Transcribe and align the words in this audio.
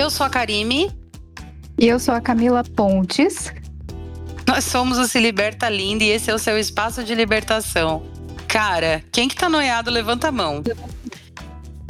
Eu 0.00 0.08
sou 0.08 0.24
a 0.24 0.30
Karime. 0.30 0.90
E 1.78 1.86
eu 1.86 2.00
sou 2.00 2.14
a 2.14 2.22
Camila 2.22 2.64
Pontes. 2.64 3.52
Nós 4.48 4.64
somos 4.64 4.96
o 4.96 5.06
Se 5.06 5.20
Liberta 5.20 5.68
Linda 5.68 6.02
e 6.02 6.08
esse 6.08 6.30
é 6.30 6.34
o 6.34 6.38
seu 6.38 6.58
espaço 6.58 7.04
de 7.04 7.14
libertação. 7.14 8.02
Cara, 8.48 9.04
quem 9.12 9.28
que 9.28 9.36
tá 9.36 9.46
noiado, 9.46 9.90
levanta 9.90 10.28
a 10.28 10.32
mão. 10.32 10.62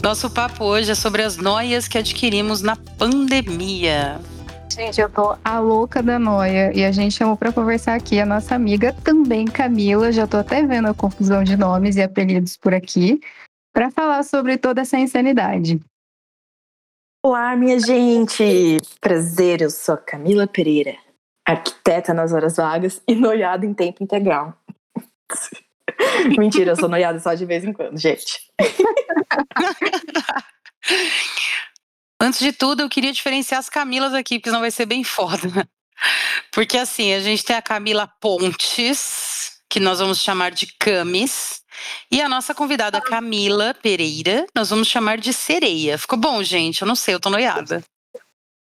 Nosso 0.02 0.28
papo 0.28 0.64
hoje 0.64 0.90
é 0.90 0.94
sobre 0.96 1.22
as 1.22 1.36
noias 1.36 1.86
que 1.86 1.98
adquirimos 1.98 2.62
na 2.62 2.74
pandemia. 2.74 4.20
Gente, 4.74 5.00
eu 5.00 5.08
tô 5.08 5.36
a 5.44 5.60
louca 5.60 6.02
da 6.02 6.18
noia 6.18 6.72
e 6.74 6.84
a 6.84 6.90
gente 6.90 7.14
chamou 7.14 7.36
para 7.36 7.52
conversar 7.52 7.94
aqui 7.94 8.18
a 8.18 8.26
nossa 8.26 8.56
amiga 8.56 8.92
também 9.04 9.44
Camila, 9.44 10.10
já 10.10 10.26
tô 10.26 10.38
até 10.38 10.66
vendo 10.66 10.88
a 10.88 10.94
confusão 10.94 11.44
de 11.44 11.56
nomes 11.56 11.94
e 11.94 12.02
apelidos 12.02 12.56
por 12.56 12.74
aqui, 12.74 13.20
para 13.72 13.88
falar 13.92 14.24
sobre 14.24 14.58
toda 14.58 14.80
essa 14.80 14.98
insanidade. 14.98 15.78
Olá, 17.22 17.54
minha 17.54 17.78
gente! 17.78 18.78
Prazer, 18.98 19.60
eu 19.60 19.68
sou 19.68 19.94
Camila 19.98 20.46
Pereira, 20.46 20.96
arquiteta 21.46 22.14
nas 22.14 22.32
horas 22.32 22.56
vagas 22.56 23.02
e 23.06 23.14
noiada 23.14 23.66
em 23.66 23.74
tempo 23.74 24.02
integral. 24.02 24.58
Mentira, 26.38 26.70
eu 26.70 26.76
sou 26.76 26.88
noiada 26.88 27.20
só 27.20 27.34
de 27.34 27.44
vez 27.44 27.62
em 27.62 27.74
quando, 27.74 27.98
gente. 27.98 28.50
Antes 32.18 32.40
de 32.40 32.54
tudo, 32.54 32.80
eu 32.80 32.88
queria 32.88 33.12
diferenciar 33.12 33.60
as 33.60 33.68
Camilas 33.68 34.14
aqui, 34.14 34.38
porque 34.38 34.48
senão 34.48 34.60
vai 34.60 34.70
ser 34.70 34.86
bem 34.86 35.04
foda. 35.04 35.68
Porque 36.50 36.78
assim, 36.78 37.12
a 37.12 37.20
gente 37.20 37.44
tem 37.44 37.54
a 37.54 37.60
Camila 37.60 38.10
Pontes, 38.18 39.60
que 39.68 39.78
nós 39.78 39.98
vamos 39.98 40.22
chamar 40.22 40.52
de 40.52 40.68
Camis. 40.78 41.59
E 42.10 42.20
a 42.20 42.28
nossa 42.28 42.54
convidada 42.54 43.00
Camila 43.00 43.74
Pereira, 43.82 44.46
nós 44.54 44.70
vamos 44.70 44.88
chamar 44.88 45.18
de 45.18 45.32
Sereia. 45.32 45.98
Ficou 45.98 46.18
bom, 46.18 46.42
gente? 46.42 46.82
Eu 46.82 46.88
não 46.88 46.94
sei, 46.94 47.14
eu 47.14 47.20
tô 47.20 47.30
noiada. 47.30 47.82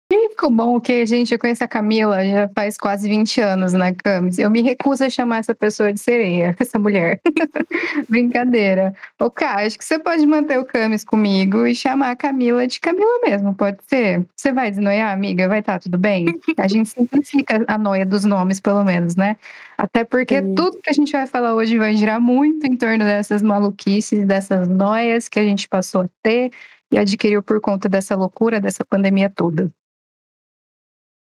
Ficou 0.10 0.52
bom 0.52 0.80
que, 0.80 1.04
gente, 1.06 1.34
eu 1.34 1.40
conheço 1.40 1.64
a 1.64 1.68
Camila 1.68 2.24
já 2.24 2.48
faz 2.50 2.78
quase 2.78 3.10
20 3.10 3.42
anos, 3.42 3.74
né, 3.74 3.94
Camis? 3.94 4.38
Eu 4.38 4.50
me 4.50 4.62
recuso 4.62 5.04
a 5.04 5.10
chamar 5.10 5.40
essa 5.40 5.54
pessoa 5.54 5.92
de 5.92 6.00
sereia, 6.00 6.56
essa 6.62 6.80
mulher. 6.80 7.20
Brincadeira. 8.08 8.94
Ô, 9.20 9.30
Cá, 9.30 9.66
acho 9.66 9.78
que 9.78 9.84
você 9.84 10.00
pode 10.00 10.26
manter 10.26 10.60
o 10.60 10.64
Camis 10.64 11.04
comigo 11.04 11.68
e 11.68 11.76
chamar 11.76 12.12
a 12.12 12.16
Camila 12.16 12.66
de 12.68 12.80
Camila 12.80 13.20
mesmo, 13.26 13.54
pode 13.54 13.80
ser? 13.88 14.26
Você 14.36 14.54
vai 14.54 14.70
desnoiar, 14.70 15.12
amiga? 15.12 15.50
Vai 15.50 15.60
estar 15.60 15.74
tá 15.74 15.80
tudo 15.80 15.98
bem? 15.98 16.28
A 16.56 16.68
gente 16.68 16.88
simplifica 16.88 17.66
a 17.68 17.78
noia 17.78 18.06
dos 18.06 18.24
nomes, 18.24 18.62
pelo 18.62 18.86
menos, 18.86 19.16
né? 19.16 19.36
Até 19.78 20.04
porque 20.06 20.40
Sim. 20.40 20.56
tudo 20.56 20.80
que 20.82 20.90
a 20.90 20.94
gente 20.94 21.12
vai 21.12 21.28
falar 21.28 21.56
hoje 21.56 21.78
vai 21.78 21.96
girar 21.96 22.22
muito 22.22 22.66
em 22.66 22.78
torno 22.78 23.04
dessas 23.04 23.42
maluquices, 23.42 24.26
dessas 24.26 24.70
noias 24.70 25.28
que 25.28 25.40
a 25.40 25.44
gente 25.44 25.68
passou 25.68 26.02
a 26.02 26.10
ter 26.24 26.52
e 26.92 26.98
adquiriu 26.98 27.44
por 27.44 27.60
conta 27.60 27.90
dessa 27.90 28.16
loucura, 28.16 28.62
dessa 28.62 28.86
pandemia 28.86 29.30
toda. 29.30 29.70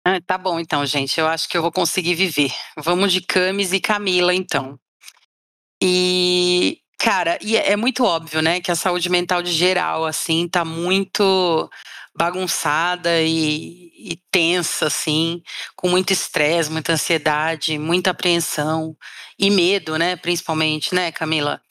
Ah, 0.03 0.19
tá 0.19 0.37
bom, 0.37 0.59
então, 0.59 0.83
gente. 0.85 1.19
Eu 1.19 1.27
acho 1.27 1.47
que 1.47 1.55
eu 1.55 1.61
vou 1.61 1.71
conseguir 1.71 2.15
viver. 2.15 2.51
Vamos 2.75 3.13
de 3.13 3.21
Camis 3.21 3.71
e 3.71 3.79
Camila, 3.79 4.33
então. 4.33 4.79
E, 5.81 6.79
cara, 6.97 7.37
e 7.41 7.55
é, 7.55 7.71
é 7.71 7.75
muito 7.75 8.03
óbvio, 8.03 8.41
né, 8.41 8.61
que 8.61 8.71
a 8.71 8.75
saúde 8.75 9.09
mental 9.09 9.41
de 9.41 9.51
geral, 9.51 10.05
assim, 10.05 10.47
tá 10.47 10.65
muito 10.65 11.69
bagunçada 12.15 13.21
e, 13.21 13.91
e 13.95 14.19
tensa, 14.31 14.87
assim, 14.87 15.41
com 15.75 15.87
muito 15.89 16.11
estresse, 16.13 16.71
muita 16.71 16.93
ansiedade, 16.93 17.77
muita 17.77 18.11
apreensão 18.11 18.95
e 19.39 19.49
medo, 19.49 19.97
né, 19.97 20.15
principalmente, 20.15 20.93
né, 20.95 21.11
Camila? 21.11 21.61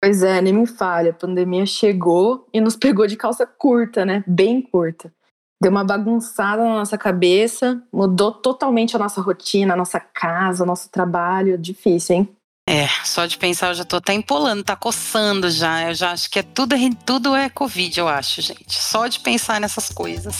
Pois 0.00 0.22
é, 0.22 0.40
nem 0.42 0.52
me 0.52 0.66
falha. 0.66 1.10
A 1.10 1.14
pandemia 1.14 1.64
chegou 1.66 2.48
e 2.52 2.60
nos 2.60 2.76
pegou 2.76 3.06
de 3.06 3.16
calça 3.16 3.46
curta, 3.46 4.04
né? 4.04 4.22
Bem 4.26 4.60
curta 4.60 5.12
deu 5.60 5.70
uma 5.70 5.84
bagunçada 5.84 6.62
na 6.62 6.74
nossa 6.74 6.98
cabeça, 6.98 7.82
mudou 7.92 8.32
totalmente 8.32 8.94
a 8.94 8.98
nossa 8.98 9.20
rotina, 9.20 9.74
a 9.74 9.76
nossa 9.76 10.00
casa, 10.00 10.64
o 10.64 10.66
nosso 10.66 10.90
trabalho. 10.90 11.58
Difícil, 11.58 12.16
hein? 12.16 12.36
É, 12.68 12.88
só 13.04 13.26
de 13.26 13.38
pensar 13.38 13.68
eu 13.68 13.74
já 13.74 13.84
tô 13.84 13.96
até 13.96 14.12
empolando, 14.12 14.64
tá 14.64 14.74
coçando 14.74 15.48
já. 15.48 15.88
Eu 15.88 15.94
já 15.94 16.12
acho 16.12 16.28
que 16.30 16.40
é 16.40 16.42
tudo, 16.42 16.74
tudo 17.04 17.34
é 17.34 17.48
Covid, 17.48 18.00
eu 18.00 18.08
acho, 18.08 18.42
gente. 18.42 18.74
Só 18.74 19.06
de 19.06 19.20
pensar 19.20 19.60
nessas 19.60 19.88
coisas. 19.88 20.36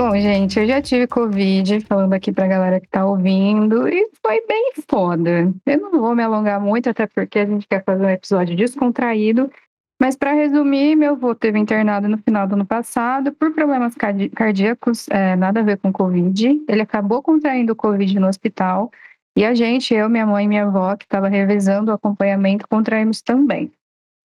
Bom, 0.00 0.18
gente, 0.18 0.58
eu 0.58 0.66
já 0.66 0.80
tive 0.80 1.06
Covid, 1.06 1.78
falando 1.80 2.14
aqui 2.14 2.32
pra 2.32 2.46
galera 2.46 2.80
que 2.80 2.88
tá 2.88 3.04
ouvindo, 3.04 3.86
e 3.86 4.08
foi 4.24 4.42
bem 4.46 4.72
foda. 4.88 5.52
Eu 5.66 5.78
não 5.78 5.90
vou 5.90 6.14
me 6.14 6.22
alongar 6.22 6.58
muito, 6.58 6.88
até 6.88 7.06
porque 7.06 7.38
a 7.38 7.44
gente 7.44 7.68
quer 7.68 7.84
fazer 7.84 8.06
um 8.06 8.08
episódio 8.08 8.56
descontraído. 8.56 9.52
Mas 10.00 10.16
para 10.16 10.32
resumir, 10.32 10.96
meu 10.96 11.12
avô 11.12 11.34
teve 11.34 11.58
internado 11.58 12.08
no 12.08 12.16
final 12.16 12.46
do 12.46 12.54
ano 12.54 12.64
passado 12.64 13.30
por 13.34 13.52
problemas 13.52 13.94
cardíacos, 13.94 15.06
é, 15.10 15.36
nada 15.36 15.60
a 15.60 15.62
ver 15.62 15.76
com 15.76 15.92
Covid. 15.92 16.64
Ele 16.66 16.80
acabou 16.80 17.22
contraindo 17.22 17.76
Covid 17.76 18.18
no 18.18 18.26
hospital. 18.26 18.90
E 19.36 19.44
a 19.44 19.54
gente, 19.54 19.92
eu, 19.92 20.08
minha 20.08 20.24
mãe 20.24 20.46
e 20.46 20.48
minha 20.48 20.64
avó, 20.64 20.96
que 20.96 21.04
estava 21.04 21.28
revezando 21.28 21.90
o 21.90 21.94
acompanhamento, 21.94 22.66
contraímos 22.66 23.20
também. 23.20 23.70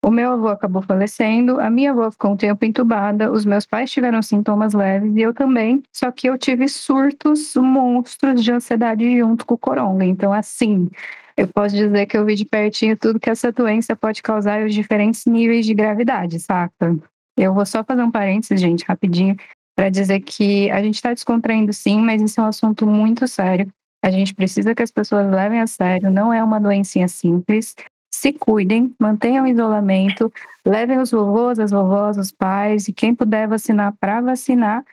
O 0.05 0.11
meu 0.11 0.33
avô 0.33 0.49
acabou 0.49 0.83
falecendo, 0.83 1.59
a 1.59 1.67
minha 1.67 1.89
avó 1.89 2.11
ficou 2.11 2.33
um 2.33 2.37
tempo 2.37 2.63
entubada, 2.63 3.31
os 3.31 3.43
meus 3.43 3.65
pais 3.65 3.89
tiveram 3.89 4.21
sintomas 4.21 4.75
leves 4.75 5.11
e 5.15 5.21
eu 5.21 5.33
também, 5.33 5.81
só 5.91 6.11
que 6.11 6.29
eu 6.29 6.37
tive 6.37 6.67
surtos 6.69 7.55
monstros 7.55 8.43
de 8.43 8.51
ansiedade 8.51 9.17
junto 9.17 9.43
com 9.47 9.55
o 9.55 9.57
coronga. 9.57 10.05
Então, 10.05 10.31
assim, 10.31 10.91
eu 11.35 11.47
posso 11.47 11.75
dizer 11.75 12.05
que 12.05 12.15
eu 12.15 12.23
vi 12.23 12.35
de 12.35 12.45
pertinho 12.45 12.95
tudo 12.95 13.19
que 13.19 13.31
essa 13.31 13.51
doença 13.51 13.95
pode 13.95 14.21
causar 14.21 14.61
e 14.61 14.65
os 14.65 14.75
diferentes 14.75 15.25
níveis 15.25 15.65
de 15.65 15.73
gravidade, 15.73 16.39
saca? 16.39 16.95
Eu 17.35 17.55
vou 17.55 17.65
só 17.65 17.83
fazer 17.83 18.03
um 18.03 18.11
parênteses, 18.11 18.61
gente, 18.61 18.85
rapidinho, 18.87 19.35
para 19.75 19.89
dizer 19.89 20.19
que 20.19 20.69
a 20.69 20.83
gente 20.83 20.95
está 20.95 21.15
descontraindo 21.15 21.73
sim, 21.73 21.99
mas 21.99 22.21
isso 22.21 22.39
é 22.39 22.43
um 22.43 22.47
assunto 22.47 22.85
muito 22.85 23.27
sério. 23.27 23.67
A 24.03 24.11
gente 24.11 24.35
precisa 24.35 24.75
que 24.75 24.83
as 24.83 24.91
pessoas 24.91 25.27
levem 25.31 25.61
a 25.61 25.65
sério, 25.65 26.11
não 26.11 26.31
é 26.31 26.43
uma 26.43 26.59
doencinha 26.59 27.07
simples 27.07 27.73
se 28.15 28.33
cuidem, 28.33 28.95
mantenham 28.99 29.45
o 29.45 29.47
isolamento, 29.47 30.31
levem 30.65 30.99
os 30.99 31.11
vovôs, 31.11 31.59
as 31.59 31.71
vovós, 31.71 32.17
os 32.17 32.31
pais 32.31 32.87
e 32.87 32.93
quem 32.93 33.13
puder 33.13 33.47
vacinar 33.47 33.93
para 33.99 34.21
vacinar. 34.21 34.83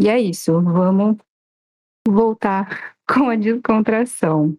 E 0.00 0.08
é 0.08 0.20
isso, 0.20 0.60
vamos 0.60 1.16
voltar 2.06 2.94
com 3.08 3.30
a 3.30 3.36
descontração. 3.36 4.56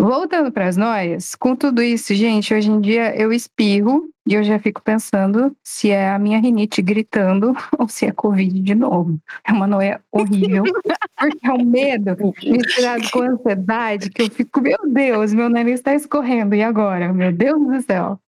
Voltando 0.00 0.50
para 0.50 0.66
as 0.66 0.78
noias, 0.78 1.34
com 1.34 1.54
tudo 1.54 1.82
isso, 1.82 2.14
gente, 2.14 2.54
hoje 2.54 2.70
em 2.70 2.80
dia 2.80 3.14
eu 3.14 3.30
espirro 3.30 4.08
e 4.26 4.32
eu 4.32 4.42
já 4.42 4.58
fico 4.58 4.80
pensando 4.82 5.54
se 5.62 5.90
é 5.90 6.08
a 6.08 6.18
minha 6.18 6.38
rinite 6.40 6.80
gritando 6.80 7.54
ou 7.78 7.86
se 7.86 8.06
é 8.06 8.12
Covid 8.12 8.60
de 8.60 8.74
novo. 8.74 9.18
É 9.44 9.52
uma 9.52 9.66
noia 9.66 10.00
horrível, 10.10 10.64
porque 11.18 11.46
é 11.46 11.52
um 11.52 11.64
medo 11.64 12.16
misturado 12.42 13.10
com 13.10 13.20
ansiedade 13.20 14.08
que 14.08 14.22
eu 14.22 14.30
fico, 14.30 14.62
meu 14.62 14.78
Deus, 14.86 15.34
meu 15.34 15.50
nariz 15.50 15.74
está 15.74 15.94
escorrendo, 15.94 16.54
e 16.54 16.62
agora? 16.62 17.12
Meu 17.12 17.30
Deus 17.30 17.60
do 17.60 17.82
céu. 17.82 18.18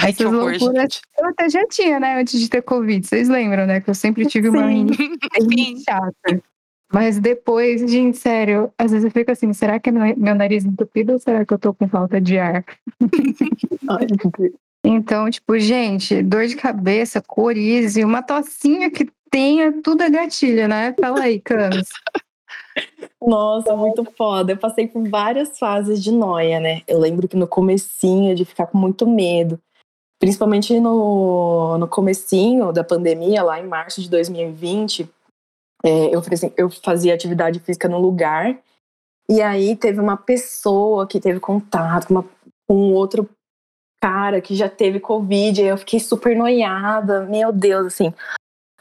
Ai, 0.00 0.10
Essas 0.10 0.26
horror, 0.26 0.50
loucuras 0.50 0.82
gente. 0.82 1.02
eu 1.16 1.26
até 1.28 1.48
já 1.48 1.64
tinha, 1.68 2.00
né, 2.00 2.20
antes 2.20 2.40
de 2.40 2.48
ter 2.48 2.62
Covid. 2.62 3.06
Vocês 3.06 3.28
lembram, 3.28 3.64
né, 3.64 3.80
que 3.80 3.88
eu 3.88 3.94
sempre 3.94 4.26
tive 4.26 4.48
uma 4.48 4.66
rinite 4.66 4.96
chata. 5.88 6.42
Mas 6.92 7.18
depois, 7.18 7.80
gente, 7.90 8.18
sério, 8.18 8.70
às 8.76 8.90
vezes 8.90 9.06
eu 9.06 9.10
fico 9.10 9.30
assim, 9.30 9.50
será 9.54 9.80
que 9.80 9.88
é 9.88 9.92
meu 9.92 10.34
nariz 10.34 10.62
entupido 10.62 11.14
ou 11.14 11.18
será 11.18 11.44
que 11.46 11.54
eu 11.54 11.58
tô 11.58 11.72
com 11.72 11.88
falta 11.88 12.20
de 12.20 12.38
ar? 12.38 12.62
então, 14.84 15.30
tipo, 15.30 15.58
gente, 15.58 16.22
dor 16.22 16.46
de 16.46 16.54
cabeça, 16.54 17.22
coriza, 17.22 18.04
uma 18.04 18.22
tocinha 18.22 18.90
que 18.90 19.10
tenha 19.30 19.72
tudo 19.82 20.02
é 20.02 20.10
gatilho, 20.10 20.68
né? 20.68 20.94
Fala 21.00 21.22
aí, 21.22 21.40
Camis. 21.40 21.88
Nossa, 23.20 23.74
muito 23.74 24.04
foda. 24.16 24.52
Eu 24.52 24.58
passei 24.58 24.86
por 24.86 25.08
várias 25.08 25.58
fases 25.58 26.02
de 26.02 26.12
noia, 26.12 26.60
né? 26.60 26.82
Eu 26.86 26.98
lembro 26.98 27.26
que 27.26 27.36
no 27.36 27.46
comecinho 27.46 28.34
de 28.34 28.44
ficar 28.44 28.66
com 28.66 28.76
muito 28.76 29.08
medo. 29.08 29.58
Principalmente 30.18 30.78
no, 30.78 31.78
no 31.78 31.88
comecinho 31.88 32.70
da 32.70 32.84
pandemia, 32.84 33.42
lá 33.42 33.58
em 33.58 33.66
março 33.66 34.00
de 34.02 34.10
2020, 34.10 35.08
é, 35.82 36.14
eu, 36.14 36.20
assim, 36.20 36.52
eu 36.56 36.70
fazia 36.70 37.14
atividade 37.14 37.60
física 37.60 37.88
no 37.88 37.98
lugar, 37.98 38.58
e 39.28 39.40
aí 39.40 39.76
teve 39.76 40.00
uma 40.00 40.16
pessoa 40.16 41.06
que 41.06 41.20
teve 41.20 41.40
contato 41.40 42.06
com, 42.06 42.14
uma, 42.14 42.24
com 42.68 42.92
outro 42.92 43.28
cara 44.02 44.40
que 44.40 44.54
já 44.54 44.68
teve 44.68 44.98
Covid, 45.00 45.60
aí 45.60 45.68
eu 45.68 45.78
fiquei 45.78 46.00
super 46.00 46.36
noiada, 46.36 47.24
meu 47.26 47.52
Deus, 47.52 47.86
assim, 47.86 48.12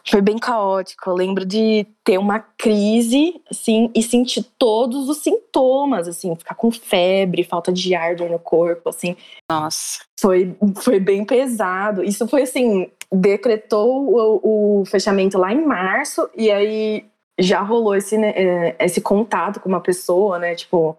foi 0.08 0.22
bem 0.22 0.38
caótico. 0.38 1.10
Eu 1.10 1.14
lembro 1.14 1.46
de 1.46 1.86
ter 2.04 2.18
uma 2.18 2.40
crise, 2.40 3.42
assim, 3.50 3.92
e 3.96 4.02
sentir 4.02 4.44
todos 4.58 5.10
os 5.10 5.18
sintomas, 5.20 6.08
assim, 6.08 6.36
ficar 6.36 6.56
com 6.56 6.72
febre, 6.72 7.44
falta 7.44 7.72
de 7.72 7.94
ar 7.94 8.16
no 8.16 8.40
corpo, 8.40 8.90
assim. 8.90 9.16
Nossa. 9.50 10.00
Foi, 10.20 10.56
foi 10.78 11.00
bem 11.00 11.24
pesado. 11.26 12.04
Isso 12.04 12.28
foi, 12.28 12.44
assim, 12.44 12.90
decretou 13.12 14.10
o, 14.10 14.82
o 14.82 14.86
fechamento 14.86 15.38
lá 15.38 15.54
em 15.54 15.66
março, 15.66 16.30
e 16.36 16.50
aí 16.50 17.06
já 17.40 17.62
rolou 17.62 17.96
esse, 17.96 18.18
né, 18.18 18.34
é, 18.36 18.76
esse 18.80 19.02
contato 19.02 19.60
com 19.60 19.70
uma 19.70 19.82
pessoa, 19.82 20.38
né, 20.40 20.56
tipo, 20.56 20.98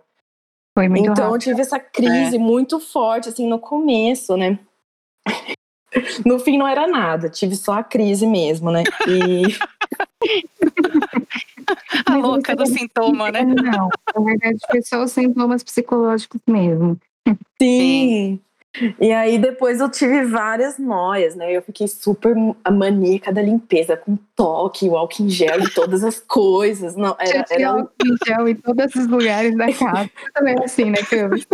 Foi 0.77 0.89
muito 0.89 1.11
então 1.11 1.31
rápido. 1.31 1.35
eu 1.35 1.39
tive 1.39 1.61
essa 1.61 1.79
crise 1.79 2.37
é. 2.37 2.39
muito 2.39 2.79
forte, 2.79 3.29
assim, 3.29 3.49
no 3.49 3.59
começo, 3.59 4.37
né? 4.37 4.59
No 6.25 6.39
fim 6.39 6.57
não 6.59 6.67
era 6.67 6.87
nada, 6.87 7.29
tive 7.29 7.55
só 7.55 7.75
a 7.75 7.85
crise 7.85 8.27
mesmo, 8.27 8.71
né? 8.71 8.83
E. 9.07 9.43
a 12.07 12.17
louca 12.17 12.57
do 12.57 12.67
sintoma, 12.67 13.31
né? 13.31 13.43
Não, 13.45 13.89
na 14.15 14.25
verdade 14.25 14.59
foi 14.71 14.83
só 14.83 15.03
os 15.03 15.13
sintomas 15.13 15.63
psicológicos 15.63 16.41
mesmo. 16.47 16.99
Sim. 17.61 18.41
E 18.99 19.13
aí 19.13 19.39
depois 19.39 19.81
eu 19.81 19.91
tive 19.91 20.25
várias 20.25 20.79
noias, 20.79 21.35
né? 21.35 21.55
Eu 21.55 21.61
fiquei 21.61 21.87
super 21.87 22.35
maníaca 22.71 23.31
da 23.31 23.43
limpeza, 23.43 23.99
com 23.99 24.17
toque, 24.35 24.89
o 24.89 24.97
álcool 24.97 25.25
em 25.25 25.29
gel 25.29 25.61
e 25.61 25.71
todas 25.71 26.03
as 26.03 26.19
coisas. 26.19 26.97
Não, 26.97 27.15
era, 27.19 27.45
era... 27.51 27.69
álcool 27.69 27.93
em 28.05 28.17
gel 28.27 28.49
em 28.49 28.55
todos 28.55 28.95
os 28.95 29.07
lugares 29.07 29.55
da 29.57 29.71
casa. 29.73 30.11
Também 30.33 30.57
é 30.59 30.65
assim, 30.65 30.91
né, 30.91 30.99
Cami? 31.09 31.47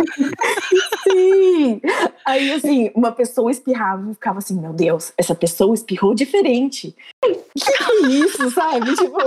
Sim! 1.03 1.81
Aí, 2.25 2.53
assim, 2.53 2.89
uma 2.95 3.11
pessoa 3.11 3.51
espirrava 3.51 4.09
e 4.09 4.13
ficava 4.13 4.37
assim, 4.37 4.59
meu 4.59 4.71
Deus, 4.71 5.11
essa 5.17 5.35
pessoa 5.35 5.75
espirrou 5.75 6.15
diferente. 6.15 6.95
Que 7.21 7.35
que 7.35 7.69
é 7.69 8.07
isso, 8.07 8.49
sabe? 8.51 8.95
Tipo, 8.95 9.17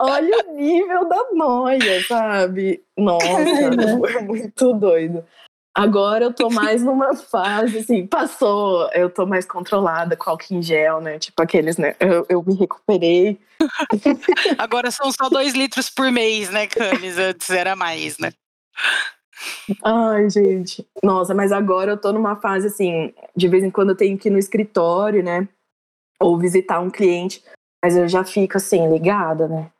olha 0.00 0.44
o 0.46 0.54
nível 0.54 1.06
da 1.06 1.22
noia, 1.34 2.02
sabe? 2.06 2.82
Nossa, 2.96 3.26
foi 4.10 4.22
muito 4.22 4.72
doido. 4.72 5.24
Agora 5.78 6.24
eu 6.24 6.32
tô 6.32 6.50
mais 6.50 6.82
numa 6.82 7.14
fase, 7.14 7.78
assim, 7.78 8.04
passou, 8.04 8.90
eu 8.92 9.08
tô 9.08 9.24
mais 9.24 9.46
controlada 9.46 10.16
com 10.16 10.28
álcool 10.28 10.54
em 10.54 10.60
gel, 10.60 11.00
né? 11.00 11.20
Tipo 11.20 11.40
aqueles, 11.40 11.76
né? 11.76 11.94
Eu, 12.00 12.26
eu 12.28 12.42
me 12.42 12.52
recuperei. 12.56 13.38
Agora 14.58 14.90
são 14.90 15.12
só 15.12 15.28
dois 15.28 15.54
litros 15.54 15.88
por 15.88 16.10
mês, 16.10 16.50
né, 16.50 16.66
Camis? 16.66 17.16
Antes 17.16 17.48
era 17.50 17.76
mais, 17.76 18.18
né? 18.18 18.32
Ai, 19.84 20.28
gente. 20.28 20.84
Nossa, 21.00 21.32
mas 21.32 21.52
agora 21.52 21.92
eu 21.92 21.96
tô 21.96 22.12
numa 22.12 22.34
fase, 22.34 22.66
assim, 22.66 23.14
de 23.36 23.46
vez 23.46 23.62
em 23.62 23.70
quando 23.70 23.90
eu 23.90 23.96
tenho 23.96 24.18
que 24.18 24.28
ir 24.28 24.32
no 24.32 24.38
escritório, 24.38 25.22
né? 25.22 25.48
Ou 26.20 26.36
visitar 26.36 26.80
um 26.80 26.90
cliente. 26.90 27.44
Mas 27.84 27.96
eu 27.96 28.08
já 28.08 28.24
fico, 28.24 28.56
assim, 28.56 28.90
ligada, 28.92 29.46
né? 29.46 29.70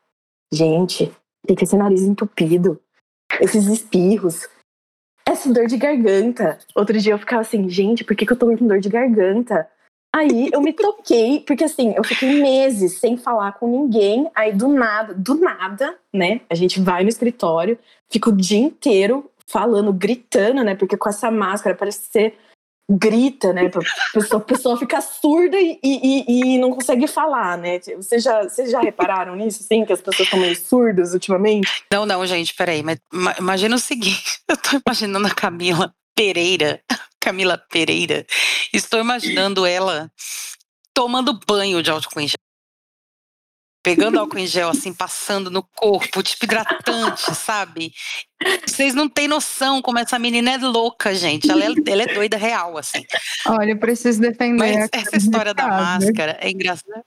Gente, 0.53 1.11
tem 1.45 1.57
que 1.57 1.65
esse 1.65 1.75
nariz 1.75 2.03
entupido. 2.03 2.81
Esses 3.41 3.67
espirros 3.67 4.47
essa 5.29 5.51
dor 5.51 5.67
de 5.67 5.77
garganta. 5.77 6.57
Outro 6.75 6.97
dia 6.99 7.13
eu 7.13 7.19
ficava 7.19 7.41
assim, 7.41 7.69
gente, 7.69 8.03
por 8.03 8.15
que, 8.15 8.25
que 8.25 8.33
eu 8.33 8.37
tô 8.37 8.45
com 8.57 8.67
dor 8.67 8.79
de 8.79 8.89
garganta? 8.89 9.67
Aí 10.13 10.49
eu 10.51 10.61
me 10.61 10.73
toquei, 10.73 11.41
porque 11.45 11.63
assim, 11.63 11.93
eu 11.95 12.03
fiquei 12.03 12.41
meses 12.41 12.93
sem 12.93 13.15
falar 13.15 13.53
com 13.53 13.67
ninguém. 13.67 14.29
Aí 14.33 14.51
do 14.51 14.67
nada, 14.67 15.13
do 15.13 15.35
nada, 15.35 15.95
né? 16.13 16.41
A 16.49 16.55
gente 16.55 16.79
vai 16.79 17.03
no 17.03 17.09
escritório, 17.09 17.77
fica 18.09 18.29
o 18.29 18.35
dia 18.35 18.59
inteiro 18.59 19.29
falando, 19.45 19.93
gritando, 19.93 20.63
né? 20.63 20.75
Porque 20.75 20.97
com 20.97 21.09
essa 21.09 21.29
máscara 21.29 21.75
parece 21.75 22.07
ser 22.11 22.37
grita, 22.89 23.53
né? 23.53 23.67
A 23.67 24.13
pessoa, 24.13 24.41
a 24.41 24.43
pessoa 24.45 24.77
fica 24.77 24.99
surda 24.99 25.57
e, 25.59 25.79
e, 25.83 26.55
e, 26.55 26.57
não 26.57 26.71
consegue 26.71 27.05
falar, 27.07 27.57
né? 27.57 27.79
Vocês 27.95 28.23
já, 28.23 28.43
vocês 28.43 28.71
já 28.71 28.79
repararam 28.79 29.35
nisso, 29.35 29.61
sim? 29.63 29.85
Que 29.85 29.93
as 29.93 30.01
pessoas 30.01 30.27
estão 30.27 30.39
meio 30.39 30.55
surdas 30.55 31.13
ultimamente? 31.13 31.83
Não, 31.93 32.05
não, 32.05 32.25
gente, 32.25 32.53
peraí. 32.55 32.81
Mas 32.81 32.99
imagina 33.37 33.75
o 33.75 33.79
seguinte: 33.79 34.41
eu 34.49 34.57
tô 34.57 34.81
imaginando 34.83 35.27
a 35.27 35.33
Camila 35.33 35.93
Pereira, 36.15 36.81
Camila 37.21 37.57
Pereira, 37.57 38.25
estou 38.73 38.99
imaginando 38.99 39.65
ela 39.65 40.11
tomando 40.93 41.39
banho 41.47 41.81
de 41.81 41.87
gel 41.87 42.01
pegando 43.89 44.19
álcool 44.19 44.37
em 44.37 44.45
gel, 44.45 44.69
assim, 44.69 44.93
passando 44.93 45.49
no 45.49 45.63
corpo, 45.63 46.21
tipo 46.21 46.45
hidratante, 46.45 47.33
sabe? 47.33 47.91
Vocês 48.63 48.93
não 48.93 49.09
têm 49.09 49.27
noção 49.27 49.81
como 49.81 49.97
essa 49.97 50.19
menina 50.19 50.51
é 50.51 50.57
louca, 50.59 51.15
gente. 51.15 51.49
Ela 51.49 51.65
é, 51.65 51.73
ela 51.87 52.03
é 52.03 52.13
doida 52.13 52.37
real, 52.37 52.77
assim. 52.77 53.03
Olha, 53.47 53.71
eu 53.71 53.79
preciso 53.79 54.21
defender. 54.21 54.59
Mas 54.59 54.89
essa 54.91 55.17
história 55.17 55.55
da 55.55 55.67
máscara 55.67 56.37
é 56.39 56.51
engraçada. 56.51 57.03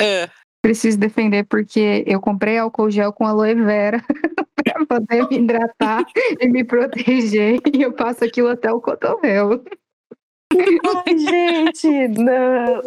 Uh. 0.00 0.30
Preciso 0.62 0.98
defender 0.98 1.44
porque 1.44 2.02
eu 2.06 2.20
comprei 2.20 2.56
álcool 2.56 2.90
gel 2.90 3.12
com 3.12 3.26
aloe 3.26 3.54
vera 3.54 4.02
para 4.64 4.86
poder 4.86 5.28
me 5.28 5.36
hidratar 5.36 6.04
e 6.40 6.48
me 6.48 6.64
proteger. 6.64 7.60
E 7.74 7.82
eu 7.82 7.92
passo 7.92 8.24
aquilo 8.24 8.48
até 8.48 8.72
o 8.72 8.80
cotovelo. 8.80 9.62
Ai, 10.52 11.18
gente, 11.18 12.08
não. 12.08 12.82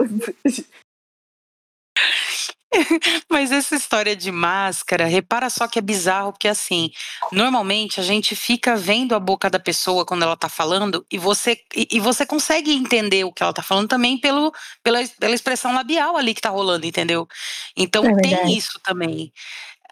Mas 3.30 3.52
essa 3.52 3.76
história 3.76 4.16
de 4.16 4.32
máscara, 4.32 5.06
repara 5.06 5.50
só 5.50 5.68
que 5.68 5.80
é 5.80 5.82
bizarro, 5.82 6.32
porque 6.32 6.48
assim, 6.48 6.92
normalmente 7.32 8.00
a 8.00 8.04
gente 8.04 8.36
fica 8.36 8.76
vendo 8.76 9.16
a 9.16 9.20
boca 9.20 9.50
da 9.50 9.60
pessoa 9.60 10.06
quando 10.06 10.24
ela 10.24 10.36
tá 10.36 10.50
falando 10.50 11.06
e 11.12 11.18
você, 11.18 11.58
e, 11.76 11.88
e 11.92 12.00
você 12.00 12.26
consegue 12.26 12.72
entender 12.74 13.24
o 13.24 13.32
que 13.32 13.44
ela 13.44 13.54
tá 13.54 13.62
falando 13.62 13.88
também 13.88 14.18
pelo, 14.18 14.52
pela, 14.84 15.00
pela 15.20 15.36
expressão 15.36 15.74
labial 15.74 16.18
ali 16.18 16.34
que 16.34 16.42
tá 16.42 16.50
rolando, 16.50 16.86
entendeu? 16.86 17.28
Então 17.76 18.06
é 18.06 18.16
tem 18.16 18.58
isso 18.58 18.80
também. 18.84 19.32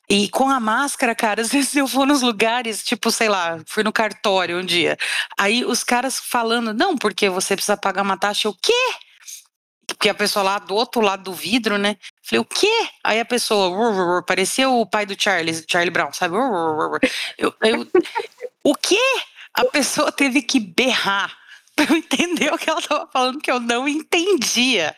E 0.09 0.27
com 0.27 0.49
a 0.49 0.59
máscara, 0.59 1.15
cara, 1.15 1.41
às 1.41 1.49
vezes 1.53 1.73
eu 1.75 1.87
vou 1.87 2.05
nos 2.05 2.21
lugares, 2.21 2.83
tipo, 2.83 3.09
sei 3.11 3.29
lá, 3.29 3.59
fui 3.65 3.83
no 3.83 3.93
cartório 3.93 4.57
um 4.57 4.65
dia. 4.65 4.97
Aí 5.37 5.63
os 5.63 5.83
caras 5.83 6.19
falando, 6.19 6.73
não, 6.73 6.97
porque 6.97 7.29
você 7.29 7.55
precisa 7.55 7.77
pagar 7.77 8.01
uma 8.01 8.17
taxa. 8.17 8.49
O 8.49 8.53
quê? 8.53 8.73
Porque 10.01 10.09
a 10.09 10.15
pessoa 10.15 10.41
lá 10.41 10.57
do 10.57 10.73
outro 10.73 10.99
lado 10.99 11.25
do 11.25 11.31
vidro, 11.31 11.77
né? 11.77 11.95
Falei, 12.23 12.41
o 12.41 12.45
quê? 12.45 12.89
Aí 13.03 13.19
a 13.19 13.25
pessoa, 13.25 14.23
parecia 14.23 14.67
o 14.67 14.83
pai 14.83 15.05
do 15.05 15.15
Charlie, 15.15 15.63
Charlie 15.69 15.91
Brown, 15.91 16.11
sabe? 16.11 16.37
Eu, 17.37 17.53
eu, 17.61 17.87
o 18.65 18.73
quê? 18.73 18.97
A 19.53 19.63
pessoa 19.65 20.11
teve 20.11 20.41
que 20.41 20.59
berrar 20.59 21.31
pra 21.77 21.85
eu 21.85 21.97
entender 21.97 22.51
o 22.51 22.57
que 22.57 22.67
ela 22.67 22.81
tava 22.81 23.07
falando, 23.13 23.39
que 23.39 23.51
eu 23.51 23.59
não 23.59 23.87
entendia. 23.87 24.95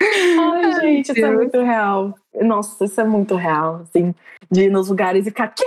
Ai, 0.00 0.72
gente, 0.80 1.10
isso 1.10 1.26
é 1.26 1.30
muito 1.32 1.60
real. 1.60 2.14
Nossa, 2.32 2.84
isso 2.84 3.00
é 3.00 3.04
muito 3.04 3.34
real, 3.34 3.82
assim, 3.82 4.14
de 4.48 4.66
ir 4.66 4.70
nos 4.70 4.88
lugares 4.88 5.26
e 5.26 5.30
ficar, 5.30 5.48
quê? 5.48 5.66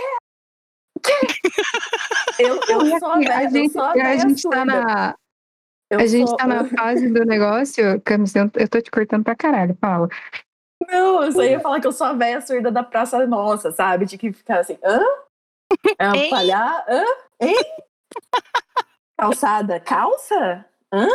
Quê? 1.04 1.28
Eu, 2.40 2.56
eu 2.70 3.00
sou 3.00 3.10
a, 3.10 3.16
a 3.18 3.50
gente, 3.50 3.78
a, 3.78 4.16
gente 4.16 4.50
tá 4.50 4.64
na, 4.64 5.16
eu 5.92 6.00
a 6.00 6.06
gente 6.08 6.30
sou... 6.30 6.38
tá 6.38 6.48
na 6.48 6.64
fase 6.70 7.10
do 7.10 7.26
negócio, 7.26 8.02
Camis, 8.02 8.34
eu 8.36 8.70
tô 8.70 8.82
te 8.82 8.90
cortando 8.90 9.24
pra 9.24 9.36
caralho, 9.36 9.78
fala. 9.80 10.08
Não, 10.88 11.24
eu 11.24 11.32
só 11.32 11.44
ia 11.44 11.60
falar 11.60 11.80
que 11.82 11.86
eu 11.86 11.92
sou 11.92 12.08
a 12.08 12.14
velha 12.14 12.42
surda 12.42 12.72
da 12.72 12.82
Praça 12.82 13.26
Nossa, 13.28 13.72
sabe? 13.72 14.06
De 14.06 14.18
que 14.18 14.32
ficar 14.32 14.60
assim, 14.60 14.78
hã? 14.84 15.00
É 16.00 16.30
palhar? 16.30 16.86
Hã? 16.88 17.04
Hein? 17.42 17.56
Calçada, 19.20 19.80
calça? 19.80 20.66
Hã? 20.92 21.08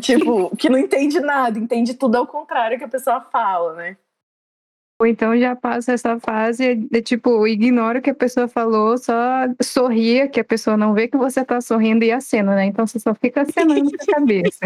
Tipo, 0.00 0.54
que 0.56 0.68
não 0.68 0.78
entende 0.78 1.20
nada, 1.20 1.58
entende 1.58 1.94
tudo 1.94 2.16
ao 2.16 2.26
contrário 2.26 2.76
que 2.76 2.84
a 2.84 2.88
pessoa 2.88 3.20
fala, 3.20 3.74
né? 3.74 3.96
Ou 5.00 5.06
então 5.06 5.38
já 5.38 5.54
passa 5.54 5.92
essa 5.92 6.18
fase 6.18 6.74
de 6.74 7.02
tipo, 7.02 7.46
ignora 7.46 8.00
o 8.00 8.02
que 8.02 8.10
a 8.10 8.14
pessoa 8.14 8.48
falou, 8.48 8.98
só 8.98 9.14
sorria 9.62 10.28
que 10.28 10.40
a 10.40 10.44
pessoa 10.44 10.76
não 10.76 10.92
vê 10.92 11.06
que 11.06 11.16
você 11.16 11.44
tá 11.44 11.60
sorrindo 11.60 12.04
e 12.04 12.10
acena, 12.10 12.56
né? 12.56 12.66
Então 12.66 12.84
você 12.84 12.98
só 12.98 13.14
fica 13.14 13.42
acenando 13.42 13.90
com 13.90 14.02
a 14.02 14.14
cabeça. 14.14 14.58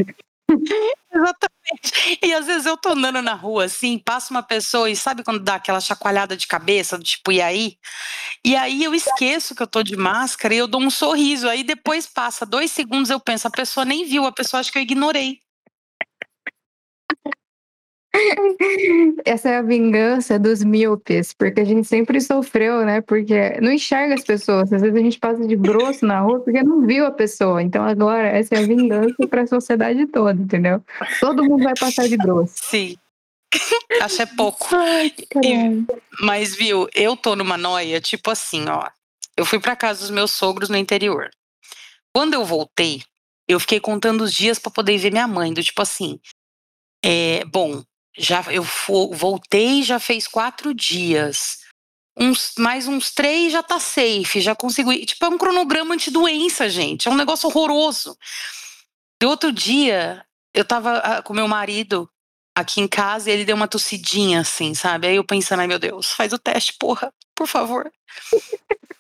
Exatamente. 1.15 2.19
E 2.23 2.33
às 2.33 2.47
vezes 2.47 2.67
eu 2.67 2.77
tô 2.77 2.91
andando 2.91 3.21
na 3.21 3.35
rua 3.35 3.65
assim, 3.67 3.99
passa 3.99 4.33
uma 4.33 4.43
pessoa 4.43 4.89
e 4.89 4.97
sabe 4.97 5.23
quando 5.23 5.41
dá 5.41 5.57
aquela 5.57 5.81
chacoalhada 5.81 6.37
de 6.37 6.47
cabeça, 6.47 6.99
tipo, 6.99 7.31
e 7.31 7.41
aí? 7.41 7.77
E 8.45 8.57
aí 8.57 8.83
eu 8.83 8.95
esqueço 8.95 9.55
que 9.55 9.63
eu 9.63 9.67
tô 9.67 9.83
de 9.83 9.97
máscara 9.97 10.55
e 10.55 10.59
eu 10.59 10.67
dou 10.67 10.81
um 10.81 10.91
sorriso. 10.91 11.49
Aí 11.49 11.63
depois 11.63 12.07
passa 12.07 12.47
dois 12.47 12.73
segundos, 12.73 13.11
eu 13.11 13.21
penso, 13.21 13.47
a 13.47 13.51
pessoa 13.51 13.85
nem 13.85 14.07
viu, 14.07 14.25
a 14.25 14.33
pessoa 14.33 14.61
acha 14.61 14.73
que 14.73 14.79
eu 14.79 14.83
ignorei. 14.83 15.39
Essa 19.25 19.49
é 19.49 19.57
a 19.57 19.63
vingança 19.63 20.39
dos 20.39 20.63
míopes, 20.63 21.33
porque 21.33 21.61
a 21.61 21.65
gente 21.65 21.87
sempre 21.87 22.21
sofreu, 22.21 22.85
né? 22.85 23.01
Porque 23.01 23.59
não 23.61 23.73
enxerga 23.73 24.15
as 24.15 24.23
pessoas. 24.23 24.73
Às 24.73 24.83
vezes 24.83 24.97
a 24.97 25.01
gente 25.01 25.19
passa 25.19 25.47
de 25.47 25.57
grosso 25.57 26.05
na 26.05 26.21
rua 26.21 26.41
porque 26.41 26.63
não 26.63 26.87
viu 26.87 27.07
a 27.07 27.11
pessoa. 27.11 27.63
Então 27.63 27.85
agora 27.85 28.29
essa 28.29 28.55
é 28.55 28.59
a 28.59 28.67
vingança 28.67 29.27
para 29.29 29.43
a 29.43 29.47
sociedade 29.47 30.07
toda, 30.07 30.41
entendeu? 30.41 30.83
Todo 31.21 31.45
mundo 31.45 31.65
vai 31.65 31.75
passar 31.79 32.09
de 32.09 32.17
grosso. 32.17 32.55
Sim. 32.57 32.97
Acho 34.03 34.23
é 34.23 34.27
pouco. 34.27 34.69
Ai, 34.75 35.13
e, 35.45 35.85
mas 36.21 36.55
viu, 36.55 36.89
eu 36.95 37.17
tô 37.17 37.37
numa 37.37 37.57
noia, 37.57 38.01
tipo 38.01 38.31
assim, 38.31 38.65
ó. 38.69 38.89
Eu 39.37 39.47
fui 39.47 39.59
para 39.59 39.77
casa 39.77 40.01
dos 40.01 40.11
meus 40.11 40.31
sogros 40.31 40.69
no 40.69 40.77
interior. 40.77 41.31
Quando 42.15 42.35
eu 42.35 42.45
voltei, 42.45 43.03
eu 43.49 43.59
fiquei 43.59 43.81
contando 43.81 44.23
os 44.23 44.33
dias 44.33 44.59
para 44.59 44.71
poder 44.71 44.99
ver 44.99 45.11
minha 45.11 45.27
mãe, 45.27 45.53
do 45.53 45.63
tipo 45.63 45.81
assim, 45.81 46.21
é, 47.05 47.45
bom, 47.47 47.83
já 48.17 48.45
eu 48.51 48.63
voltei, 49.13 49.83
já 49.83 49.99
fez 49.99 50.27
quatro 50.27 50.75
dias. 50.75 51.59
Uns, 52.17 52.53
mais 52.59 52.87
uns 52.87 53.11
três 53.11 53.53
já 53.53 53.63
tá 53.63 53.81
safe, 53.81 54.41
já 54.41 54.55
consigo 54.55 54.93
ir. 54.93 55.07
Tipo, 55.07 55.25
é 55.25 55.29
um 55.29 55.39
cronograma 55.39 55.95
anti-doença, 55.95 56.69
gente. 56.69 57.09
É 57.09 57.11
um 57.11 57.17
negócio 57.17 57.49
horroroso. 57.49 58.17
E 59.23 59.25
outro 59.25 59.51
dia, 59.51 60.25
eu 60.53 60.65
tava 60.65 60.99
ah, 60.99 61.23
com 61.23 61.33
meu 61.33 61.49
marido 61.49 62.09
aqui 62.55 62.81
em 62.81 62.89
casa 62.89 63.31
e 63.31 63.33
ele 63.33 63.45
deu 63.45 63.57
uma 63.57 63.69
tossidinha, 63.69 64.41
assim, 64.41 64.75
sabe? 64.75 65.07
Aí 65.07 65.17
eu 65.17 65.25
pensando, 65.25 65.61
ai 65.61 65.67
meu 65.67 65.79
Deus, 65.79 66.13
faz 66.13 66.33
o 66.33 66.39
teste, 66.39 66.75
porra, 66.79 67.13
por 67.35 67.47
favor. 67.47 67.91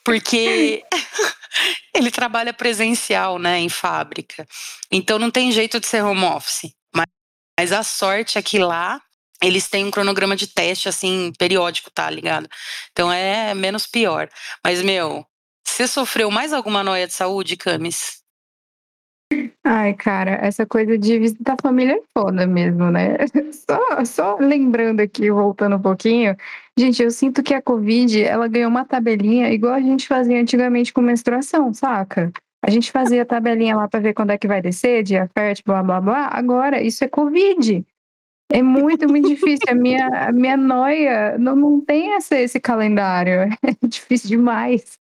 Porque 0.04 0.82
ele 1.94 2.10
trabalha 2.10 2.52
presencial, 2.52 3.38
né, 3.38 3.58
em 3.58 3.68
fábrica. 3.68 4.46
Então 4.90 5.18
não 5.18 5.30
tem 5.30 5.52
jeito 5.52 5.78
de 5.78 5.86
ser 5.86 6.02
home 6.02 6.24
office. 6.24 6.72
Mas, 7.58 7.72
a 7.72 7.82
sorte 7.82 8.38
é 8.38 8.42
que 8.42 8.58
lá 8.58 9.00
eles 9.42 9.68
têm 9.68 9.84
um 9.84 9.90
cronograma 9.90 10.36
de 10.36 10.46
teste, 10.46 10.88
assim, 10.88 11.32
periódico, 11.38 11.90
tá 11.90 12.08
ligado? 12.08 12.48
Então 12.92 13.12
é 13.12 13.54
menos 13.54 13.86
pior. 13.86 14.28
Mas, 14.64 14.80
meu, 14.82 15.26
você 15.66 15.88
sofreu 15.88 16.30
mais 16.30 16.52
alguma 16.52 16.84
noia 16.84 17.06
de 17.06 17.12
saúde, 17.12 17.56
Camis? 17.56 18.22
Ai, 19.64 19.94
cara, 19.94 20.32
essa 20.42 20.66
coisa 20.66 20.98
de 20.98 21.18
visitar 21.18 21.54
a 21.54 21.62
família 21.62 21.94
é 21.94 22.02
foda 22.16 22.46
mesmo, 22.46 22.90
né? 22.90 23.16
Só, 23.52 24.04
só 24.04 24.36
lembrando 24.38 25.00
aqui, 25.00 25.30
voltando 25.30 25.76
um 25.76 25.80
pouquinho, 25.80 26.36
gente, 26.78 27.02
eu 27.02 27.10
sinto 27.10 27.42
que 27.42 27.54
a 27.54 27.62
Covid, 27.62 28.22
ela 28.22 28.48
ganhou 28.48 28.68
uma 28.68 28.84
tabelinha 28.84 29.50
igual 29.50 29.72
a 29.72 29.80
gente 29.80 30.06
fazia 30.06 30.38
antigamente 30.38 30.92
com 30.92 31.00
menstruação, 31.00 31.72
saca? 31.72 32.30
A 32.64 32.70
gente 32.70 32.92
fazia 32.92 33.26
tabelinha 33.26 33.76
lá 33.76 33.88
para 33.88 34.00
ver 34.00 34.14
quando 34.14 34.30
é 34.30 34.38
que 34.38 34.46
vai 34.46 34.62
descer, 34.62 35.02
dia 35.02 35.28
fértil, 35.36 35.64
blá, 35.66 35.82
blá, 35.82 36.00
blá. 36.00 36.28
Agora, 36.32 36.80
isso 36.80 37.02
é 37.02 37.08
Covid. 37.08 37.84
É 38.52 38.62
muito, 38.62 39.08
muito 39.08 39.28
difícil. 39.28 39.66
A 39.68 39.74
minha, 39.74 40.06
a 40.06 40.32
minha 40.32 40.56
noia 40.56 41.36
não, 41.38 41.56
não 41.56 41.80
tem 41.80 42.14
esse, 42.14 42.36
esse 42.36 42.60
calendário. 42.60 43.48
É 43.82 43.86
difícil 43.86 44.28
demais. 44.28 44.98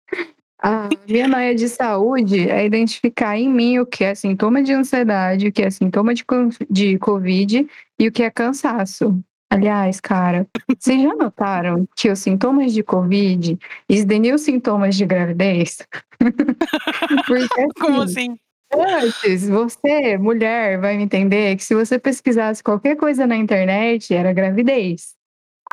A 0.60 0.88
minha 1.06 1.28
noia 1.28 1.54
de 1.54 1.68
saúde 1.68 2.48
é 2.48 2.64
identificar 2.64 3.38
em 3.38 3.48
mim 3.48 3.78
o 3.78 3.86
que 3.86 4.02
é 4.02 4.14
sintoma 4.14 4.62
de 4.62 4.72
ansiedade, 4.72 5.48
o 5.48 5.52
que 5.52 5.62
é 5.62 5.70
sintoma 5.70 6.14
de, 6.14 6.24
de 6.70 6.98
Covid 6.98 7.68
e 7.98 8.08
o 8.08 8.12
que 8.12 8.22
é 8.22 8.30
cansaço. 8.30 9.22
Aliás, 9.50 10.00
cara, 10.00 10.46
vocês 10.76 11.00
já 11.00 11.14
notaram 11.14 11.86
que 11.96 12.10
os 12.10 12.18
sintomas 12.18 12.72
de 12.72 12.82
Covid 12.82 13.58
esdeniam 13.88 14.34
os 14.34 14.42
sintomas 14.42 14.96
de 14.96 15.06
gravidez? 15.06 15.78
Porque, 17.26 17.44
assim, 17.60 17.68
Como 17.80 18.02
assim? 18.02 18.36
Antes, 18.72 19.48
você, 19.48 20.18
mulher, 20.18 20.80
vai 20.80 20.96
me 20.96 21.04
entender 21.04 21.56
que 21.56 21.62
se 21.62 21.74
você 21.74 21.98
pesquisasse 21.98 22.62
qualquer 22.62 22.96
coisa 22.96 23.26
na 23.26 23.36
internet, 23.36 24.12
era 24.12 24.32
gravidez. 24.32 25.14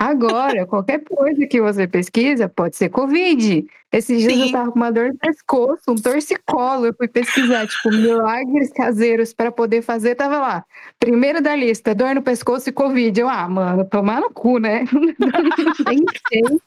Agora, 0.01 0.65
qualquer 0.65 1.03
coisa 1.03 1.45
que 1.45 1.61
você 1.61 1.87
pesquisa 1.87 2.49
pode 2.49 2.75
ser 2.75 2.89
Covid. 2.89 3.63
Esses 3.91 4.19
dias 4.19 4.33
Sim. 4.33 4.45
eu 4.47 4.51
tava 4.51 4.71
com 4.71 4.79
uma 4.79 4.91
dor 4.91 5.09
no 5.09 5.17
pescoço, 5.19 5.83
um 5.89 5.95
torcicolo. 5.95 6.87
Eu 6.87 6.93
fui 6.95 7.07
pesquisar, 7.07 7.67
tipo, 7.67 7.91
milagres 7.91 8.73
caseiros 8.73 9.31
para 9.31 9.51
poder 9.51 9.83
fazer. 9.83 10.15
Tava 10.15 10.39
lá, 10.39 10.65
primeiro 10.99 11.39
da 11.39 11.55
lista, 11.55 11.93
dor 11.93 12.15
no 12.15 12.23
pescoço 12.23 12.67
e 12.69 12.71
Covid. 12.71 13.21
Eu, 13.21 13.29
ah, 13.29 13.47
mano, 13.47 13.85
tomar 13.85 14.21
no 14.21 14.31
cu, 14.31 14.57
né? 14.57 14.85
Tem 15.85 15.99
jeito. 16.31 16.63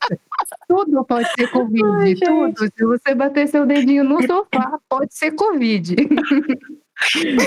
Tudo 0.68 1.04
pode 1.04 1.28
ser 1.32 1.50
Covid, 1.50 1.84
Ai, 1.84 2.14
tudo. 2.14 2.54
Se 2.56 2.84
você 2.84 3.16
bater 3.16 3.48
seu 3.48 3.66
dedinho 3.66 4.04
no 4.04 4.24
sofá, 4.24 4.78
pode 4.88 5.12
ser 5.12 5.32
Covid. 5.32 5.96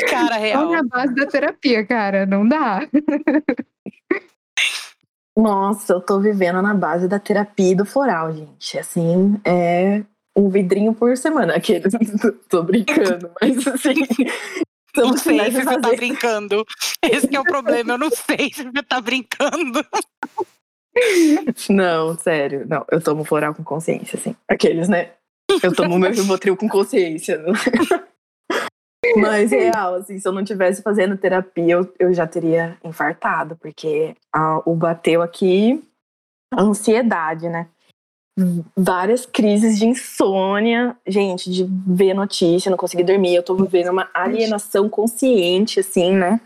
Cara, 0.10 0.36
real. 0.36 0.64
Só 0.64 0.72
na 0.72 0.84
base 0.84 1.16
da 1.16 1.26
terapia, 1.26 1.86
cara, 1.86 2.26
não 2.26 2.46
dá. 2.46 2.82
Nossa, 5.38 5.94
eu 5.94 6.02
tô 6.02 6.20
vivendo 6.20 6.64
na 6.64 6.74
base 6.74 7.08
da 7.08 7.20
terapia 7.20 7.72
e 7.72 7.76
do 7.76 7.86
floral, 7.86 8.34
gente. 8.34 8.80
Assim, 8.80 9.40
é 9.46 10.04
um 10.36 10.50
vidrinho 10.50 10.96
por 10.96 11.16
semana. 11.16 11.54
Aqueles. 11.56 11.94
tô 12.50 12.64
brincando, 12.64 13.30
mas 13.40 13.68
assim. 13.68 13.94
Não 14.96 15.16
sei 15.16 15.52
se 15.52 15.64
você 15.64 15.80
tá 15.80 15.90
brincando. 15.90 16.66
Esse 17.04 17.36
é 17.36 17.40
o 17.40 17.44
problema, 17.44 17.94
eu 17.94 17.98
não 18.00 18.10
sei 18.10 18.52
se 18.52 18.64
você 18.64 18.82
tá 18.82 19.00
brincando. 19.00 19.86
Não, 21.70 22.18
sério. 22.18 22.66
Não, 22.68 22.84
eu 22.92 23.00
tomo 23.00 23.24
floral 23.24 23.54
com 23.54 23.64
consciência, 23.64 24.18
assim. 24.18 24.36
Aqueles, 24.50 24.90
né? 24.90 25.12
Eu 25.62 25.72
tomo 25.76 26.00
meu 26.00 26.12
Rivotril 26.12 26.58
com 26.58 26.68
consciência. 26.68 27.40
Mas 29.16 29.52
real, 29.52 29.96
assim, 29.96 30.20
se 30.20 30.28
eu 30.28 30.32
não 30.32 30.44
tivesse 30.44 30.82
fazendo 30.82 31.18
terapia, 31.18 31.76
eu, 31.76 31.94
eu 32.00 32.14
já 32.14 32.28
teria 32.28 32.78
infartado, 32.84 33.56
porque 33.56 34.16
a, 34.34 34.62
o 34.66 34.76
bateu 34.76 35.22
aqui 35.22 35.84
a 36.54 36.62
ansiedade, 36.62 37.50
né? 37.50 37.68
Várias 38.76 39.26
crises 39.26 39.80
de 39.80 39.88
insônia, 39.88 40.96
gente, 41.08 41.52
de 41.52 41.66
ver 41.88 42.14
notícia, 42.14 42.70
não 42.70 42.78
conseguir 42.78 43.04
dormir. 43.04 43.36
Eu 43.36 43.44
tô 43.44 43.56
vivendo 43.56 43.90
uma 43.90 44.10
alienação 44.14 44.88
consciente, 44.88 45.80
assim, 45.80 46.12
né? 46.12 46.40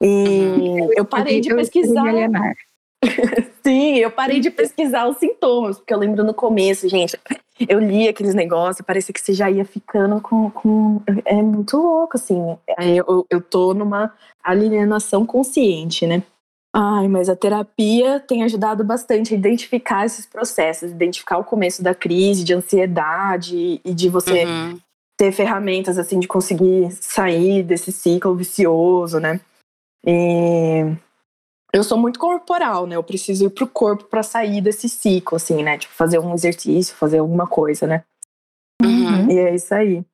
E 0.00 0.06
uhum. 0.08 0.90
eu 0.96 1.04
parei 1.04 1.40
de 1.40 1.52
pesquisar. 1.54 2.04
Sim, 3.64 3.96
eu 3.96 4.10
parei 4.10 4.38
de 4.38 4.50
pesquisar 4.50 5.08
os 5.08 5.18
sintomas, 5.18 5.78
porque 5.78 5.92
eu 5.92 5.98
lembro 5.98 6.22
no 6.22 6.32
começo, 6.32 6.88
gente, 6.88 7.18
eu 7.68 7.78
li 7.78 8.08
aqueles 8.08 8.34
negócios, 8.34 8.84
parecia 8.84 9.12
que 9.12 9.20
você 9.20 9.32
já 9.32 9.50
ia 9.50 9.64
ficando 9.64 10.20
com. 10.20 10.50
com 10.50 11.00
é 11.24 11.40
muito 11.40 11.76
louco, 11.76 12.16
assim. 12.16 12.56
Eu, 12.78 13.26
eu 13.30 13.40
tô 13.40 13.72
numa 13.72 14.12
alienação 14.42 15.24
consciente, 15.24 16.06
né? 16.06 16.22
Ai, 16.74 17.08
mas 17.08 17.30
a 17.30 17.36
terapia 17.36 18.20
tem 18.20 18.42
ajudado 18.42 18.84
bastante 18.84 19.32
a 19.32 19.36
identificar 19.36 20.04
esses 20.04 20.26
processos, 20.26 20.90
identificar 20.90 21.38
o 21.38 21.44
começo 21.44 21.82
da 21.82 21.94
crise, 21.94 22.44
de 22.44 22.52
ansiedade 22.52 23.80
e 23.82 23.94
de 23.94 24.10
você 24.10 24.44
uhum. 24.44 24.78
ter 25.16 25.32
ferramentas, 25.32 25.96
assim, 25.96 26.20
de 26.20 26.28
conseguir 26.28 26.92
sair 26.92 27.62
desse 27.62 27.90
ciclo 27.90 28.34
vicioso, 28.34 29.18
né? 29.18 29.40
E 30.06 30.84
eu 31.72 31.82
sou 31.82 31.98
muito 31.98 32.18
corporal, 32.18 32.86
né? 32.86 32.96
Eu 32.96 33.02
preciso 33.02 33.46
ir 33.46 33.50
pro 33.50 33.66
corpo 33.66 34.04
para 34.04 34.22
sair 34.22 34.60
desse 34.60 34.88
ciclo, 34.88 35.36
assim, 35.36 35.62
né? 35.62 35.78
Tipo, 35.78 35.94
fazer 35.94 36.18
um 36.18 36.34
exercício, 36.34 36.96
fazer 36.96 37.18
alguma 37.18 37.46
coisa, 37.46 37.86
né? 37.86 38.04
Uhum. 38.82 39.30
E 39.30 39.38
é 39.38 39.54
isso 39.54 39.74
aí. 39.74 40.04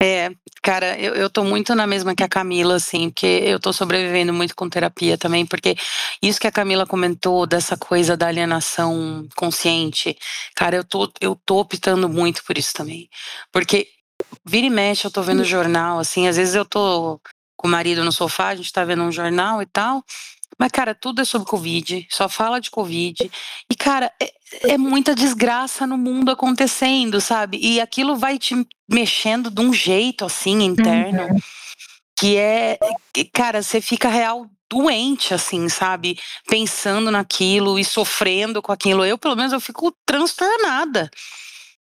É, 0.00 0.30
cara, 0.62 0.96
eu, 0.98 1.14
eu 1.14 1.28
tô 1.28 1.42
muito 1.42 1.74
na 1.74 1.84
mesma 1.84 2.14
que 2.14 2.22
a 2.22 2.28
Camila, 2.28 2.76
assim, 2.76 3.10
porque 3.10 3.26
eu 3.26 3.58
tô 3.58 3.72
sobrevivendo 3.72 4.32
muito 4.32 4.54
com 4.54 4.68
terapia 4.68 5.18
também, 5.18 5.44
porque 5.44 5.74
isso 6.22 6.38
que 6.38 6.46
a 6.46 6.52
Camila 6.52 6.86
comentou 6.86 7.46
dessa 7.46 7.76
coisa 7.76 8.16
da 8.16 8.28
alienação 8.28 9.28
consciente, 9.36 10.16
cara, 10.54 10.76
eu 10.76 10.84
tô, 10.84 11.10
eu 11.20 11.34
tô 11.44 11.58
optando 11.58 12.08
muito 12.08 12.44
por 12.44 12.56
isso 12.56 12.72
também. 12.74 13.08
Porque 13.52 13.88
vira 14.44 14.68
e 14.68 14.70
mexe, 14.70 15.04
eu 15.04 15.10
tô 15.10 15.20
vendo 15.20 15.44
jornal, 15.44 15.98
assim, 15.98 16.28
às 16.28 16.36
vezes 16.36 16.54
eu 16.54 16.64
tô 16.64 17.20
com 17.56 17.66
o 17.66 17.70
marido 17.70 18.04
no 18.04 18.12
sofá, 18.12 18.48
a 18.50 18.54
gente 18.54 18.72
tá 18.72 18.84
vendo 18.84 19.02
um 19.02 19.10
jornal 19.10 19.60
e 19.60 19.66
tal, 19.66 20.04
mas, 20.58 20.72
cara, 20.72 20.94
tudo 20.94 21.22
é 21.22 21.24
sobre 21.24 21.48
Covid, 21.48 22.06
só 22.10 22.28
fala 22.28 22.60
de 22.60 22.70
Covid. 22.70 23.30
E, 23.70 23.74
cara, 23.76 24.12
é, 24.20 24.32
é, 24.72 24.78
muita 24.78 25.14
desgraça 25.14 25.86
no 25.86 25.96
mundo 25.96 26.30
acontecendo, 26.30 27.20
sabe? 27.20 27.58
E 27.62 27.80
aquilo 27.80 28.16
vai 28.16 28.38
te 28.38 28.66
mexendo 28.90 29.50
de 29.50 29.60
um 29.60 29.72
jeito, 29.72 30.24
assim, 30.24 30.62
interno, 30.62 31.22
uhum. 31.22 31.38
que 32.18 32.36
é. 32.36 32.78
Cara, 33.32 33.62
você 33.62 33.80
fica 33.80 34.08
real 34.08 34.50
doente, 34.68 35.32
assim, 35.32 35.68
sabe? 35.68 36.18
Pensando 36.48 37.10
naquilo 37.10 37.78
e 37.78 37.84
sofrendo 37.84 38.60
com 38.60 38.72
aquilo. 38.72 39.04
Eu, 39.04 39.16
pelo 39.16 39.36
menos, 39.36 39.52
eu 39.52 39.60
fico 39.60 39.94
transtornada. 40.04 41.10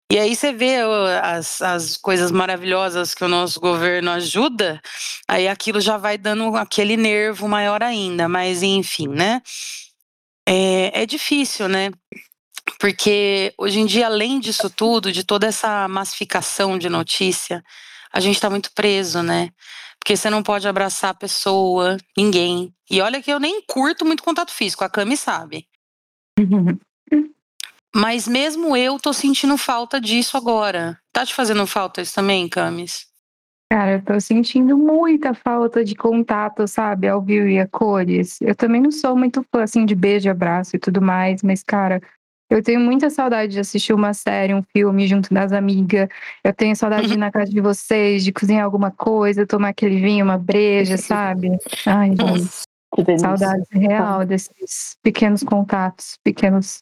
E 0.09 0.17
aí 0.17 0.35
você 0.35 0.53
vê 0.53 0.77
as, 1.21 1.61
as 1.61 1.97
coisas 1.97 2.31
maravilhosas 2.31 3.13
que 3.13 3.25
o 3.25 3.27
nosso 3.27 3.59
governo 3.59 4.09
ajuda, 4.11 4.81
aí 5.27 5.49
aquilo 5.49 5.81
já 5.81 5.97
vai 5.97 6.17
dando 6.17 6.55
aquele 6.55 6.95
nervo 6.95 7.47
maior 7.47 7.83
ainda, 7.83 8.29
mas 8.29 8.63
enfim, 8.63 9.09
né? 9.09 9.41
É, 10.47 11.03
é 11.03 11.05
difícil, 11.05 11.67
né? 11.67 11.91
Porque 12.79 13.53
hoje 13.57 13.79
em 13.79 13.85
dia, 13.85 14.05
além 14.05 14.39
disso 14.39 14.69
tudo, 14.69 15.11
de 15.11 15.25
toda 15.25 15.45
essa 15.45 15.87
massificação 15.89 16.77
de 16.77 16.87
notícia, 16.87 17.61
a 18.13 18.21
gente 18.21 18.35
está 18.35 18.49
muito 18.49 18.71
preso, 18.73 19.21
né? 19.21 19.49
Porque 19.99 20.15
você 20.15 20.29
não 20.29 20.41
pode 20.41 20.65
abraçar 20.69 21.09
a 21.09 21.15
pessoa, 21.15 21.97
ninguém. 22.17 22.73
E 22.89 23.01
olha 23.01 23.21
que 23.21 23.31
eu 23.31 23.41
nem 23.41 23.61
curto 23.61 24.05
muito 24.05 24.23
contato 24.23 24.53
físico, 24.53 24.85
a 24.85 24.89
Cami 24.89 25.17
sabe. 25.17 25.67
Mas 27.95 28.27
mesmo 28.27 28.75
eu 28.75 28.99
tô 28.99 29.13
sentindo 29.13 29.57
falta 29.57 29.99
disso 29.99 30.37
agora. 30.37 30.99
Tá 31.11 31.25
te 31.25 31.33
fazendo 31.33 31.65
falta 31.65 32.01
isso 32.01 32.13
também, 32.13 32.47
Camis? 32.47 33.07
Cara, 33.71 33.95
eu 33.95 34.01
tô 34.01 34.19
sentindo 34.19 34.77
muita 34.77 35.33
falta 35.33 35.83
de 35.83 35.93
contato, 35.93 36.65
sabe, 36.67 37.07
ao 37.07 37.21
vivo 37.21 37.47
e 37.47 37.59
a 37.59 37.67
cores. 37.67 38.39
Eu 38.41 38.55
também 38.55 38.81
não 38.81 38.91
sou 38.91 39.15
muito 39.15 39.45
fã, 39.51 39.63
assim, 39.63 39.85
de 39.85 39.93
beijo, 39.93 40.29
abraço 40.29 40.77
e 40.77 40.79
tudo 40.79 41.01
mais, 41.01 41.43
mas, 41.43 41.63
cara, 41.63 42.01
eu 42.49 42.63
tenho 42.63 42.79
muita 42.79 43.09
saudade 43.09 43.51
de 43.51 43.59
assistir 43.59 43.91
uma 43.91 44.13
série, 44.13 44.53
um 44.53 44.63
filme 44.63 45.05
junto 45.05 45.33
das 45.33 45.51
amigas. 45.51 46.07
Eu 46.41 46.53
tenho 46.53 46.75
saudade 46.77 47.07
de 47.07 47.15
ir 47.15 47.17
na 47.19 47.29
casa 47.29 47.51
de 47.51 47.59
vocês, 47.59 48.23
de 48.23 48.31
cozinhar 48.31 48.63
alguma 48.63 48.89
coisa, 48.89 49.45
tomar 49.45 49.69
aquele 49.69 49.99
vinho, 49.99 50.23
uma 50.23 50.37
breja, 50.37 50.97
sabe? 50.97 51.49
Ai, 51.85 52.11
gente. 52.15 53.19
Saudade 53.19 53.63
real 53.71 54.25
desses 54.25 54.95
pequenos 55.03 55.43
contatos, 55.43 56.17
pequenos 56.23 56.81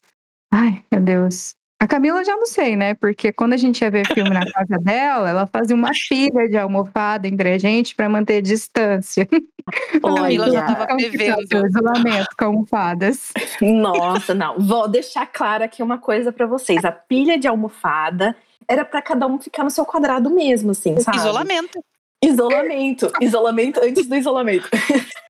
Ai, 0.56 0.82
meu 0.90 1.02
Deus. 1.02 1.54
A 1.78 1.86
Camila 1.86 2.24
já 2.24 2.34
não 2.34 2.46
sei, 2.46 2.74
né? 2.74 2.94
Porque 2.94 3.30
quando 3.30 3.52
a 3.52 3.56
gente 3.58 3.82
ia 3.82 3.90
ver 3.90 4.06
filme 4.06 4.30
na 4.30 4.50
casa 4.50 4.78
dela, 4.80 5.28
ela 5.28 5.46
fazia 5.46 5.76
uma 5.76 5.90
pilha 6.08 6.48
de 6.48 6.56
almofada 6.56 7.28
entre 7.28 7.52
a 7.52 7.58
gente 7.58 7.94
para 7.94 8.08
manter 8.08 8.40
distância. 8.40 9.28
A 10.02 10.14
Camila 10.14 10.50
já 10.50 10.60
estava 10.60 10.86
prevendo. 10.86 11.66
Isolamento 11.66 12.28
com 12.38 12.44
almofadas. 12.46 13.32
Nossa, 13.60 14.32
não. 14.32 14.58
Vou 14.58 14.88
deixar 14.88 15.26
claro 15.26 15.64
aqui 15.64 15.82
uma 15.82 15.98
coisa 15.98 16.32
para 16.32 16.46
vocês. 16.46 16.84
A 16.84 16.92
pilha 16.92 17.36
de 17.38 17.48
almofada 17.48 18.34
era 18.66 18.84
para 18.84 19.02
cada 19.02 19.26
um 19.26 19.38
ficar 19.38 19.64
no 19.64 19.70
seu 19.70 19.84
quadrado 19.84 20.30
mesmo, 20.30 20.70
assim, 20.70 20.98
sabe? 21.00 21.18
Isolamento. 21.18 21.84
Isolamento. 22.24 23.12
Isolamento 23.20 23.80
antes 23.82 24.06
do 24.06 24.16
isolamento. 24.16 24.70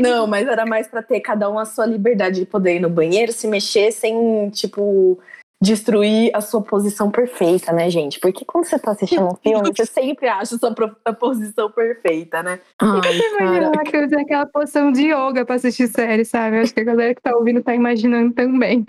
Não, 0.00 0.26
mas 0.28 0.46
era 0.46 0.66
mais 0.66 0.88
para 0.88 1.02
ter 1.02 1.20
cada 1.20 1.50
um 1.50 1.58
a 1.58 1.64
sua 1.64 1.86
liberdade 1.86 2.40
de 2.40 2.46
poder 2.46 2.76
ir 2.76 2.80
no 2.80 2.90
banheiro, 2.90 3.32
se 3.32 3.46
mexer 3.46 3.92
sem, 3.92 4.50
tipo, 4.50 5.18
destruir 5.62 6.30
a 6.34 6.40
sua 6.40 6.62
posição 6.62 7.10
perfeita, 7.10 7.72
né, 7.72 7.88
gente? 7.88 8.20
Porque 8.20 8.44
quando 8.44 8.64
você 8.66 8.78
tá 8.78 8.90
assistindo 8.90 9.26
um 9.26 9.34
filme, 9.34 9.72
você 9.74 9.86
sempre 9.86 10.28
acha 10.28 10.54
a 10.54 10.58
sua 10.58 10.74
a 11.04 11.12
posição 11.12 11.70
perfeita, 11.70 12.42
né? 12.42 12.60
Ai, 12.80 13.18
cara. 13.38 13.82
que 13.84 13.96
eu 13.96 14.04
usei 14.04 14.20
aquela 14.20 14.46
posição 14.46 14.92
de 14.92 15.10
yoga 15.10 15.44
pra 15.44 15.54
assistir 15.54 15.88
série, 15.88 16.24
sabe? 16.24 16.58
acho 16.58 16.74
que 16.74 16.80
a 16.80 16.84
galera 16.84 17.14
que 17.14 17.22
tá 17.22 17.34
ouvindo 17.34 17.62
tá 17.62 17.74
imaginando 17.74 18.34
também. 18.34 18.84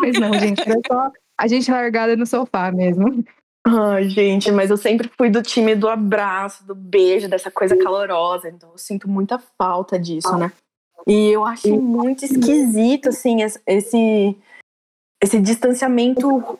Mas 0.00 0.18
não, 0.18 0.32
gente, 0.34 0.62
era 0.66 0.80
só 0.90 1.10
a 1.38 1.46
gente 1.46 1.70
largada 1.70 2.16
no 2.16 2.26
sofá 2.26 2.72
mesmo. 2.72 3.24
Ai, 3.66 4.10
gente, 4.10 4.52
mas 4.52 4.70
eu 4.70 4.76
sempre 4.76 5.10
fui 5.16 5.30
do 5.30 5.42
time 5.42 5.74
do 5.74 5.88
abraço, 5.88 6.66
do 6.66 6.74
beijo, 6.74 7.28
dessa 7.28 7.50
coisa 7.50 7.76
calorosa. 7.76 8.48
Então 8.48 8.70
eu 8.70 8.78
sinto 8.78 9.08
muita 9.08 9.38
falta 9.38 9.98
disso, 9.98 10.36
né? 10.36 10.52
E 11.06 11.30
eu 11.30 11.44
acho 11.44 11.74
muito 11.80 12.24
esquisito, 12.24 13.08
assim, 13.08 13.42
esse, 13.66 14.36
esse 15.22 15.40
distanciamento 15.40 16.58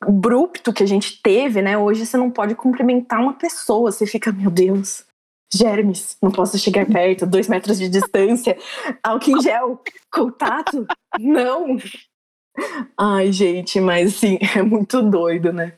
abrupto 0.00 0.72
que 0.72 0.82
a 0.82 0.86
gente 0.86 1.20
teve, 1.22 1.62
né? 1.62 1.76
Hoje 1.76 2.04
você 2.04 2.16
não 2.16 2.30
pode 2.30 2.54
cumprimentar 2.54 3.20
uma 3.20 3.34
pessoa, 3.34 3.92
você 3.92 4.06
fica, 4.06 4.32
meu 4.32 4.50
Deus, 4.50 5.04
germes, 5.52 6.16
não 6.22 6.30
posso 6.30 6.58
chegar 6.58 6.86
perto, 6.86 7.26
dois 7.26 7.48
metros 7.48 7.78
de 7.78 7.88
distância, 7.88 8.58
álcool 9.02 9.38
em 9.38 9.42
gel, 9.42 9.82
contato, 10.10 10.86
não. 11.18 11.76
Ai, 12.98 13.30
gente, 13.30 13.80
mas 13.80 14.16
assim, 14.16 14.38
é 14.56 14.62
muito 14.62 15.02
doido, 15.02 15.52
né? 15.52 15.74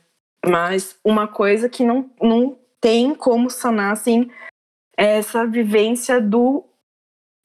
Mas 0.49 0.97
uma 1.03 1.27
coisa 1.27 1.67
que 1.67 1.83
não, 1.83 2.09
não 2.21 2.57
tem 2.79 3.15
como 3.15 3.49
sanar, 3.49 3.93
assim, 3.93 4.29
é 4.97 5.17
essa 5.17 5.45
vivência 5.45 6.21
do 6.21 6.63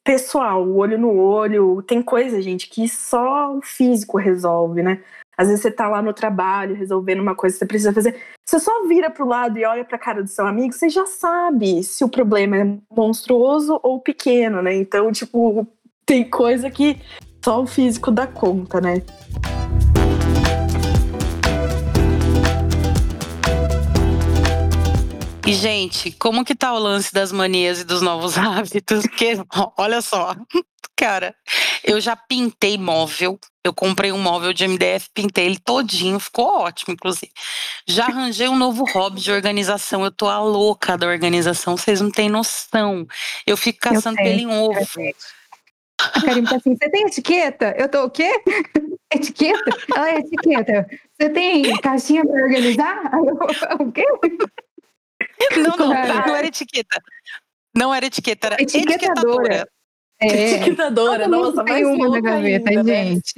pessoal, 0.05 0.65
o 0.65 0.77
olho 0.77 0.99
no 0.99 1.17
olho. 1.17 1.83
Tem 1.83 2.03
coisa, 2.03 2.41
gente, 2.41 2.69
que 2.69 2.89
só 2.89 3.57
o 3.57 3.63
físico 3.63 4.19
resolve, 4.19 4.83
né? 4.83 5.03
Às 5.37 5.49
vezes 5.49 5.63
você 5.63 5.71
tá 5.71 5.89
lá 5.89 6.03
no 6.03 6.13
trabalho 6.13 6.75
resolvendo 6.75 7.21
uma 7.21 7.35
coisa 7.35 7.55
que 7.55 7.61
você 7.61 7.67
precisa 7.67 7.93
fazer. 7.93 8.21
Você 8.47 8.59
só 8.59 8.87
vira 8.87 9.11
pro 9.11 9.27
lado 9.27 9.59
e 9.59 9.65
olha 9.65 9.85
pra 9.85 9.97
cara 9.97 10.23
do 10.23 10.29
seu 10.29 10.47
amigo, 10.47 10.75
você 10.75 10.89
já 10.89 11.07
sabe 11.07 11.83
se 11.83 12.05
o 12.05 12.09
problema 12.09 12.57
é 12.59 12.79
monstruoso 12.95 13.81
ou 13.83 14.01
pequeno, 14.01 14.61
né? 14.61 14.75
Então, 14.75 15.11
tipo, 15.11 15.67
tem 16.05 16.29
coisa 16.29 16.71
que 16.71 17.01
só 17.43 17.63
o 17.63 17.67
físico 17.67 18.11
dá 18.11 18.27
conta, 18.27 18.81
né? 18.81 19.03
E, 25.47 25.53
gente, 25.55 26.13
como 26.13 26.45
que 26.45 26.55
tá 26.55 26.73
o 26.73 26.79
lance 26.79 27.13
das 27.13 27.33
manias 27.33 27.81
e 27.81 27.85
dos 27.85 28.03
novos 28.03 28.37
hábitos? 28.39 29.03
Porque, 29.03 29.35
olha 29.77 30.03
só, 30.03 30.37
cara, 30.97 31.35
eu 31.85 32.01
já 32.01 32.15
pintei 32.15 32.77
móvel. 32.77 33.39
Eu 33.63 33.75
comprei 33.75 34.11
um 34.11 34.19
móvel 34.19 34.53
de 34.55 34.67
MDF, 34.67 35.11
pintei 35.13 35.47
ele 35.47 35.59
todinho, 35.59 36.19
ficou 36.19 36.47
ótimo, 36.61 36.95
inclusive. 36.95 37.31
Já 37.87 38.07
arranjei 38.07 38.49
um 38.49 38.57
novo 38.57 38.85
hobby 38.91 39.21
de 39.21 39.31
organização. 39.31 40.03
Eu 40.03 40.11
tô 40.11 40.29
a 40.29 40.41
louca 40.41 40.97
da 40.97 41.07
organização, 41.07 41.77
vocês 41.77 42.01
não 42.01 42.11
têm 42.11 42.31
noção. 42.31 43.07
Eu 43.47 43.57
fico 43.57 43.81
caçando 43.81 44.17
pelo 44.17 44.29
em 44.29 44.47
ovo. 44.47 44.75
Karim 46.25 46.45
tá 46.45 46.57
assim, 46.57 46.75
você 46.75 46.91
tem 46.91 47.07
etiqueta? 47.07 47.75
Eu 47.79 47.89
tô 47.89 48.05
o 48.05 48.11
quê? 48.11 48.31
etiqueta? 49.13 49.77
Ela 49.95 50.11
é 50.11 50.19
etiqueta. 50.19 50.87
Você 51.19 51.29
tem 51.29 51.77
caixinha 51.81 52.25
para 52.25 52.43
organizar? 52.43 53.11
Eu, 53.13 53.37
o 53.87 53.93
quê? 53.93 54.05
Não, 55.57 55.77
não, 55.77 55.89
não 55.89 56.37
era 56.37 56.47
etiqueta. 56.47 57.03
Não 57.75 57.95
era 57.95 58.07
etiqueta, 58.07 58.47
era 58.49 58.63
etiquetadora. 58.63 59.67
É. 60.21 60.27
Etiquetadora, 60.57 61.27
nossa, 61.27 61.65
mais 61.65 61.87
uma 61.87 62.09
na 62.11 62.21
gaveta, 62.21 62.69
ainda, 62.69 62.83
né? 62.83 63.05
gente. 63.05 63.33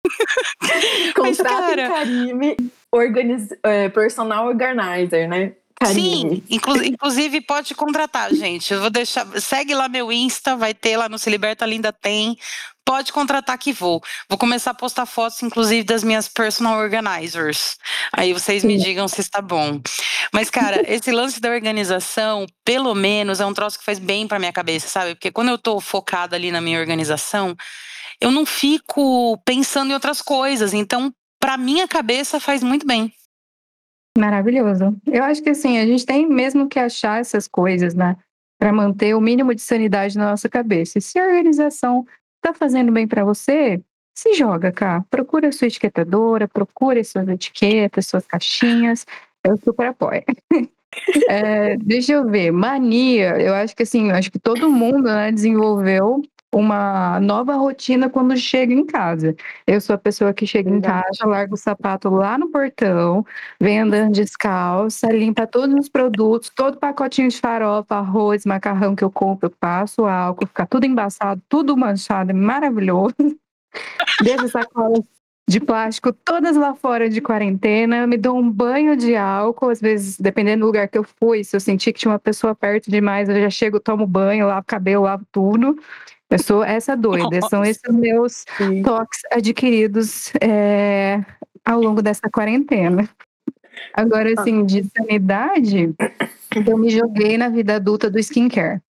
Contratem 1.14 1.88
Karime, 1.88 2.56
organiz, 2.90 3.48
é, 3.62 3.90
personal 3.90 4.46
organizer, 4.46 5.28
né? 5.28 5.54
Sim, 5.86 6.42
inclu 6.48 6.84
inclusive 6.84 7.40
pode 7.40 7.74
contratar, 7.74 8.32
gente. 8.34 8.72
Eu 8.72 8.80
vou 8.80 8.90
deixar. 8.90 9.26
Segue 9.40 9.74
lá 9.74 9.88
meu 9.88 10.12
Insta, 10.12 10.56
vai 10.56 10.74
ter 10.74 10.96
lá 10.96 11.08
no 11.08 11.18
Se 11.18 11.30
Liberta 11.30 11.66
Linda 11.66 11.92
tem. 11.92 12.36
Pode 12.84 13.12
contratar 13.12 13.56
que 13.58 13.72
vou. 13.72 14.02
Vou 14.28 14.36
começar 14.36 14.72
a 14.72 14.74
postar 14.74 15.06
fotos, 15.06 15.42
inclusive, 15.42 15.84
das 15.84 16.02
minhas 16.02 16.28
personal 16.28 16.78
organizers. 16.78 17.76
Aí 18.12 18.32
vocês 18.32 18.64
me 18.64 18.76
digam 18.76 19.06
se 19.06 19.20
está 19.20 19.40
bom. 19.40 19.80
Mas, 20.32 20.50
cara, 20.50 20.82
esse 20.92 21.12
lance 21.12 21.40
da 21.40 21.50
organização, 21.50 22.44
pelo 22.64 22.94
menos, 22.94 23.40
é 23.40 23.46
um 23.46 23.54
troço 23.54 23.78
que 23.78 23.84
faz 23.84 24.00
bem 24.00 24.26
para 24.26 24.38
minha 24.38 24.52
cabeça, 24.52 24.88
sabe? 24.88 25.14
Porque 25.14 25.30
quando 25.30 25.50
eu 25.50 25.58
tô 25.58 25.80
focada 25.80 26.34
ali 26.34 26.50
na 26.50 26.60
minha 26.60 26.80
organização, 26.80 27.56
eu 28.20 28.30
não 28.30 28.44
fico 28.44 29.38
pensando 29.44 29.90
em 29.90 29.94
outras 29.94 30.20
coisas. 30.20 30.74
Então, 30.74 31.12
para 31.38 31.56
minha 31.56 31.86
cabeça, 31.86 32.40
faz 32.40 32.62
muito 32.62 32.86
bem. 32.86 33.12
Maravilhoso. 34.18 34.96
Eu 35.06 35.24
acho 35.24 35.42
que 35.42 35.50
assim, 35.50 35.78
a 35.78 35.86
gente 35.86 36.04
tem 36.04 36.28
mesmo 36.28 36.68
que 36.68 36.78
achar 36.78 37.20
essas 37.20 37.48
coisas, 37.48 37.94
né? 37.94 38.16
Para 38.58 38.72
manter 38.72 39.14
o 39.14 39.20
mínimo 39.20 39.54
de 39.54 39.62
sanidade 39.62 40.16
na 40.16 40.30
nossa 40.30 40.48
cabeça. 40.48 40.98
E 40.98 41.02
se 41.02 41.18
a 41.18 41.26
organização 41.26 42.06
está 42.36 42.52
fazendo 42.54 42.92
bem 42.92 43.08
para 43.08 43.24
você, 43.24 43.80
se 44.14 44.34
joga, 44.34 44.70
cá. 44.70 45.04
Procura 45.10 45.48
a 45.48 45.52
sua 45.52 45.66
etiquetadora, 45.66 46.46
procure 46.46 47.02
suas 47.02 47.26
etiquetas, 47.28 48.06
suas 48.06 48.26
caixinhas. 48.26 49.06
Eu 49.42 49.56
super 49.56 49.88
apoio. 49.88 50.22
é, 51.28 51.76
deixa 51.78 52.12
eu 52.12 52.28
ver, 52.28 52.50
mania. 52.52 53.40
Eu 53.40 53.54
acho 53.54 53.74
que 53.74 53.82
assim, 53.82 54.10
acho 54.10 54.30
que 54.30 54.38
todo 54.38 54.70
mundo 54.70 55.04
né, 55.04 55.32
desenvolveu 55.32 56.22
uma 56.54 57.18
nova 57.20 57.56
rotina 57.56 58.10
quando 58.10 58.36
chega 58.36 58.74
em 58.74 58.84
casa. 58.84 59.34
Eu 59.66 59.80
sou 59.80 59.94
a 59.94 59.98
pessoa 59.98 60.34
que 60.34 60.46
chega 60.46 60.68
em 60.68 60.80
casa, 60.80 61.24
larga 61.24 61.54
o 61.54 61.56
sapato 61.56 62.10
lá 62.10 62.36
no 62.36 62.50
portão, 62.50 63.24
vem 63.60 63.80
andando 63.80 64.12
descalça, 64.12 65.10
limpa 65.10 65.46
todos 65.46 65.74
os 65.74 65.88
produtos, 65.88 66.50
todo 66.54 66.78
pacotinho 66.78 67.28
de 67.28 67.38
farofa, 67.38 67.96
arroz, 67.96 68.44
macarrão 68.44 68.94
que 68.94 69.02
eu 69.02 69.10
compro, 69.10 69.46
eu 69.46 69.50
passo 69.50 70.04
álcool, 70.04 70.46
fica 70.46 70.66
tudo 70.66 70.84
embaçado, 70.84 71.40
tudo 71.48 71.76
manchado, 71.76 72.34
maravilhoso. 72.34 73.14
Deixo 74.22 74.48
sacolas 74.48 75.02
de 75.48 75.58
plástico 75.60 76.12
todas 76.12 76.56
lá 76.56 76.74
fora 76.74 77.08
de 77.08 77.20
quarentena, 77.20 78.06
me 78.06 78.16
dou 78.16 78.38
um 78.38 78.50
banho 78.50 78.96
de 78.96 79.16
álcool, 79.16 79.70
às 79.70 79.80
vezes, 79.80 80.18
dependendo 80.18 80.60
do 80.60 80.66
lugar 80.66 80.88
que 80.88 80.96
eu 80.96 81.04
fui, 81.04 81.42
se 81.42 81.56
eu 81.56 81.60
sentir 81.60 81.92
que 81.92 82.00
tinha 82.00 82.12
uma 82.12 82.18
pessoa 82.18 82.54
perto 82.54 82.90
demais, 82.90 83.28
eu 83.28 83.40
já 83.40 83.50
chego, 83.50 83.80
tomo 83.80 84.06
banho, 84.06 84.46
lavo 84.46 84.64
cabelo, 84.66 85.04
lavo 85.04 85.26
tudo. 85.32 85.76
Eu 86.32 86.38
sou 86.38 86.64
essa 86.64 86.96
doida, 86.96 87.36
Nossa. 87.36 87.48
são 87.48 87.62
esses 87.62 87.92
meus 87.92 88.46
Sim. 88.56 88.82
toques 88.82 89.20
adquiridos 89.30 90.32
é, 90.40 91.22
ao 91.62 91.78
longo 91.78 92.00
dessa 92.00 92.30
quarentena. 92.32 93.06
Agora, 93.92 94.32
assim, 94.38 94.64
de 94.64 94.82
sanidade, 94.96 95.94
eu 96.66 96.78
me 96.78 96.88
joguei 96.88 97.36
na 97.36 97.50
vida 97.50 97.76
adulta 97.76 98.08
do 98.08 98.18
skincare. 98.18 98.80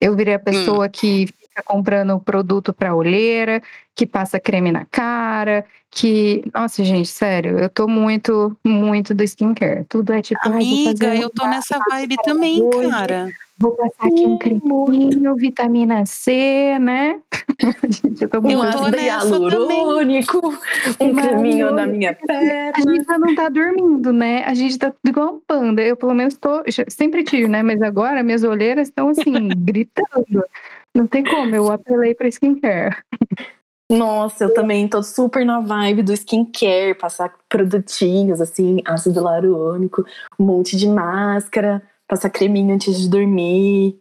Eu 0.00 0.14
virei 0.14 0.34
a 0.34 0.38
pessoa 0.38 0.86
hum. 0.86 0.90
que 0.92 1.28
fica 1.58 1.62
comprando 1.62 2.18
produto 2.20 2.72
para 2.72 2.94
olheira, 2.94 3.62
que 3.94 4.06
passa 4.06 4.38
creme 4.38 4.70
na 4.70 4.84
cara, 4.84 5.64
que. 5.90 6.44
Nossa, 6.54 6.84
gente, 6.84 7.08
sério, 7.08 7.58
eu 7.58 7.68
tô 7.68 7.88
muito, 7.88 8.56
muito 8.64 9.14
do 9.14 9.22
skincare. 9.24 9.84
Tudo 9.88 10.12
é 10.12 10.22
tipo. 10.22 10.40
Amiga, 10.48 11.14
eu 11.16 11.30
tô 11.30 11.46
nessa 11.46 11.78
vibe 11.90 12.16
também, 12.22 12.62
hoje. 12.62 12.90
cara. 12.90 13.28
Vou 13.60 13.72
passar 13.72 14.06
aqui 14.06 14.24
um 14.24 14.38
creminho, 14.38 15.34
vitamina 15.34 16.06
C, 16.06 16.78
né? 16.78 17.20
gente, 17.90 18.22
eu 18.22 18.28
tô 18.28 18.40
muito 18.40 18.56
um 18.56 18.88
hialurônico, 18.88 20.54
um 21.00 21.12
creminho 21.12 21.72
na 21.72 21.84
minha 21.84 22.14
perna. 22.14 22.72
A 22.72 22.80
gente 22.80 23.04
já 23.04 23.18
não 23.18 23.34
tá 23.34 23.48
dormindo, 23.48 24.12
né? 24.12 24.44
A 24.44 24.54
gente 24.54 24.78
tá 24.78 24.92
igual 25.04 25.34
um 25.34 25.40
panda. 25.44 25.82
Eu, 25.82 25.96
pelo 25.96 26.14
menos, 26.14 26.36
tô. 26.36 26.62
Sempre 26.86 27.24
tive, 27.24 27.48
né? 27.48 27.64
Mas 27.64 27.82
agora 27.82 28.22
minhas 28.22 28.44
olheiras 28.44 28.86
estão 28.86 29.08
assim, 29.08 29.48
gritando. 29.56 30.44
Não 30.98 31.06
tem 31.06 31.22
como, 31.22 31.54
eu 31.54 31.70
apelei 31.70 32.12
pra 32.12 32.26
skincare. 32.26 32.96
Nossa, 33.88 34.42
eu 34.42 34.52
também 34.52 34.88
tô 34.88 35.00
super 35.00 35.46
na 35.46 35.60
vibe 35.60 36.02
do 36.02 36.12
skincare, 36.12 36.92
passar 36.98 37.32
produtinhos 37.48 38.40
assim, 38.40 38.82
ácido 38.84 39.20
hialurônico, 39.20 40.04
um 40.36 40.44
monte 40.44 40.76
de 40.76 40.88
máscara, 40.88 41.80
passar 42.08 42.30
creminho 42.30 42.74
antes 42.74 43.00
de 43.00 43.08
dormir. 43.08 43.96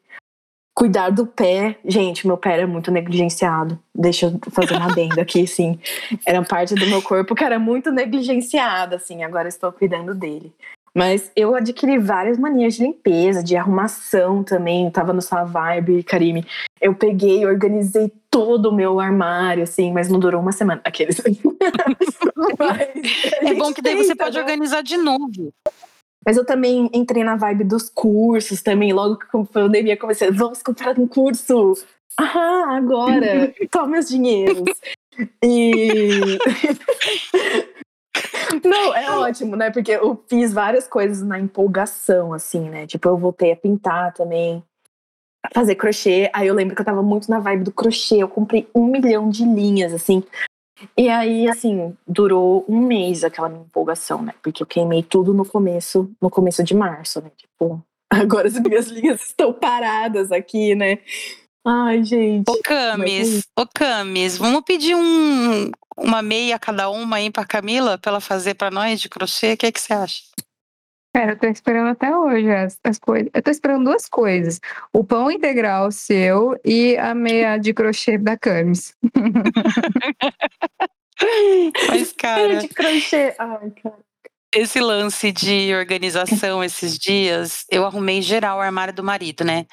cuidar 0.74 1.12
do 1.12 1.28
pé. 1.28 1.78
Gente, 1.86 2.26
meu 2.26 2.36
pé 2.36 2.54
era 2.54 2.68
muito 2.68 2.90
negligenciado. 2.90 3.80
Deixa 3.94 4.26
eu 4.26 4.40
fazer 4.52 4.76
uma 4.76 4.92
adenda 4.92 5.22
aqui, 5.22 5.46
sim. 5.46 5.80
Era 6.26 6.44
parte 6.44 6.74
do 6.74 6.88
meu 6.88 7.02
corpo 7.04 7.36
que 7.36 7.44
era 7.44 7.60
muito 7.60 7.92
negligenciada, 7.92 8.96
assim. 8.96 9.24
Agora 9.24 9.48
estou 9.48 9.72
cuidando 9.72 10.16
dele. 10.16 10.52
Mas 10.98 11.32
eu 11.36 11.54
adquiri 11.54 12.00
várias 12.00 12.40
manias 12.40 12.74
de 12.74 12.82
limpeza, 12.82 13.44
de 13.44 13.56
arrumação 13.56 14.44
também. 14.44 14.90
Tava 14.90 15.14
no 15.14 15.22
sua 15.22 15.44
vibe, 15.44 16.02
Karime. 16.02 16.44
Eu 16.82 16.96
peguei, 16.96 17.46
organizei 17.46 18.12
todo 18.32 18.70
o 18.70 18.74
meu 18.74 19.00
armário, 19.00 19.62
assim, 19.62 19.94
mas 19.94 20.10
não 20.10 20.20
durou 20.20 20.42
uma 20.42 20.52
semana. 20.52 20.82
Aqueles. 20.84 21.22
é 23.44 23.54
bom 23.54 23.72
que 23.72 23.82
daí 23.84 23.96
você 23.96 24.16
pode 24.16 24.38
né? 24.38 24.42
organizar 24.42 24.82
de 24.82 24.98
novo. 24.98 25.54
Mas 26.26 26.36
eu 26.36 26.44
também 26.44 26.90
entrei 26.92 27.24
na 27.24 27.36
vibe 27.36 27.66
dos 27.66 27.90
cursos 27.90 28.64
também. 28.64 28.92
Logo 28.92 29.18
que 29.18 29.26
a 29.38 29.44
pandemia 29.44 29.98
comecei, 29.98 30.32
vamos 30.32 30.64
comprar 30.64 30.98
um 30.98 31.08
curso. 31.08 31.76
Ah, 32.20 32.76
agora, 32.76 33.54
toma 33.70 34.00
os 34.00 34.10
dinheiros. 34.10 34.64
E. 35.44 36.40
Não, 38.64 38.96
é 38.96 39.12
ótimo, 39.12 39.56
né? 39.56 39.70
Porque 39.70 39.92
eu 39.92 40.24
fiz 40.28 40.54
várias 40.54 40.88
coisas 40.88 41.22
na 41.26 41.40
empolgação, 41.40 42.34
assim, 42.34 42.70
né? 42.70 42.88
Tipo, 42.88 43.10
eu 43.10 43.18
voltei 43.18 43.52
a 43.52 43.56
pintar 43.56 44.14
também, 44.14 44.64
a 45.44 45.50
fazer 45.54 45.76
crochê. 45.76 46.30
Aí 46.34 46.48
eu 46.48 46.56
lembro 46.56 46.76
que 46.76 46.82
eu 46.82 46.86
tava 46.86 47.04
muito 47.04 47.30
na 47.30 47.40
vibe 47.40 47.66
do 47.66 47.72
crochê. 47.72 48.18
Eu 48.18 48.30
comprei 48.30 48.68
um 48.74 48.86
milhão 48.86 49.30
de 49.30 49.44
linhas, 49.44 49.94
assim. 49.94 50.24
E 50.96 51.10
aí, 51.10 51.50
assim, 51.50 51.96
durou 52.08 52.64
um 52.68 52.80
mês 52.80 53.24
aquela 53.24 53.50
minha 53.50 53.64
empolgação, 53.64 54.22
né? 54.22 54.34
Porque 54.44 54.62
eu 54.62 54.68
queimei 54.68 55.02
tudo 55.02 55.34
no 55.34 55.46
começo, 55.46 56.12
no 56.22 56.30
começo 56.30 56.64
de 56.64 56.76
março, 56.76 57.22
né? 57.22 57.32
Tipo, 57.36 57.82
agora 58.10 58.48
as 58.48 58.60
minhas 58.60 58.88
linhas 58.88 59.22
estão 59.22 59.52
paradas 59.54 60.32
aqui, 60.32 60.76
né? 60.76 61.00
Ai, 61.66 62.04
gente. 62.04 62.50
Ô 62.50 62.62
Camis, 62.64 63.44
ô 63.58 63.66
Camis, 63.68 64.38
vamos 64.38 64.62
pedir 64.62 64.96
um, 64.96 65.70
uma 65.98 66.22
meia 66.22 66.60
cada 66.60 66.90
uma 66.90 67.18
aí 67.18 67.32
pra 67.32 67.46
Camila, 67.46 67.98
pra 67.98 68.12
ela 68.12 68.22
fazer 68.22 68.54
pra 68.54 68.70
nós 68.70 69.02
de 69.02 69.10
crochê? 69.10 69.54
O 69.54 69.58
que, 69.58 69.66
é 69.66 69.72
que 69.72 69.80
você 69.80 69.94
acha? 69.94 70.22
Cara, 71.16 71.32
eu 71.32 71.40
tô 71.40 71.48
esperando 71.48 71.90
até 71.90 72.16
hoje 72.16 72.52
as, 72.52 72.78
as 72.84 73.00
coisas. 73.00 73.30
Eu 73.34 73.42
tô 73.42 73.50
esperando 73.50 73.86
duas 73.86 74.08
coisas: 74.08 74.60
o 74.94 75.04
pão 75.04 75.32
integral 75.32 75.92
seu 75.92 76.60
e 76.64 76.96
a 76.98 77.16
meia 77.16 77.58
de 77.58 77.74
crochê 77.74 78.18
da 78.18 78.38
Camis. 78.38 78.96
Mas, 81.90 82.14
cara. 82.18 82.58
de 82.58 82.68
crochê. 82.68 83.34
Ai, 83.40 83.72
cara. 83.82 83.98
Esse 84.54 84.80
lance 84.80 85.32
de 85.32 85.74
organização 85.76 86.64
esses 86.64 86.98
dias, 86.98 87.66
eu 87.70 87.86
arrumei 87.86 88.22
geral 88.22 88.60
o 88.60 88.62
armário 88.62 88.94
do 88.94 89.04
marido, 89.04 89.44
né? 89.44 89.66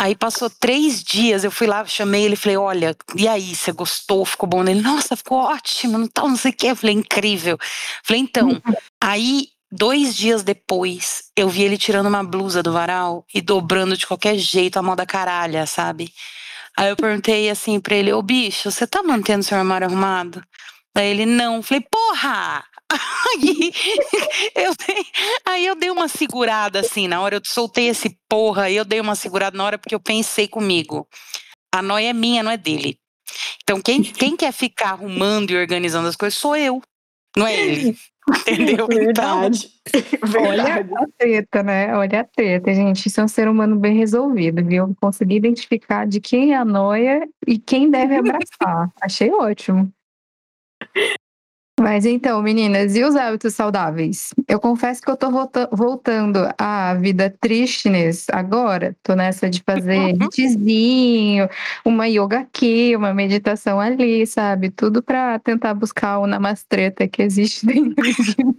Aí 0.00 0.14
passou 0.14 0.48
três 0.48 1.02
dias, 1.02 1.42
eu 1.42 1.50
fui 1.50 1.66
lá, 1.66 1.84
chamei 1.84 2.24
ele, 2.24 2.36
falei, 2.36 2.56
olha, 2.56 2.96
e 3.16 3.26
aí, 3.26 3.54
você 3.54 3.72
gostou, 3.72 4.24
ficou 4.24 4.48
bom? 4.48 4.62
Ele, 4.62 4.80
nossa, 4.80 5.16
ficou 5.16 5.38
ótimo, 5.38 5.98
não 5.98 6.06
tal, 6.06 6.28
não 6.28 6.36
sei 6.36 6.52
o 6.52 6.54
quê. 6.54 6.68
Eu 6.68 6.76
falei, 6.76 6.94
incrível. 6.94 7.58
Falei, 8.04 8.22
então, 8.22 8.62
aí 9.00 9.48
Dois 9.70 10.16
dias 10.16 10.42
depois, 10.42 11.24
eu 11.36 11.46
vi 11.46 11.62
ele 11.62 11.76
tirando 11.76 12.06
uma 12.06 12.24
blusa 12.24 12.62
do 12.62 12.72
varal 12.72 13.26
e 13.34 13.42
dobrando 13.42 13.98
de 13.98 14.06
qualquer 14.06 14.38
jeito 14.38 14.78
a 14.78 14.82
moda 14.82 15.04
caralha, 15.04 15.66
sabe? 15.66 16.10
Aí 16.74 16.88
eu 16.88 16.96
perguntei 16.96 17.50
assim 17.50 17.78
pra 17.78 17.94
ele: 17.94 18.10
Ô 18.10 18.22
bicho, 18.22 18.70
você 18.70 18.86
tá 18.86 19.02
mantendo 19.02 19.42
seu 19.44 19.58
armário 19.58 19.86
arrumado? 19.86 20.42
Aí 20.94 21.08
ele: 21.08 21.26
Não. 21.26 21.62
Falei: 21.62 21.84
Porra! 21.90 22.64
Aí 22.90 23.72
eu, 24.54 24.72
dei, 24.86 25.06
aí 25.44 25.66
eu 25.66 25.74
dei 25.74 25.90
uma 25.90 26.08
segurada 26.08 26.80
assim, 26.80 27.06
na 27.06 27.20
hora 27.20 27.36
eu 27.36 27.40
soltei 27.44 27.88
esse 27.88 28.18
porra, 28.28 28.64
aí 28.64 28.76
eu 28.76 28.84
dei 28.84 29.00
uma 29.00 29.14
segurada 29.14 29.56
na 29.56 29.64
hora 29.64 29.78
porque 29.78 29.94
eu 29.94 30.00
pensei 30.00 30.48
comigo. 30.48 31.06
A 31.72 31.82
noia 31.82 32.10
é 32.10 32.12
minha, 32.12 32.42
não 32.42 32.50
é 32.50 32.56
dele. 32.56 32.98
Então 33.62 33.80
quem, 33.80 34.02
quem 34.02 34.36
quer 34.36 34.52
ficar 34.52 34.90
arrumando 34.90 35.50
e 35.50 35.56
organizando 35.56 36.08
as 36.08 36.16
coisas 36.16 36.38
sou 36.38 36.56
eu, 36.56 36.80
não 37.36 37.46
é 37.46 37.54
ele. 37.60 37.96
Entendeu? 38.46 38.86
Verdade. 38.86 39.70
Então, 39.86 40.42
Olha 40.42 40.74
a 40.74 41.06
treta, 41.16 41.62
né? 41.62 41.96
Olha 41.96 42.20
a 42.20 42.24
treta, 42.24 42.74
gente. 42.74 43.06
Isso 43.06 43.20
é 43.20 43.24
um 43.24 43.28
ser 43.28 43.48
humano 43.48 43.76
bem 43.76 43.96
resolvido, 43.96 44.62
viu? 44.62 44.94
Consegui 45.00 45.36
identificar 45.36 46.06
de 46.06 46.20
quem 46.20 46.52
é 46.52 46.56
a 46.56 46.64
noia 46.64 47.26
e 47.46 47.58
quem 47.58 47.90
deve 47.90 48.16
abraçar. 48.16 48.90
Achei 49.00 49.30
ótimo. 49.30 49.90
Mas 51.80 52.04
então, 52.04 52.42
meninas, 52.42 52.96
e 52.96 53.04
os 53.04 53.14
hábitos 53.14 53.54
saudáveis? 53.54 54.34
Eu 54.48 54.58
confesso 54.58 55.00
que 55.00 55.10
eu 55.10 55.16
tô 55.16 55.28
voltando 55.72 56.48
à 56.58 56.94
vida 56.94 57.34
tristes 57.40 58.26
agora. 58.30 58.96
Tô 59.02 59.14
nessa 59.14 59.48
de 59.48 59.62
fazer 59.62 60.14
hitzinho, 60.20 61.44
uhum. 61.44 61.92
uma 61.92 62.08
yoga 62.08 62.40
aqui, 62.40 62.94
uma 62.96 63.14
meditação 63.14 63.80
ali, 63.80 64.26
sabe? 64.26 64.70
Tudo 64.70 65.02
para 65.02 65.38
tentar 65.38 65.74
buscar 65.74 66.18
o 66.18 66.26
namastreta 66.26 67.06
que 67.06 67.22
existe 67.22 67.64
dentro 67.64 68.02
de 68.02 68.44
mim. 68.44 68.54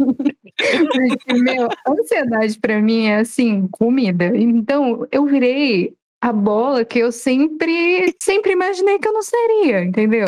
Porque, 0.58 1.34
meu, 1.34 1.67
a 1.67 1.91
ansiedade 1.91 2.58
para 2.60 2.82
mim 2.82 3.08
é 3.08 3.17
assim, 3.17 3.67
comida. 3.67 4.32
Então, 4.36 5.05
eu 5.12 5.25
virei 5.25 5.93
a 6.21 6.34
bola 6.34 6.84
que 6.84 6.99
eu 6.99 7.12
sempre, 7.12 8.13
sempre 8.21 8.51
imaginei 8.51 8.99
que 8.99 9.08
eu 9.08 9.13
não 9.13 9.21
seria, 9.21 9.84
entendeu? 9.84 10.27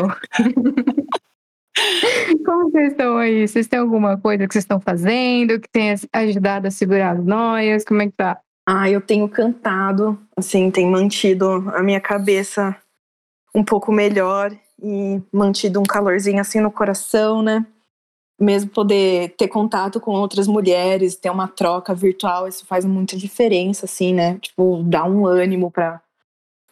Como 2.46 2.70
vocês 2.70 2.92
estão 2.92 3.18
aí? 3.18 3.48
Vocês 3.48 3.68
têm 3.68 3.80
alguma 3.80 4.18
coisa 4.18 4.48
que 4.48 4.54
vocês 4.54 4.64
estão 4.64 4.80
fazendo 4.80 5.60
que 5.60 5.70
tenha 5.70 5.96
ajudado 6.14 6.68
a 6.68 6.72
segurar 6.72 7.18
as 7.18 7.24
noias? 7.24 7.86
Como 7.86 8.02
é 8.02 8.08
que 8.08 8.14
tá? 8.14 8.40
Ah, 8.66 8.90
eu 8.90 9.02
tenho 9.02 9.28
cantado, 9.28 10.20
assim, 10.38 10.70
tem 10.70 10.88
mantido 10.88 11.50
a 11.74 11.82
minha 11.82 12.00
cabeça 12.00 12.76
um 13.54 13.64
pouco 13.64 13.92
melhor 13.92 14.56
e 14.82 15.22
mantido 15.32 15.80
um 15.80 15.84
calorzinho 15.84 16.40
assim 16.40 16.60
no 16.60 16.72
coração, 16.72 17.42
né? 17.42 17.66
Mesmo 18.40 18.72
poder 18.72 19.36
ter 19.38 19.48
contato 19.48 20.00
com 20.00 20.12
outras 20.12 20.48
mulheres, 20.48 21.16
ter 21.16 21.30
uma 21.30 21.48
troca 21.48 21.94
virtual, 21.94 22.48
isso 22.48 22.66
faz 22.66 22.86
muita 22.86 23.16
diferença, 23.16 23.86
assim, 23.86 24.14
né? 24.14 24.40
Tipo, 24.40 24.82
dá 24.84 25.04
um 25.06 25.28
ânimo 25.28 25.70
pra, 25.70 26.02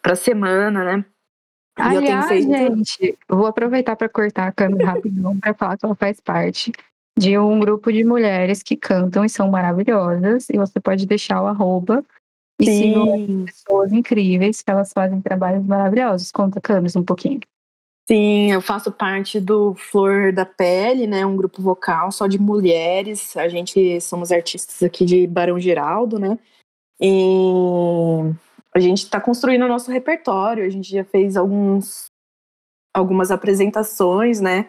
pra 0.02 0.16
semana, 0.16 0.84
né? 0.84 1.04
Aliás, 1.76 2.44
gente, 2.44 3.18
vou 3.28 3.46
aproveitar 3.46 3.96
para 3.96 4.08
cortar 4.08 4.48
a 4.48 4.52
câmera 4.52 4.86
rapidão 4.86 5.38
para 5.38 5.54
falar 5.54 5.76
que 5.78 5.86
ela 5.86 5.94
faz 5.94 6.20
parte 6.20 6.72
de 7.18 7.38
um 7.38 7.58
grupo 7.60 7.92
de 7.92 8.04
mulheres 8.04 8.62
que 8.62 8.76
cantam 8.76 9.24
e 9.24 9.28
são 9.28 9.50
maravilhosas. 9.50 10.48
E 10.50 10.56
você 10.56 10.80
pode 10.80 11.06
deixar 11.06 11.42
o 11.42 11.46
arroba 11.46 12.04
e 12.60 12.66
sigam 12.66 13.44
pessoas 13.44 13.92
incríveis 13.92 14.62
que 14.62 14.70
elas 14.70 14.92
fazem 14.92 15.20
trabalhos 15.20 15.64
maravilhosos. 15.64 16.30
Conta, 16.30 16.60
Camis, 16.60 16.96
um 16.96 17.04
pouquinho. 17.04 17.40
Sim, 18.10 18.50
eu 18.50 18.60
faço 18.60 18.90
parte 18.90 19.38
do 19.38 19.74
Flor 19.76 20.32
da 20.32 20.44
Pele, 20.44 21.06
né? 21.06 21.24
Um 21.24 21.36
grupo 21.36 21.62
vocal 21.62 22.10
só 22.10 22.26
de 22.26 22.40
mulheres. 22.40 23.36
A 23.36 23.48
gente 23.48 24.00
somos 24.00 24.32
artistas 24.32 24.82
aqui 24.82 25.04
de 25.04 25.26
Barão 25.26 25.60
Geraldo, 25.60 26.18
né? 26.18 26.38
E 27.00 28.34
a 28.74 28.78
gente 28.78 29.04
está 29.04 29.20
construindo 29.20 29.64
o 29.64 29.68
nosso 29.68 29.90
repertório, 29.90 30.64
a 30.64 30.68
gente 30.68 30.90
já 30.90 31.04
fez 31.04 31.36
alguns, 31.36 32.06
algumas 32.94 33.30
apresentações, 33.30 34.40
né? 34.40 34.68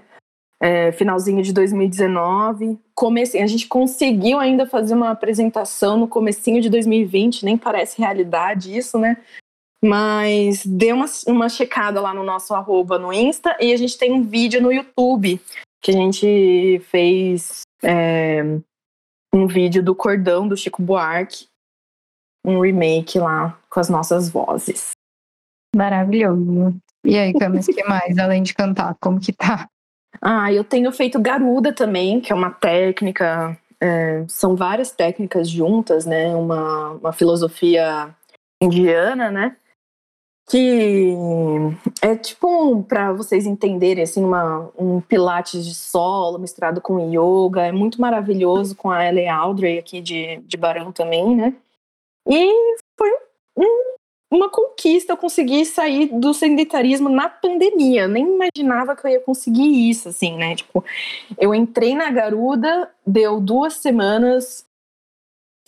É, 0.60 0.92
finalzinho 0.92 1.42
de 1.42 1.54
2019. 1.54 2.80
Comecei, 2.94 3.42
a 3.42 3.48
gente 3.48 3.68
conseguiu 3.68 4.40
ainda 4.40 4.66
fazer 4.66 4.94
uma 4.94 5.10
apresentação 5.10 5.98
no 5.98 6.08
comecinho 6.08 6.62
de 6.62 6.70
2020, 6.70 7.46
nem 7.46 7.58
parece 7.58 8.00
realidade 8.00 8.76
isso, 8.76 9.00
né? 9.00 9.18
Mas 9.84 10.64
dê 10.64 10.94
uma, 10.94 11.06
uma 11.28 11.50
checada 11.50 12.00
lá 12.00 12.14
no 12.14 12.24
nosso 12.24 12.54
arroba 12.54 13.00
no 13.00 13.12
Insta 13.12 13.58
e 13.60 13.74
a 13.74 13.78
gente 13.78 13.98
tem 13.98 14.12
um 14.12 14.24
vídeo 14.24 14.62
no 14.62 14.72
YouTube 14.72 15.42
que 15.82 15.90
a 15.90 15.94
gente 15.94 16.80
fez 16.90 17.62
é, 17.84 18.44
um 19.34 19.48
vídeo 19.48 19.82
do 19.82 19.96
cordão 19.96 20.48
do 20.48 20.56
Chico 20.56 20.84
Buarque 20.84 21.48
um 22.46 22.60
remake 22.60 23.20
lá 23.20 23.58
com 23.70 23.80
as 23.80 23.90
nossas 23.90 24.30
vozes. 24.30 24.92
Maravilhoso. 25.76 26.76
E 27.04 27.18
aí, 27.18 27.34
Camis, 27.34 27.68
o 27.68 27.74
que 27.74 27.84
mais, 27.84 28.18
além 28.18 28.44
de 28.44 28.54
cantar, 28.54 28.96
como 29.00 29.20
que 29.20 29.34
tá? 29.34 29.68
Ah, 30.22 30.52
eu 30.52 30.64
tenho 30.64 30.92
feito 30.92 31.20
garuda 31.20 31.74
também, 31.74 32.20
que 32.20 32.32
é 32.32 32.36
uma 32.36 32.52
técnica, 32.52 33.58
é, 33.80 34.24
são 34.28 34.56
várias 34.56 34.92
técnicas 34.92 35.50
juntas, 35.50 36.06
né? 36.06 36.36
Uma, 36.36 36.92
uma 36.92 37.14
filosofia 37.14 38.14
indiana, 38.62 39.32
né? 39.32 39.56
Que 40.48 41.16
é 42.02 42.16
tipo, 42.16 42.84
para 42.84 43.14
vocês 43.14 43.46
entenderem, 43.46 44.04
assim, 44.04 44.24
uma, 44.24 44.70
um 44.78 45.00
pilates 45.00 45.66
de 45.66 45.74
solo 45.74 46.38
misturado 46.38 46.82
com 46.82 47.00
yoga, 47.00 47.66
é 47.66 47.72
muito 47.72 48.02
maravilhoso 48.02 48.76
com 48.76 48.92
a 48.92 49.08
Ellie 49.08 49.28
Aldrey 49.28 49.80
aqui 49.80 50.02
de, 50.02 50.38
de 50.46 50.58
Barão 50.58 50.92
também, 50.92 51.36
né? 51.36 51.56
E 52.28 52.76
foi 52.98 53.10
um, 53.58 53.96
uma 54.32 54.50
conquista 54.50 55.14
eu 55.14 55.18
conseguir 55.18 55.66
sair 55.66 56.08
do 56.08 56.34
sedentarismo 56.34 57.10
na 57.10 57.28
pandemia. 57.28 58.08
Nem 58.08 58.26
imaginava 58.26 58.96
que 58.96 59.06
eu 59.06 59.12
ia 59.12 59.20
conseguir 59.20 59.90
isso, 59.90 60.10
assim, 60.10 60.38
né? 60.38 60.56
Tipo, 60.56 60.84
eu 61.38 61.54
entrei 61.54 61.96
na 61.96 62.10
garuda, 62.10 62.90
deu 63.06 63.42
duas 63.42 63.74
semanas, 63.76 64.66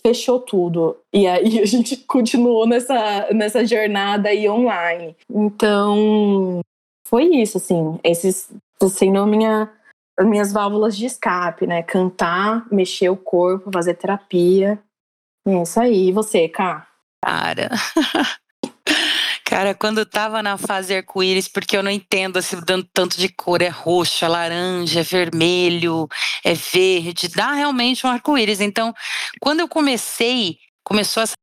fechou 0.06 0.40
tudo. 0.40 0.96
E 1.12 1.26
aí 1.26 1.60
a 1.60 1.66
gente 1.66 1.96
continuou 1.98 2.66
nessa, 2.66 3.28
nessa 3.32 3.64
jornada 3.66 4.30
aí 4.30 4.48
online. 4.48 5.14
Então, 5.30 6.60
foi 7.06 7.24
isso, 7.24 7.58
assim. 7.58 7.98
Esses 8.02 8.50
sendo 8.90 9.26
minha, 9.26 9.70
as 10.18 10.26
minhas 10.26 10.52
válvulas 10.52 10.96
de 10.96 11.06
escape, 11.06 11.66
né? 11.66 11.82
Cantar, 11.82 12.66
mexer 12.72 13.08
o 13.08 13.16
corpo, 13.16 13.70
fazer 13.72 13.94
terapia. 13.94 14.78
É 15.46 15.62
isso 15.62 15.78
aí. 15.80 16.08
E 16.08 16.12
você, 16.12 16.48
Cá? 16.48 16.86
Cara. 17.22 17.70
Cara, 19.46 19.74
quando 19.74 19.98
eu 19.98 20.06
tava 20.06 20.42
na 20.42 20.56
fase 20.56 20.96
arco-íris, 20.96 21.48
porque 21.48 21.76
eu 21.76 21.82
não 21.82 21.90
entendo 21.90 22.38
assim, 22.38 22.58
dando 22.66 22.88
tanto 22.92 23.18
de 23.18 23.28
cor, 23.28 23.60
é 23.60 23.68
roxo, 23.68 24.24
é 24.24 24.28
laranja, 24.28 25.00
é 25.00 25.02
vermelho, 25.02 26.08
é 26.42 26.54
verde, 26.54 27.28
dá 27.28 27.52
realmente 27.52 28.06
um 28.06 28.10
arco-íris. 28.10 28.60
Então, 28.60 28.94
quando 29.40 29.60
eu 29.60 29.68
comecei, 29.68 30.58
começou 30.82 31.22
essa 31.22 31.34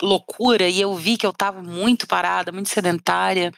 loucura 0.00 0.68
e 0.68 0.80
eu 0.80 0.94
vi 0.94 1.16
que 1.16 1.26
eu 1.26 1.32
tava 1.32 1.62
muito 1.62 2.06
parada, 2.06 2.52
muito 2.52 2.68
sedentária, 2.68 3.50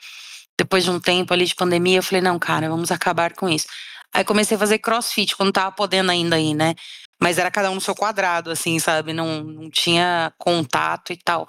depois 0.58 0.84
de 0.84 0.90
um 0.90 1.00
tempo 1.00 1.32
ali 1.34 1.44
de 1.44 1.54
pandemia, 1.54 1.98
eu 1.98 2.02
falei, 2.02 2.22
não, 2.22 2.38
cara, 2.38 2.68
vamos 2.68 2.92
acabar 2.92 3.34
com 3.34 3.48
isso. 3.48 3.66
Aí 4.14 4.24
comecei 4.24 4.56
a 4.56 4.60
fazer 4.60 4.78
crossfit, 4.78 5.36
quando 5.36 5.52
tava 5.52 5.72
podendo 5.72 6.12
ainda 6.12 6.36
aí, 6.36 6.54
né? 6.54 6.74
Mas 7.22 7.38
era 7.38 7.50
cada 7.50 7.70
um 7.70 7.76
no 7.76 7.80
seu 7.80 7.94
quadrado, 7.94 8.50
assim, 8.50 8.78
sabe? 8.78 9.12
Não, 9.12 9.42
não 9.42 9.70
tinha 9.70 10.32
contato 10.38 11.12
e 11.12 11.16
tal. 11.16 11.48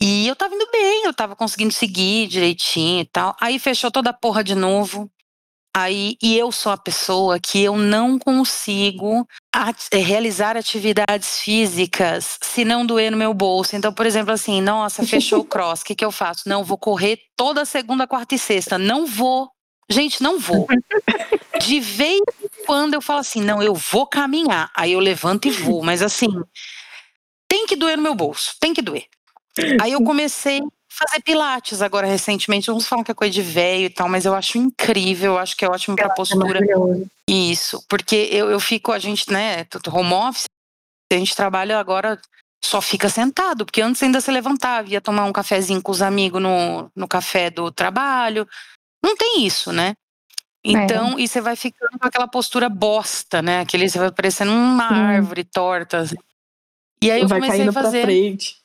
E 0.00 0.28
eu 0.28 0.36
tava 0.36 0.54
indo 0.54 0.68
bem, 0.70 1.04
eu 1.04 1.12
tava 1.12 1.34
conseguindo 1.34 1.72
seguir 1.72 2.28
direitinho 2.28 3.02
e 3.02 3.06
tal. 3.06 3.36
Aí 3.40 3.58
fechou 3.58 3.90
toda 3.90 4.10
a 4.10 4.14
porra 4.14 4.44
de 4.44 4.54
novo. 4.54 5.10
Aí, 5.76 6.16
e 6.22 6.36
eu 6.36 6.50
sou 6.50 6.72
a 6.72 6.76
pessoa 6.76 7.38
que 7.38 7.62
eu 7.62 7.76
não 7.76 8.18
consigo 8.18 9.24
at 9.54 9.78
eh, 9.92 9.98
realizar 9.98 10.56
atividades 10.56 11.38
físicas 11.40 12.38
se 12.42 12.64
não 12.64 12.84
doer 12.84 13.12
no 13.12 13.16
meu 13.16 13.32
bolso. 13.32 13.76
Então, 13.76 13.92
por 13.92 14.06
exemplo, 14.06 14.32
assim, 14.32 14.60
nossa, 14.60 15.06
fechou 15.06 15.40
o 15.40 15.44
cross, 15.46 15.82
o 15.82 15.84
que, 15.84 15.94
que 15.94 16.04
eu 16.04 16.10
faço? 16.10 16.48
Não, 16.48 16.64
vou 16.64 16.78
correr 16.78 17.18
toda 17.36 17.64
segunda, 17.64 18.08
quarta 18.08 18.34
e 18.34 18.38
sexta. 18.38 18.78
Não 18.78 19.06
vou. 19.06 19.48
Gente, 19.90 20.22
não 20.22 20.38
vou. 20.38 20.66
De 21.60 21.80
vez 21.80 22.20
em 22.42 22.64
quando 22.64 22.94
eu 22.94 23.00
falo 23.00 23.20
assim, 23.20 23.42
não, 23.42 23.62
eu 23.62 23.74
vou 23.74 24.06
caminhar. 24.06 24.70
Aí 24.74 24.92
eu 24.92 25.00
levanto 25.00 25.48
e 25.48 25.50
vou. 25.50 25.82
Mas 25.82 26.02
assim, 26.02 26.28
tem 27.48 27.66
que 27.66 27.76
doer 27.76 27.96
no 27.96 28.02
meu 28.02 28.14
bolso, 28.14 28.54
tem 28.60 28.74
que 28.74 28.82
doer. 28.82 29.06
Aí 29.80 29.92
eu 29.92 30.02
comecei 30.02 30.60
a 30.60 30.64
fazer 30.88 31.20
pilates 31.22 31.82
agora 31.82 32.06
recentemente. 32.06 32.70
Uns 32.70 32.86
falam 32.86 33.04
que 33.04 33.10
é 33.10 33.14
coisa 33.14 33.32
de 33.32 33.42
velho 33.42 33.86
e 33.86 33.90
tal, 33.90 34.08
mas 34.08 34.24
eu 34.24 34.34
acho 34.34 34.58
incrível, 34.58 35.32
eu 35.32 35.38
acho 35.38 35.56
que 35.56 35.64
é 35.64 35.68
ótimo 35.68 35.96
para 35.96 36.10
postura. 36.10 36.60
É 36.60 37.32
Isso, 37.32 37.84
porque 37.88 38.28
eu, 38.30 38.50
eu 38.50 38.60
fico, 38.60 38.92
a 38.92 38.98
gente, 38.98 39.30
né, 39.32 39.66
home 39.92 40.12
office, 40.12 40.44
a 41.12 41.16
gente 41.16 41.34
trabalha 41.34 41.78
agora 41.78 42.20
só 42.62 42.80
fica 42.80 43.08
sentado, 43.08 43.64
porque 43.64 43.80
antes 43.80 44.02
ainda 44.02 44.20
se 44.20 44.30
levantava, 44.30 44.88
ia 44.88 45.00
tomar 45.00 45.24
um 45.24 45.32
cafezinho 45.32 45.80
com 45.80 45.92
os 45.92 46.02
amigos 46.02 46.42
no, 46.42 46.90
no 46.94 47.06
café 47.06 47.50
do 47.50 47.70
trabalho. 47.70 48.46
Não 49.02 49.16
tem 49.16 49.46
isso, 49.46 49.72
né? 49.72 49.94
Então, 50.70 51.18
é. 51.18 51.22
e 51.22 51.28
você 51.28 51.40
vai 51.40 51.56
ficando 51.56 51.98
com 51.98 52.06
aquela 52.06 52.28
postura 52.28 52.68
bosta, 52.68 53.40
né? 53.40 53.60
Aquele, 53.60 53.88
você 53.88 53.98
vai 53.98 54.12
parecendo 54.12 54.52
uma 54.52 54.84
árvore 54.84 55.42
torta. 55.44 55.98
Assim. 55.98 56.16
E 57.02 57.10
aí 57.10 57.22
eu 57.22 57.28
vai 57.28 57.40
comecei 57.40 57.66
a 57.66 57.72
fazer. 57.72 58.02
Pra 58.02 58.06
frente. 58.08 58.56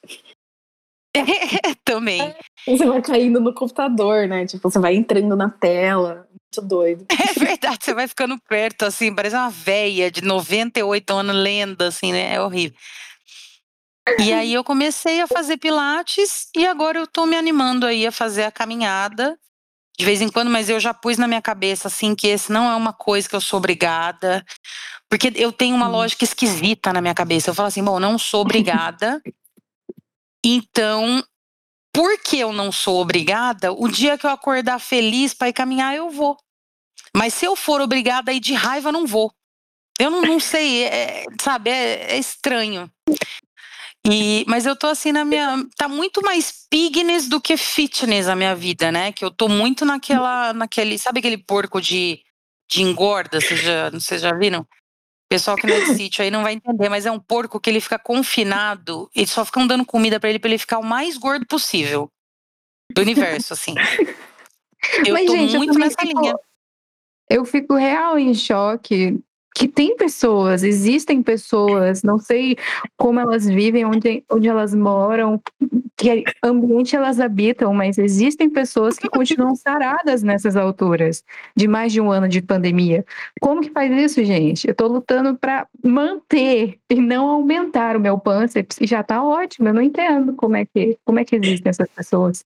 É, 1.15 1.21
também. 1.85 2.35
Você 2.67 2.85
vai 2.85 3.01
caindo 3.01 3.39
no 3.39 3.53
computador, 3.53 4.27
né? 4.27 4.45
Tipo, 4.45 4.71
você 4.71 4.79
vai 4.79 4.95
entrando 4.95 5.35
na 5.35 5.49
tela. 5.49 6.27
Muito 6.29 6.67
doido. 6.67 7.05
É 7.35 7.39
verdade, 7.39 7.83
você 7.83 7.93
vai 7.93 8.07
ficando 8.07 8.39
perto, 8.47 8.85
assim, 8.85 9.13
parece 9.13 9.35
uma 9.35 9.49
véia 9.49 10.09
de 10.09 10.21
98 10.21 11.13
anos, 11.13 11.35
lenda, 11.35 11.87
assim, 11.87 12.11
né? 12.11 12.35
É 12.35 12.41
horrível. 12.41 12.77
E 14.19 14.31
aí 14.31 14.53
eu 14.53 14.63
comecei 14.63 15.19
a 15.21 15.27
fazer 15.27 15.57
pilates 15.57 16.47
e 16.55 16.65
agora 16.65 16.99
eu 16.99 17.07
tô 17.07 17.25
me 17.25 17.35
animando 17.35 17.85
aí 17.85 18.05
a 18.05 18.11
fazer 18.11 18.43
a 18.43 18.51
caminhada 18.51 19.37
de 19.97 20.05
vez 20.05 20.21
em 20.21 20.29
quando, 20.29 20.49
mas 20.49 20.69
eu 20.69 20.79
já 20.79 20.93
pus 20.93 21.17
na 21.17 21.27
minha 21.27 21.41
cabeça 21.41 21.87
assim 21.87 22.15
que 22.15 22.27
esse 22.27 22.51
não 22.51 22.69
é 22.69 22.75
uma 22.75 22.93
coisa 22.93 23.29
que 23.29 23.35
eu 23.35 23.41
sou 23.41 23.57
obrigada, 23.57 24.43
porque 25.09 25.31
eu 25.35 25.51
tenho 25.51 25.75
uma 25.75 25.87
lógica 25.87 26.23
esquisita 26.23 26.91
na 26.91 27.01
minha 27.01 27.13
cabeça. 27.13 27.49
Eu 27.49 27.53
falo 27.53 27.67
assim, 27.67 27.83
bom, 27.83 27.99
não 27.99 28.17
sou 28.17 28.41
obrigada. 28.41 29.21
Então, 30.43 31.23
porque 31.93 32.37
eu 32.37 32.51
não 32.51 32.71
sou 32.71 32.99
obrigada, 32.99 33.71
o 33.71 33.87
dia 33.87 34.17
que 34.17 34.25
eu 34.25 34.31
acordar 34.31 34.79
feliz 34.79 35.33
para 35.33 35.49
ir 35.49 35.53
caminhar, 35.53 35.95
eu 35.95 36.09
vou. 36.09 36.35
Mas 37.15 37.35
se 37.35 37.45
eu 37.45 37.55
for 37.55 37.79
obrigada 37.79 38.31
a 38.31 38.33
ir 38.33 38.39
de 38.39 38.53
raiva, 38.53 38.91
não 38.91 39.05
vou. 39.05 39.31
Eu 39.99 40.09
não, 40.09 40.21
não 40.21 40.39
sei, 40.39 40.85
é, 40.85 41.25
sabe, 41.39 41.69
é, 41.69 42.15
é 42.15 42.17
estranho. 42.17 42.91
E, 44.05 44.43
mas 44.47 44.65
eu 44.65 44.75
tô 44.75 44.87
assim 44.87 45.11
na 45.11 45.23
minha. 45.23 45.65
Tá 45.77 45.87
muito 45.87 46.21
mais 46.21 46.67
pignes 46.69 47.29
do 47.29 47.39
que 47.39 47.55
fitness 47.55 48.27
a 48.27 48.35
minha 48.35 48.55
vida, 48.55 48.91
né? 48.91 49.11
Que 49.11 49.23
eu 49.23 49.31
tô 49.31 49.47
muito 49.47 49.85
naquela. 49.85 50.53
naquele. 50.53 50.97
Sabe 50.97 51.19
aquele 51.19 51.37
porco 51.37 51.79
de, 51.79 52.21
de 52.69 52.81
engorda? 52.81 53.39
Vocês 53.39 53.59
já, 53.59 53.89
vocês 53.89 54.21
já 54.21 54.33
viram? 54.33 54.67
pessoal 55.33 55.57
que 55.57 55.65
não 55.65 55.73
é 55.73 55.79
de 55.79 55.95
sítio 55.95 56.23
aí 56.23 56.29
não 56.29 56.43
vai 56.43 56.53
entender, 56.53 56.89
mas 56.89 57.07
é 57.07 57.11
um 57.11 57.19
porco 57.19 57.59
que 57.59 57.67
ele 57.67 57.81
fica 57.81 57.97
confinado 57.97 59.09
e 59.15 59.25
só 59.25 59.43
ficam 59.43 59.65
dando 59.65 59.83
comida 59.83 60.19
para 60.19 60.29
ele 60.29 60.37
para 60.37 60.51
ele 60.51 60.59
ficar 60.59 60.77
o 60.77 60.85
mais 60.85 61.17
gordo 61.17 61.43
possível 61.47 62.07
do 62.93 63.01
universo, 63.01 63.53
assim. 63.53 63.73
Eu 65.07 65.13
mas, 65.13 65.25
tô 65.25 65.31
gente, 65.31 65.57
muito 65.57 65.73
eu 65.75 65.79
nessa 65.79 66.01
fico, 66.01 66.19
linha. 66.19 66.35
Eu 67.29 67.45
fico 67.45 67.73
real 67.73 68.19
em 68.19 68.33
choque 68.33 69.17
que 69.55 69.67
tem 69.67 69.95
pessoas, 69.95 70.63
existem 70.63 71.21
pessoas, 71.21 72.01
não 72.01 72.17
sei 72.17 72.57
como 72.97 73.19
elas 73.19 73.45
vivem, 73.45 73.85
onde, 73.85 74.23
onde 74.29 74.47
elas 74.47 74.73
moram, 74.73 75.41
que 75.95 76.23
ambiente 76.43 76.95
elas 76.95 77.19
habitam, 77.19 77.73
mas 77.73 77.97
existem 77.97 78.49
pessoas 78.49 78.97
que 78.97 79.07
continuam 79.09 79.55
saradas 79.55 80.23
nessas 80.23 80.55
alturas, 80.55 81.23
de 81.55 81.67
mais 81.67 81.93
de 81.93 82.01
um 82.01 82.11
ano 82.11 82.27
de 82.27 82.41
pandemia. 82.41 83.05
Como 83.39 83.61
que 83.61 83.69
faz 83.69 83.91
isso, 83.91 84.23
gente? 84.23 84.67
Eu 84.67 84.71
estou 84.71 84.87
lutando 84.87 85.37
para 85.37 85.67
manter 85.83 86.79
e 86.89 86.95
não 86.95 87.27
aumentar 87.27 87.95
o 87.95 87.99
meu 87.99 88.17
pâncreas, 88.17 88.65
e 88.81 88.87
já 88.87 89.01
está 89.01 89.23
ótimo, 89.23 89.69
eu 89.69 89.73
não 89.73 89.81
entendo 89.81 90.33
como 90.33 90.55
é 90.55 90.65
que, 90.65 90.97
como 91.05 91.19
é 91.19 91.25
que 91.25 91.35
existem 91.35 91.69
essas 91.69 91.89
pessoas. 91.89 92.43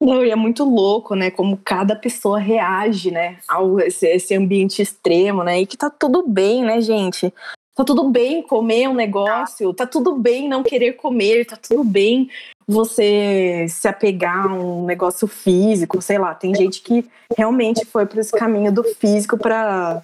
Não, 0.00 0.24
e 0.24 0.30
é 0.30 0.36
muito 0.36 0.64
louco, 0.64 1.14
né? 1.14 1.30
Como 1.30 1.56
cada 1.64 1.96
pessoa 1.96 2.38
reage, 2.38 3.10
né? 3.10 3.38
Ao 3.48 3.80
esse, 3.80 4.06
esse 4.06 4.34
ambiente 4.34 4.82
extremo, 4.82 5.42
né? 5.42 5.60
E 5.60 5.66
que 5.66 5.76
tá 5.76 5.90
tudo 5.90 6.26
bem, 6.26 6.64
né, 6.64 6.80
gente? 6.80 7.32
Tá 7.74 7.84
tudo 7.84 8.08
bem 8.08 8.42
comer 8.42 8.88
um 8.88 8.94
negócio, 8.94 9.74
tá 9.74 9.86
tudo 9.86 10.16
bem 10.16 10.48
não 10.48 10.62
querer 10.62 10.94
comer, 10.94 11.44
tá 11.44 11.56
tudo 11.56 11.84
bem 11.84 12.30
você 12.66 13.66
se 13.68 13.86
apegar 13.86 14.46
a 14.46 14.54
um 14.54 14.84
negócio 14.86 15.28
físico, 15.28 16.00
sei 16.00 16.18
lá. 16.18 16.34
Tem 16.34 16.54
gente 16.54 16.80
que 16.80 17.04
realmente 17.36 17.84
foi 17.84 18.06
para 18.06 18.20
esse 18.20 18.32
caminho 18.32 18.72
do 18.72 18.82
físico 18.82 19.36
para 19.36 20.02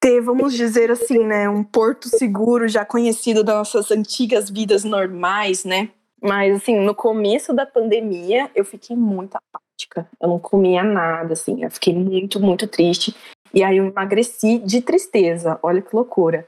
ter, 0.00 0.20
vamos 0.20 0.54
dizer 0.54 0.90
assim, 0.90 1.24
né, 1.24 1.48
um 1.48 1.64
porto 1.64 2.08
seguro 2.08 2.68
já 2.68 2.84
conhecido 2.84 3.42
das 3.42 3.56
nossas 3.56 3.90
antigas 3.90 4.50
vidas 4.50 4.84
normais, 4.84 5.64
né? 5.64 5.90
Mas, 6.24 6.56
assim, 6.56 6.80
no 6.80 6.94
começo 6.94 7.52
da 7.52 7.66
pandemia, 7.66 8.50
eu 8.54 8.64
fiquei 8.64 8.96
muito 8.96 9.36
apática. 9.36 10.08
Eu 10.18 10.28
não 10.28 10.38
comia 10.38 10.82
nada, 10.82 11.34
assim. 11.34 11.62
Eu 11.62 11.70
fiquei 11.70 11.94
muito, 11.94 12.40
muito 12.40 12.66
triste. 12.66 13.14
E 13.52 13.62
aí 13.62 13.76
eu 13.76 13.84
emagreci 13.84 14.58
de 14.58 14.80
tristeza. 14.80 15.58
Olha 15.62 15.82
que 15.82 15.94
loucura. 15.94 16.46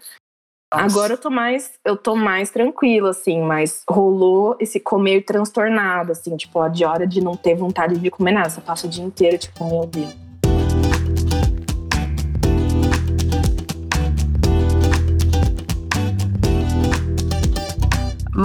Nossa. 0.73 0.85
Agora 0.87 1.12
eu 1.12 1.19
tô 1.19 1.31
mais, 1.31 1.75
eu 1.85 1.97
tô 1.97 2.17
mais 2.17 2.51
tranquila, 2.51 3.11
assim, 3.11 3.41
mas 3.43 3.83
rolou 3.89 4.57
esse 4.59 4.81
comer 4.81 5.23
transtornado, 5.23 6.12
assim, 6.12 6.37
tipo, 6.37 6.67
de 6.71 6.85
hora 6.85 7.07
de 7.07 7.21
não 7.21 7.37
ter 7.37 7.55
vontade 7.55 7.99
de 7.99 8.11
comer 8.11 8.33
nada. 8.33 8.49
Você 8.49 8.61
passa 8.62 8.87
o 8.87 8.91
dia 8.91 9.05
inteiro, 9.05 9.39
tipo, 9.39 9.62
meu 9.65 9.87
Deus 9.87 10.26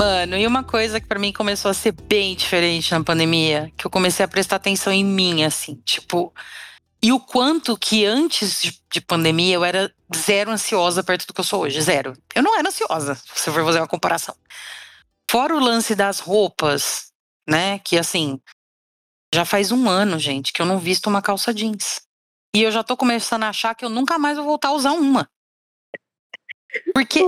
Mano, 0.02 0.36
e 0.36 0.48
uma 0.48 0.64
coisa 0.64 1.00
que 1.00 1.06
para 1.06 1.20
mim 1.20 1.32
começou 1.32 1.70
a 1.70 1.76
ser 1.76 1.92
bem 1.92 2.36
diferente 2.36 2.92
na 2.92 3.04
pandemia, 3.04 3.72
que 3.78 3.86
eu 3.86 3.92
comecei 3.92 4.26
a 4.26 4.28
prestar 4.28 4.56
atenção 4.56 4.92
em 4.92 5.06
mim, 5.06 5.44
assim, 5.44 5.76
tipo. 5.86 6.34
E 7.04 7.12
o 7.12 7.20
quanto 7.20 7.78
que 7.78 8.04
antes 8.04 8.64
de, 8.64 8.82
de 8.92 9.00
pandemia 9.00 9.54
eu 9.54 9.64
era 9.64 9.94
zero 10.16 10.50
ansiosa 10.50 11.04
perto 11.04 11.28
do 11.28 11.34
que 11.36 11.40
eu 11.40 11.46
sou 11.46 11.62
hoje, 11.62 11.80
zero. 11.80 12.14
Eu 12.34 12.42
não 12.42 12.58
era 12.58 12.68
ansiosa, 12.68 13.14
se 13.14 13.28
você 13.28 13.52
for 13.52 13.64
fazer 13.64 13.78
uma 13.78 13.88
comparação. 13.88 14.36
Fora 15.30 15.56
o 15.56 15.60
lance 15.60 15.94
das 15.94 16.20
roupas, 16.20 17.12
né, 17.48 17.78
que 17.78 17.96
assim, 17.96 18.42
já 19.32 19.46
faz 19.46 19.72
um 19.72 19.88
ano, 19.88 20.18
gente, 20.18 20.52
que 20.52 20.64
eu 20.64 20.66
não 20.66 20.80
visto 20.80 21.12
uma 21.12 21.22
calça 21.22 21.54
jeans. 21.54 22.02
E 22.56 22.64
eu 22.64 22.72
já 22.72 22.84
tô 22.84 22.98
começando 22.98 23.44
a 23.44 23.50
achar 23.50 23.76
que 23.76 23.86
eu 23.86 23.90
nunca 23.90 24.18
mais 24.18 24.36
vou 24.36 24.48
voltar 24.48 24.70
a 24.70 24.74
usar 24.74 24.94
uma. 24.94 25.30
Porque. 26.92 27.24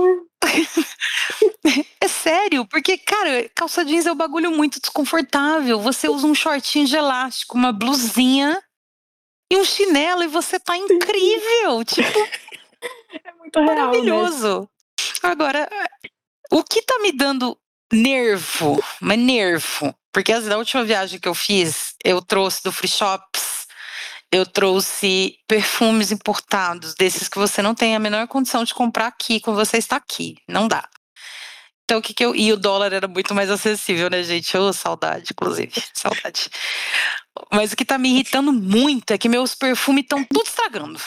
é 2.00 2.08
sério, 2.08 2.66
porque, 2.66 2.98
cara, 2.98 3.50
calça 3.54 3.84
jeans 3.84 4.06
é 4.06 4.12
um 4.12 4.16
bagulho 4.16 4.50
muito 4.50 4.80
desconfortável. 4.80 5.80
Você 5.80 6.08
usa 6.08 6.26
um 6.26 6.34
shortinho 6.34 6.86
de 6.86 6.96
elástico, 6.96 7.56
uma 7.56 7.72
blusinha 7.72 8.62
e 9.50 9.56
um 9.56 9.64
chinelo 9.64 10.22
e 10.22 10.28
você 10.28 10.58
tá 10.58 10.76
incrível. 10.76 11.84
tipo. 11.86 12.18
É 13.24 13.32
muito. 13.38 13.60
Maravilhoso. 13.62 14.68
Agora, 15.22 15.68
O 16.50 16.62
que 16.62 16.82
tá 16.82 16.98
me 17.00 17.12
dando 17.12 17.58
nervo, 17.92 18.82
mas 19.00 19.18
nervo, 19.18 19.94
porque 20.12 20.38
da 20.40 20.58
última 20.58 20.84
viagem 20.84 21.18
que 21.18 21.28
eu 21.28 21.34
fiz, 21.34 21.94
eu 22.04 22.22
trouxe 22.22 22.62
do 22.62 22.72
Free 22.72 22.88
Shops, 22.88 23.53
eu 24.32 24.44
trouxe 24.44 25.36
perfumes 25.46 26.10
importados, 26.10 26.94
desses 26.94 27.28
que 27.28 27.38
você 27.38 27.62
não 27.62 27.74
tem 27.74 27.94
a 27.94 27.98
menor 27.98 28.26
condição 28.26 28.64
de 28.64 28.74
comprar 28.74 29.06
aqui 29.06 29.40
quando 29.40 29.56
você 29.56 29.78
está 29.78 29.96
aqui. 29.96 30.36
Não 30.48 30.66
dá. 30.66 30.88
Então, 31.84 31.98
o 31.98 32.02
que 32.02 32.14
que 32.14 32.24
eu. 32.24 32.34
E 32.34 32.52
o 32.52 32.56
dólar 32.56 32.92
era 32.92 33.06
muito 33.06 33.34
mais 33.34 33.50
acessível, 33.50 34.08
né, 34.08 34.22
gente? 34.22 34.56
Ô, 34.56 34.68
oh, 34.68 34.72
saudade, 34.72 35.26
inclusive. 35.32 35.72
Saudade. 35.92 36.48
Mas 37.52 37.72
o 37.72 37.76
que 37.76 37.84
tá 37.84 37.98
me 37.98 38.10
irritando 38.10 38.52
muito 38.52 39.12
é 39.12 39.18
que 39.18 39.28
meus 39.28 39.54
perfumes 39.54 40.04
estão 40.04 40.24
tudo 40.24 40.46
estragando. 40.46 40.98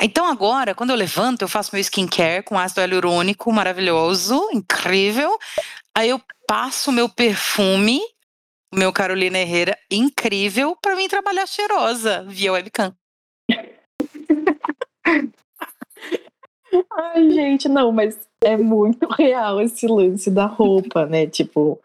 Então 0.00 0.26
agora, 0.26 0.74
quando 0.74 0.90
eu 0.90 0.96
levanto, 0.96 1.42
eu 1.42 1.48
faço 1.48 1.70
meu 1.72 1.80
skincare 1.80 2.42
com 2.42 2.58
ácido 2.58 2.80
hialurônico 2.80 3.52
maravilhoso, 3.52 4.48
incrível. 4.52 5.36
Aí 5.94 6.10
eu 6.10 6.20
passo 6.46 6.92
meu 6.92 7.08
perfume, 7.08 8.00
meu 8.72 8.92
Carolina 8.92 9.38
Herrera, 9.38 9.76
incrível, 9.90 10.76
para 10.80 10.96
mim 10.96 11.08
trabalhar 11.08 11.46
cheirosa 11.46 12.24
via 12.24 12.52
webcam. 12.52 12.94
Ai, 16.90 17.30
gente, 17.30 17.68
não, 17.68 17.92
mas 17.92 18.18
é 18.42 18.56
muito 18.56 19.06
real 19.14 19.60
esse 19.60 19.86
lance 19.86 20.30
da 20.30 20.46
roupa, 20.46 21.06
né? 21.06 21.26
Tipo, 21.26 21.78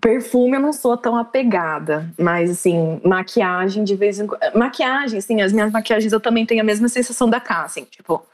Perfume 0.00 0.56
eu 0.56 0.60
não 0.60 0.72
sou 0.72 0.96
tão 0.96 1.16
apegada, 1.16 2.12
mas 2.18 2.50
assim, 2.50 3.00
maquiagem 3.04 3.84
de 3.84 3.94
vez 3.94 4.18
em 4.18 4.26
quando. 4.26 4.40
Maquiagem, 4.54 5.18
assim, 5.18 5.42
as 5.42 5.52
minhas 5.52 5.70
maquiagens 5.70 6.12
eu 6.12 6.20
também 6.20 6.46
tenho 6.46 6.62
a 6.62 6.64
mesma 6.64 6.88
sensação 6.88 7.28
da 7.28 7.40
K, 7.40 7.64
assim, 7.64 7.84
tipo, 7.84 8.24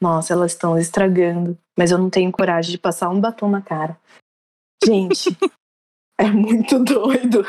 nossa, 0.00 0.34
elas 0.34 0.52
estão 0.52 0.78
estragando, 0.78 1.56
mas 1.78 1.90
eu 1.90 1.98
não 1.98 2.10
tenho 2.10 2.30
coragem 2.30 2.72
de 2.72 2.78
passar 2.78 3.08
um 3.08 3.20
batom 3.20 3.48
na 3.48 3.62
cara. 3.62 3.98
Gente, 4.84 5.30
é 6.18 6.30
muito 6.30 6.78
doido. 6.78 7.44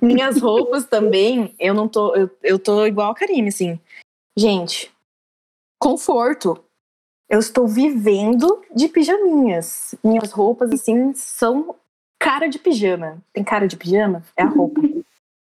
Minhas 0.00 0.40
roupas 0.40 0.86
também, 0.86 1.54
eu 1.58 1.74
não 1.74 1.88
tô. 1.88 2.14
Eu, 2.14 2.30
eu 2.42 2.58
tô 2.58 2.86
igual 2.86 3.10
a 3.10 3.14
Karine, 3.14 3.48
assim. 3.48 3.80
Gente, 4.36 4.92
conforto. 5.80 6.64
Eu 7.28 7.40
estou 7.40 7.66
vivendo 7.66 8.62
de 8.74 8.88
pijaminhas. 8.88 9.94
Minhas 10.02 10.32
roupas, 10.32 10.72
assim, 10.72 11.12
são 11.12 11.74
cara 12.18 12.48
de 12.48 12.58
pijama. 12.58 13.22
Tem 13.32 13.44
cara 13.44 13.68
de 13.68 13.76
pijama? 13.76 14.22
É 14.36 14.42
a 14.42 14.46
roupa. 14.46 14.80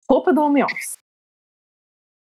roupa 0.08 0.32
do 0.32 0.40
home 0.40 0.62
office. 0.62 0.96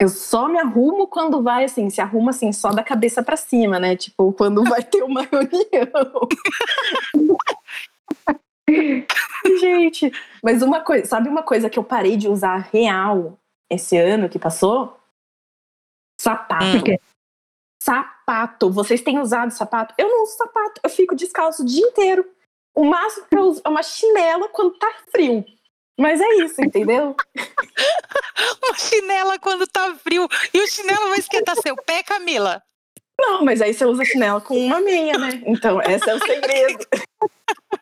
Eu 0.00 0.08
só 0.08 0.48
me 0.48 0.58
arrumo 0.58 1.06
quando 1.06 1.42
vai 1.42 1.64
assim, 1.64 1.88
se 1.88 2.00
arruma 2.00 2.30
assim, 2.30 2.52
só 2.52 2.70
da 2.70 2.82
cabeça 2.82 3.22
para 3.22 3.36
cima, 3.36 3.78
né? 3.78 3.96
Tipo, 3.96 4.32
quando 4.32 4.64
vai 4.64 4.82
ter 4.82 5.02
uma 5.02 5.22
reunião. 5.22 6.28
Gente, 9.60 10.12
mas 10.42 10.62
uma 10.62 10.80
coisa, 10.80 11.06
sabe 11.06 11.28
uma 11.28 11.42
coisa 11.42 11.68
que 11.68 11.78
eu 11.78 11.84
parei 11.84 12.16
de 12.16 12.28
usar 12.28 12.68
real 12.72 13.38
esse 13.70 13.96
ano 13.96 14.28
que 14.28 14.38
passou? 14.38 14.96
Sapato. 16.20 16.64
Hum. 16.64 16.96
Sapato. 17.82 18.70
Vocês 18.70 19.00
têm 19.00 19.18
usado 19.18 19.50
sapato? 19.50 19.94
Eu 19.98 20.08
não 20.08 20.22
uso 20.22 20.36
sapato, 20.36 20.80
eu 20.84 20.90
fico 20.90 21.16
descalço 21.16 21.62
o 21.62 21.66
dia 21.66 21.84
inteiro. 21.84 22.24
O 22.74 22.84
máximo 22.84 23.26
que 23.26 23.36
eu 23.36 23.42
uso 23.42 23.60
é 23.64 23.68
uma 23.68 23.82
chinela 23.82 24.48
quando 24.48 24.78
tá 24.78 24.92
frio. 25.10 25.44
Mas 25.98 26.20
é 26.20 26.28
isso, 26.36 26.62
entendeu? 26.62 27.14
uma 28.64 28.78
chinela 28.78 29.38
quando 29.38 29.66
tá 29.66 29.94
frio. 29.96 30.26
E 30.54 30.60
o 30.60 30.68
chinelo 30.68 31.08
vai 31.10 31.18
esquentar 31.18 31.56
seu 31.56 31.76
pé, 31.76 32.02
Camila? 32.02 32.62
Não, 33.20 33.44
mas 33.44 33.60
aí 33.60 33.74
você 33.74 33.84
usa 33.84 34.04
chinela 34.04 34.40
com 34.40 34.56
uma 34.56 34.80
meia, 34.80 35.18
né? 35.18 35.42
Então, 35.44 35.80
esse 35.82 36.08
é 36.08 36.14
o 36.14 36.24
segredo. 36.24 36.86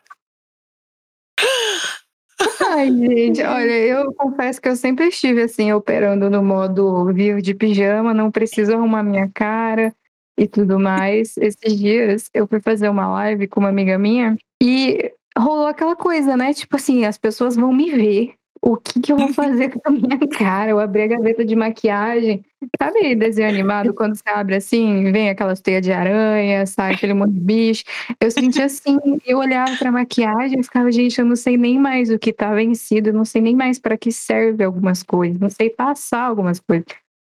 Ai, 2.67 2.89
gente, 2.89 3.43
olha, 3.43 3.71
eu 3.71 4.13
confesso 4.13 4.61
que 4.61 4.69
eu 4.69 4.75
sempre 4.75 5.07
estive 5.07 5.43
assim, 5.43 5.71
operando 5.73 6.29
no 6.29 6.43
modo 6.43 7.05
vivo 7.13 7.41
de 7.41 7.53
pijama, 7.53 8.13
não 8.13 8.31
preciso 8.31 8.73
arrumar 8.73 9.03
minha 9.03 9.29
cara 9.33 9.93
e 10.37 10.47
tudo 10.47 10.79
mais. 10.79 11.37
Esses 11.37 11.77
dias 11.77 12.29
eu 12.33 12.47
fui 12.47 12.59
fazer 12.59 12.89
uma 12.89 13.07
live 13.07 13.47
com 13.47 13.59
uma 13.59 13.69
amiga 13.69 13.97
minha 13.97 14.35
e 14.61 15.11
rolou 15.37 15.67
aquela 15.67 15.95
coisa, 15.95 16.35
né? 16.35 16.53
Tipo 16.53 16.75
assim, 16.75 17.05
as 17.05 17.17
pessoas 17.17 17.55
vão 17.55 17.71
me 17.71 17.91
ver. 17.91 18.33
O 18.61 18.77
que, 18.77 18.99
que 18.99 19.11
eu 19.11 19.17
vou 19.17 19.33
fazer 19.33 19.69
com 19.69 19.81
a 19.85 19.91
minha 19.91 20.19
cara? 20.27 20.71
Eu 20.71 20.79
abri 20.79 21.03
a 21.03 21.07
gaveta 21.07 21.43
de 21.43 21.55
maquiagem. 21.55 22.43
Sabe 22.79 23.15
desenho 23.15 23.49
animado, 23.49 23.93
quando 23.95 24.15
você 24.15 24.29
abre 24.29 24.55
assim, 24.55 25.11
vem 25.11 25.29
aquelas 25.29 25.59
teias 25.59 25.81
de 25.81 25.91
aranha, 25.91 26.65
sai 26.65 26.93
aquele 26.93 27.13
monte 27.13 27.33
de 27.33 27.39
bicho. 27.39 27.83
Eu 28.19 28.29
senti 28.29 28.61
assim, 28.61 28.97
eu 29.25 29.39
olhava 29.39 29.75
pra 29.77 29.91
maquiagem 29.91 30.59
e 30.59 30.63
ficava, 30.63 30.91
gente, 30.91 31.19
eu 31.19 31.25
não 31.25 31.35
sei 31.35 31.57
nem 31.57 31.79
mais 31.79 32.09
o 32.09 32.19
que 32.19 32.31
tá 32.31 32.53
vencido, 32.53 33.09
eu 33.09 33.13
não 33.13 33.25
sei 33.25 33.41
nem 33.41 33.55
mais 33.55 33.79
para 33.79 33.97
que 33.97 34.11
serve 34.11 34.63
algumas 34.63 35.03
coisas, 35.03 35.39
não 35.39 35.49
sei 35.49 35.69
passar 35.69 36.23
algumas 36.23 36.59
coisas. 36.59 36.85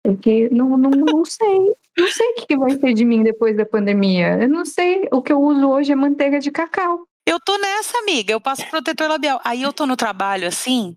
Porque 0.02 0.48
não, 0.50 0.76
não, 0.78 0.90
não 0.90 1.24
sei. 1.24 1.74
Não 1.98 2.08
sei 2.08 2.26
o 2.28 2.46
que 2.46 2.56
vai 2.56 2.70
ser 2.78 2.94
de 2.94 3.04
mim 3.04 3.22
depois 3.22 3.56
da 3.56 3.66
pandemia. 3.66 4.38
Eu 4.40 4.48
não 4.48 4.64
sei. 4.64 5.08
O 5.12 5.20
que 5.20 5.32
eu 5.32 5.40
uso 5.40 5.68
hoje 5.68 5.92
é 5.92 5.96
manteiga 5.96 6.38
de 6.38 6.50
cacau. 6.50 7.00
Eu 7.26 7.38
tô 7.40 7.58
nessa, 7.58 7.98
amiga. 7.98 8.32
Eu 8.32 8.40
passo 8.40 8.66
protetor 8.70 9.08
labial. 9.08 9.40
Aí 9.44 9.62
eu 9.62 9.72
tô 9.72 9.84
no 9.84 9.96
trabalho 9.96 10.48
assim, 10.48 10.96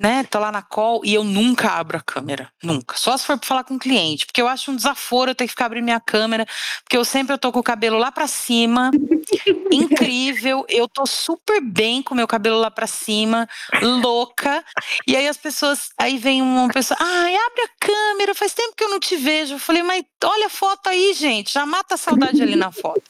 né? 0.00 0.24
Tô 0.24 0.38
lá 0.38 0.50
na 0.50 0.62
call 0.62 1.00
e 1.04 1.14
eu 1.14 1.22
nunca 1.22 1.70
abro 1.70 1.96
a 1.96 2.00
câmera. 2.00 2.50
Nunca. 2.62 2.96
Só 2.96 3.16
se 3.16 3.26
for 3.26 3.38
pra 3.38 3.46
falar 3.46 3.64
com 3.64 3.74
o 3.74 3.78
cliente. 3.78 4.26
Porque 4.26 4.40
eu 4.40 4.48
acho 4.48 4.70
um 4.70 4.76
desaforo 4.76 5.30
eu 5.30 5.34
ter 5.34 5.44
que 5.44 5.50
ficar 5.50 5.66
abrindo 5.66 5.84
minha 5.84 6.00
câmera. 6.00 6.46
Porque 6.82 6.96
eu 6.96 7.04
sempre 7.04 7.34
eu 7.34 7.38
tô 7.38 7.52
com 7.52 7.60
o 7.60 7.62
cabelo 7.62 7.98
lá 7.98 8.10
pra 8.10 8.26
cima. 8.26 8.90
incrível. 9.70 10.64
Eu 10.68 10.88
tô 10.88 11.06
super 11.06 11.60
bem 11.60 12.02
com 12.02 12.14
o 12.14 12.16
meu 12.16 12.26
cabelo 12.26 12.58
lá 12.58 12.70
pra 12.70 12.86
cima. 12.86 13.48
Louca. 13.80 14.64
E 15.06 15.16
aí 15.16 15.28
as 15.28 15.36
pessoas. 15.36 15.90
Aí 15.98 16.18
vem 16.18 16.42
uma 16.42 16.68
pessoa. 16.68 16.98
Ai, 17.00 17.36
abre 17.36 17.62
a 17.62 17.86
câmera. 17.86 18.34
Faz 18.34 18.54
tempo 18.54 18.74
que 18.76 18.84
eu 18.84 18.90
não 18.90 18.98
te 18.98 19.16
vejo. 19.16 19.54
Eu 19.54 19.58
falei, 19.58 19.82
mas 19.82 20.04
olha 20.24 20.46
a 20.46 20.50
foto 20.50 20.88
aí, 20.88 21.12
gente. 21.14 21.52
Já 21.52 21.66
mata 21.66 21.94
a 21.94 21.98
saudade 21.98 22.42
ali 22.42 22.56
na 22.56 22.72
foto. 22.72 23.02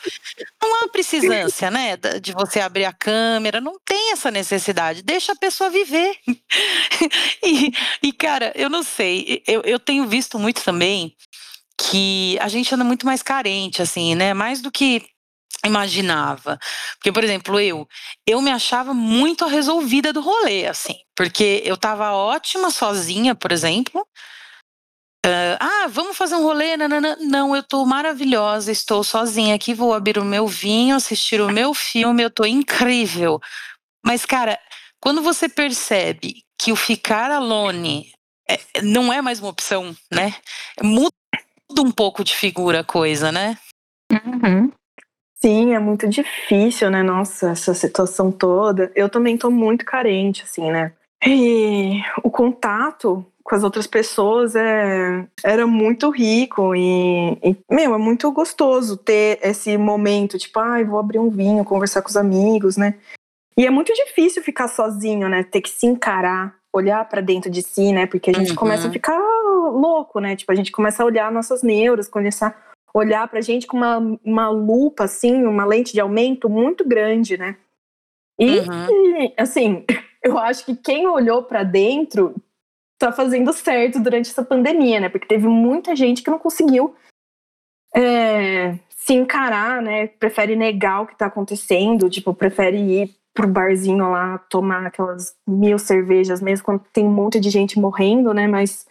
Não 0.60 0.84
há 0.84 0.88
precisância, 0.88 1.70
né? 1.70 1.96
De 2.20 2.32
você 2.32 2.60
abrir 2.60 2.84
a 2.84 2.92
câmera. 2.92 3.60
Não 3.60 3.78
tem 3.84 4.12
essa 4.12 4.30
necessidade. 4.30 5.02
Deixa 5.02 5.32
a 5.32 5.36
pessoa 5.36 5.70
viver. 5.70 6.18
e, 7.42 7.72
e, 8.02 8.12
cara, 8.12 8.52
eu 8.54 8.68
não 8.68 8.82
sei, 8.82 9.42
eu, 9.46 9.62
eu 9.62 9.78
tenho 9.78 10.06
visto 10.06 10.38
muito 10.38 10.62
também 10.62 11.14
que 11.78 12.38
a 12.40 12.48
gente 12.48 12.74
anda 12.74 12.84
muito 12.84 13.06
mais 13.06 13.22
carente, 13.22 13.82
assim, 13.82 14.14
né? 14.14 14.34
Mais 14.34 14.60
do 14.60 14.70
que 14.70 15.04
imaginava. 15.64 16.58
Porque, 16.96 17.12
por 17.12 17.24
exemplo, 17.24 17.58
eu, 17.60 17.88
eu 18.26 18.40
me 18.40 18.50
achava 18.50 18.92
muito 18.94 19.46
resolvida 19.46 20.12
do 20.12 20.20
rolê, 20.20 20.66
assim, 20.66 20.96
porque 21.16 21.62
eu 21.64 21.76
tava 21.76 22.12
ótima 22.12 22.70
sozinha, 22.70 23.34
por 23.34 23.52
exemplo. 23.52 24.06
Uh, 25.24 25.54
ah, 25.60 25.86
vamos 25.88 26.16
fazer 26.16 26.34
um 26.34 26.42
rolê? 26.42 26.76
Nanana. 26.76 27.16
Não, 27.20 27.54
eu 27.54 27.62
tô 27.62 27.84
maravilhosa, 27.84 28.72
estou 28.72 29.04
sozinha 29.04 29.54
aqui, 29.54 29.72
vou 29.72 29.94
abrir 29.94 30.18
o 30.18 30.24
meu 30.24 30.48
vinho, 30.48 30.96
assistir 30.96 31.40
o 31.40 31.52
meu 31.52 31.72
filme, 31.74 32.24
eu 32.24 32.30
tô 32.30 32.44
incrível. 32.44 33.40
Mas, 34.04 34.26
cara, 34.26 34.58
quando 35.00 35.22
você 35.22 35.48
percebe 35.48 36.42
que 36.62 36.70
o 36.70 36.76
ficar 36.76 37.30
alone 37.30 38.12
é, 38.48 38.82
não 38.82 39.12
é 39.12 39.20
mais 39.20 39.40
uma 39.40 39.48
opção, 39.48 39.94
né? 40.12 40.34
Muda 40.82 41.10
um 41.80 41.90
pouco 41.90 42.22
de 42.22 42.36
figura 42.36 42.80
a 42.80 42.84
coisa, 42.84 43.32
né? 43.32 43.58
Uhum. 44.12 44.70
Sim, 45.40 45.74
é 45.74 45.78
muito 45.80 46.08
difícil, 46.08 46.88
né? 46.88 47.02
Nossa, 47.02 47.50
essa 47.50 47.74
situação 47.74 48.30
toda. 48.30 48.92
Eu 48.94 49.08
também 49.08 49.36
tô 49.36 49.50
muito 49.50 49.84
carente, 49.84 50.44
assim, 50.44 50.70
né? 50.70 50.92
E 51.26 52.00
o 52.22 52.30
contato 52.30 53.26
com 53.42 53.56
as 53.56 53.64
outras 53.64 53.88
pessoas 53.88 54.54
é, 54.54 55.26
era 55.42 55.66
muito 55.66 56.10
rico 56.10 56.76
e, 56.76 57.38
e, 57.42 57.56
meu, 57.68 57.92
é 57.92 57.98
muito 57.98 58.30
gostoso 58.30 58.96
ter 58.96 59.40
esse 59.42 59.76
momento, 59.76 60.38
tipo, 60.38 60.60
ai, 60.60 60.82
ah, 60.82 60.86
vou 60.86 60.98
abrir 61.00 61.18
um 61.18 61.28
vinho, 61.28 61.64
conversar 61.64 62.02
com 62.02 62.08
os 62.08 62.16
amigos, 62.16 62.76
né? 62.76 62.94
E 63.56 63.66
é 63.66 63.70
muito 63.70 63.92
difícil 63.92 64.42
ficar 64.42 64.68
sozinho, 64.68 65.28
né? 65.28 65.42
Ter 65.42 65.60
que 65.60 65.68
se 65.68 65.86
encarar, 65.86 66.56
olhar 66.72 67.06
para 67.08 67.20
dentro 67.20 67.50
de 67.50 67.62
si, 67.62 67.92
né? 67.92 68.06
Porque 68.06 68.30
a 68.30 68.34
gente 68.34 68.50
uhum. 68.50 68.56
começa 68.56 68.84
a 68.84 68.86
uhum. 68.86 68.92
ficar 68.92 69.18
louco, 69.18 70.20
né? 70.20 70.34
Tipo, 70.36 70.52
a 70.52 70.54
gente 70.54 70.72
começa 70.72 71.02
a 71.02 71.06
olhar 71.06 71.30
nossas 71.30 71.62
neuras, 71.62 72.08
começar 72.08 72.72
a 72.94 72.98
olhar 72.98 73.28
pra 73.28 73.40
gente 73.40 73.66
com 73.66 73.76
uma, 73.76 73.98
uma 74.24 74.48
lupa, 74.48 75.04
assim, 75.04 75.44
uma 75.44 75.64
lente 75.64 75.92
de 75.92 76.00
aumento 76.00 76.48
muito 76.48 76.86
grande, 76.86 77.36
né? 77.36 77.56
E, 78.38 78.60
uhum. 78.60 79.32
assim, 79.36 79.84
eu 80.24 80.38
acho 80.38 80.64
que 80.64 80.74
quem 80.74 81.06
olhou 81.06 81.42
para 81.42 81.62
dentro 81.62 82.34
tá 82.98 83.12
fazendo 83.12 83.52
certo 83.52 84.00
durante 84.00 84.30
essa 84.30 84.44
pandemia, 84.44 85.00
né? 85.00 85.08
Porque 85.08 85.26
teve 85.26 85.46
muita 85.46 85.94
gente 85.94 86.22
que 86.22 86.30
não 86.30 86.38
conseguiu 86.38 86.94
é, 87.94 88.78
se 88.88 89.12
encarar, 89.12 89.82
né? 89.82 90.06
Prefere 90.06 90.56
negar 90.56 91.02
o 91.02 91.06
que 91.06 91.18
tá 91.18 91.26
acontecendo, 91.26 92.08
tipo, 92.08 92.32
prefere 92.32 92.78
ir 92.78 93.21
pro 93.34 93.48
barzinho 93.48 94.10
lá 94.10 94.38
tomar 94.38 94.86
aquelas 94.86 95.34
mil 95.46 95.78
cervejas, 95.78 96.40
mesmo 96.42 96.64
quando 96.64 96.84
tem 96.92 97.06
um 97.06 97.12
monte 97.12 97.40
de 97.40 97.50
gente 97.50 97.78
morrendo, 97.78 98.34
né? 98.34 98.46
Mas 98.46 98.86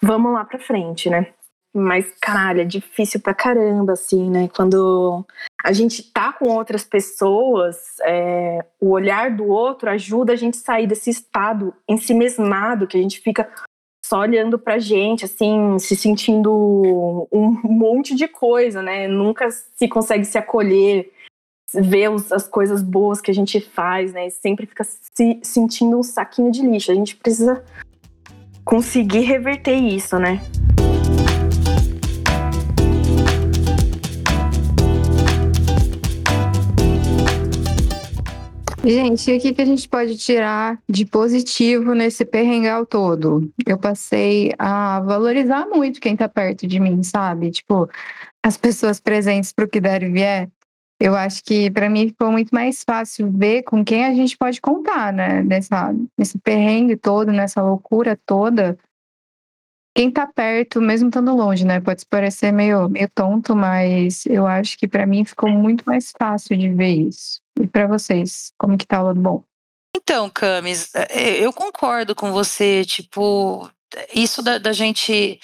vamos 0.00 0.32
lá 0.32 0.44
pra 0.44 0.58
frente, 0.58 1.10
né? 1.10 1.32
Mas, 1.76 2.14
caralho, 2.20 2.60
é 2.60 2.64
difícil 2.64 3.20
pra 3.20 3.34
caramba, 3.34 3.94
assim, 3.94 4.30
né? 4.30 4.48
Quando 4.54 5.26
a 5.62 5.72
gente 5.72 6.04
tá 6.12 6.32
com 6.32 6.48
outras 6.48 6.84
pessoas, 6.84 7.76
é, 8.02 8.64
o 8.80 8.90
olhar 8.90 9.34
do 9.34 9.48
outro 9.48 9.90
ajuda 9.90 10.34
a 10.34 10.36
gente 10.36 10.56
a 10.56 10.60
sair 10.60 10.86
desse 10.86 11.10
estado 11.10 11.74
ensimesmado 11.88 12.86
que 12.86 12.96
a 12.96 13.02
gente 13.02 13.20
fica 13.20 13.50
só 14.06 14.20
olhando 14.20 14.56
pra 14.56 14.78
gente, 14.78 15.24
assim, 15.24 15.76
se 15.80 15.96
sentindo 15.96 17.26
um 17.32 17.58
monte 17.64 18.14
de 18.14 18.28
coisa, 18.28 18.80
né? 18.80 19.08
Nunca 19.08 19.50
se 19.50 19.88
consegue 19.88 20.24
se 20.24 20.38
acolher, 20.38 21.10
ver 21.74 22.10
os, 22.10 22.30
as 22.32 22.46
coisas 22.48 22.82
boas 22.82 23.20
que 23.20 23.30
a 23.30 23.34
gente 23.34 23.60
faz, 23.60 24.12
né? 24.12 24.26
E 24.26 24.30
sempre 24.30 24.66
fica 24.66 24.84
se 24.84 25.40
sentindo 25.42 25.98
um 25.98 26.02
saquinho 26.02 26.50
de 26.50 26.62
lixo. 26.62 26.90
A 26.90 26.94
gente 26.94 27.16
precisa 27.16 27.62
conseguir 28.64 29.20
reverter 29.20 29.74
isso, 29.74 30.18
né? 30.18 30.40
Gente, 38.84 39.30
e 39.30 39.36
o 39.38 39.40
que, 39.40 39.54
que 39.54 39.62
a 39.62 39.64
gente 39.64 39.88
pode 39.88 40.18
tirar 40.18 40.78
de 40.86 41.06
positivo 41.06 41.94
nesse 41.94 42.22
perrengal 42.22 42.84
todo? 42.84 43.50
Eu 43.66 43.78
passei 43.78 44.52
a 44.58 45.00
valorizar 45.00 45.66
muito 45.66 45.98
quem 45.98 46.14
tá 46.14 46.28
perto 46.28 46.66
de 46.66 46.78
mim, 46.78 47.02
sabe? 47.02 47.50
Tipo, 47.50 47.88
as 48.42 48.58
pessoas 48.58 49.00
presentes 49.00 49.52
pro 49.52 49.66
que 49.66 49.80
der 49.80 50.02
e 50.02 50.10
vier. 50.10 50.50
Eu 51.00 51.14
acho 51.14 51.42
que 51.42 51.70
para 51.70 51.90
mim 51.90 52.08
ficou 52.08 52.30
muito 52.30 52.50
mais 52.50 52.82
fácil 52.84 53.30
ver 53.30 53.62
com 53.62 53.84
quem 53.84 54.04
a 54.04 54.14
gente 54.14 54.36
pode 54.36 54.60
contar, 54.60 55.12
né? 55.12 55.42
Nessa, 55.42 55.94
nesse 56.16 56.38
perrengue 56.38 56.96
todo, 56.96 57.32
nessa 57.32 57.62
loucura 57.62 58.18
toda. 58.24 58.78
Quem 59.96 60.10
tá 60.10 60.26
perto, 60.26 60.80
mesmo 60.80 61.08
estando 61.08 61.34
longe, 61.34 61.64
né? 61.64 61.80
Pode 61.80 62.04
parecer 62.06 62.52
meio, 62.52 62.88
meio 62.88 63.08
tonto, 63.14 63.54
mas 63.54 64.26
eu 64.26 64.46
acho 64.46 64.76
que 64.76 64.88
para 64.88 65.06
mim 65.06 65.24
ficou 65.24 65.48
muito 65.48 65.84
mais 65.84 66.12
fácil 66.16 66.56
de 66.56 66.68
ver 66.68 66.94
isso. 67.08 67.40
E 67.60 67.66
para 67.66 67.86
vocês, 67.86 68.52
como 68.58 68.76
que 68.76 68.86
tá 68.86 69.00
o 69.00 69.06
lado 69.06 69.20
bom? 69.20 69.44
Então, 69.96 70.28
Camis, 70.28 70.92
é, 70.94 71.38
eu 71.38 71.52
concordo 71.52 72.14
com 72.14 72.32
você, 72.32 72.84
tipo, 72.84 73.70
isso 74.12 74.42
da, 74.42 74.58
da 74.58 74.72
gente 74.72 75.38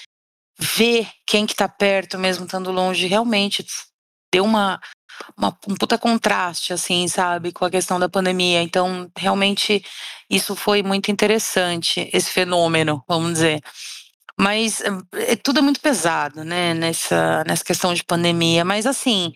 ver 0.58 1.08
quem 1.26 1.46
que 1.46 1.54
tá 1.54 1.68
perto, 1.68 2.18
mesmo 2.18 2.44
estando 2.44 2.70
longe, 2.70 3.06
realmente 3.06 3.64
deu 4.32 4.44
uma, 4.44 4.80
uma, 5.36 5.48
um 5.68 5.74
puta 5.74 5.98
contraste, 5.98 6.72
assim, 6.72 7.08
sabe, 7.08 7.52
com 7.52 7.64
a 7.64 7.70
questão 7.70 7.98
da 7.98 8.08
pandemia. 8.08 8.62
Então, 8.62 9.10
realmente, 9.16 9.84
isso 10.28 10.54
foi 10.54 10.82
muito 10.82 11.10
interessante, 11.10 12.08
esse 12.12 12.30
fenômeno, 12.30 13.02
vamos 13.08 13.34
dizer. 13.34 13.60
Mas 14.38 14.80
é, 15.14 15.36
tudo 15.36 15.58
é 15.58 15.62
muito 15.62 15.80
pesado, 15.80 16.44
né, 16.44 16.72
nessa, 16.74 17.44
nessa 17.46 17.64
questão 17.64 17.92
de 17.92 18.04
pandemia. 18.04 18.64
Mas, 18.64 18.86
assim, 18.86 19.32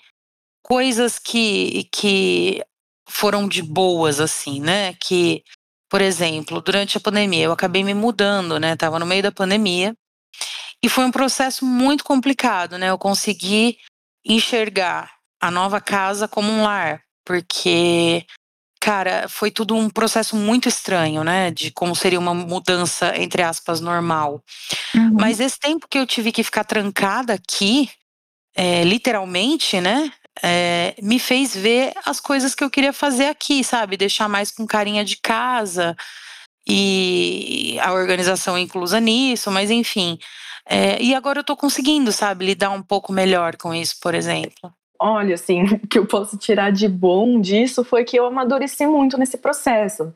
coisas 0.62 1.18
que, 1.18 1.88
que 1.92 2.62
foram 3.09 3.47
de 3.47 3.62
boas, 3.62 4.20
assim, 4.20 4.61
né? 4.61 4.95
Que, 4.95 5.42
por 5.90 6.01
exemplo, 6.01 6.61
durante 6.61 6.97
a 6.97 7.01
pandemia, 7.01 7.45
eu 7.45 7.53
acabei 7.53 7.84
me 7.84 7.95
mudando, 7.95 8.59
né? 8.59 8.76
Tava 8.76 8.99
no 8.99 9.07
meio 9.07 9.22
da 9.22 9.32
pandemia. 9.32 9.95
E 10.82 10.88
foi 10.88 11.05
um 11.05 11.11
processo 11.11 11.64
muito 11.64 12.05
complicado, 12.05 12.78
né? 12.78 12.90
Eu 12.90 12.99
consegui 12.99 13.78
enxergar 14.25 15.11
a 15.41 15.51
nova 15.51 15.81
casa 15.81 16.27
como 16.27 16.51
um 16.51 16.62
lar, 16.62 17.03
porque, 17.25 18.25
cara, 18.81 19.29
foi 19.29 19.51
tudo 19.51 19.77
um 19.77 19.91
processo 19.91 20.37
muito 20.37 20.68
estranho, 20.68 21.22
né? 21.22 21.51
De 21.51 21.70
como 21.70 21.95
seria 21.95 22.18
uma 22.18 22.35
mudança, 22.35 23.16
entre 23.16 23.43
aspas, 23.43 23.81
normal. 23.81 24.43
Uhum. 24.95 25.16
Mas 25.18 25.41
esse 25.41 25.59
tempo 25.59 25.87
que 25.89 25.99
eu 25.99 26.07
tive 26.07 26.33
que 26.33 26.43
ficar 26.43 26.64
trancada 26.64 27.35
aqui, 27.35 27.91
é, 28.57 28.85
literalmente, 28.85 29.81
né? 29.81 30.11
é, 30.43 30.95
me 31.01 31.18
fez 31.18 31.55
ver 31.55 31.93
as 32.05 32.20
coisas 32.20 32.55
que 32.55 32.64
eu 32.64 32.70
queria 32.70 32.93
fazer 32.93 33.27
aqui, 33.27 33.62
sabe? 33.62 33.97
Deixar 33.97 34.29
mais 34.29 34.51
com 34.51 34.66
carinha 34.66 35.05
de 35.05 35.16
casa 35.16 35.97
e 36.66 37.79
a 37.83 37.93
organização 37.93 38.59
inclusa 38.59 38.99
nisso, 38.99 39.51
mas 39.51 39.70
enfim. 39.70 40.18
É, 40.67 41.03
e 41.03 41.15
agora 41.15 41.41
eu 41.41 41.45
tô 41.45 41.57
conseguindo, 41.57 42.11
sabe, 42.11 42.47
lidar 42.47 42.71
um 42.71 42.83
pouco 42.83 43.12
melhor 43.12 43.57
com 43.57 43.75
isso, 43.75 43.97
por 44.01 44.15
exemplo. 44.15 44.73
Olha, 44.99 45.35
assim, 45.35 45.62
o 45.85 45.87
que 45.87 45.99
eu 45.99 46.07
posso 46.07 46.39
tirar 46.39 46.71
de 46.71 46.89
bom 46.89 47.41
disso 47.41 47.85
foi 47.85 48.05
que 48.05 48.17
eu 48.17 48.27
amadureci 48.27 48.87
muito 48.87 49.19
nesse 49.19 49.37
processo. 49.37 50.12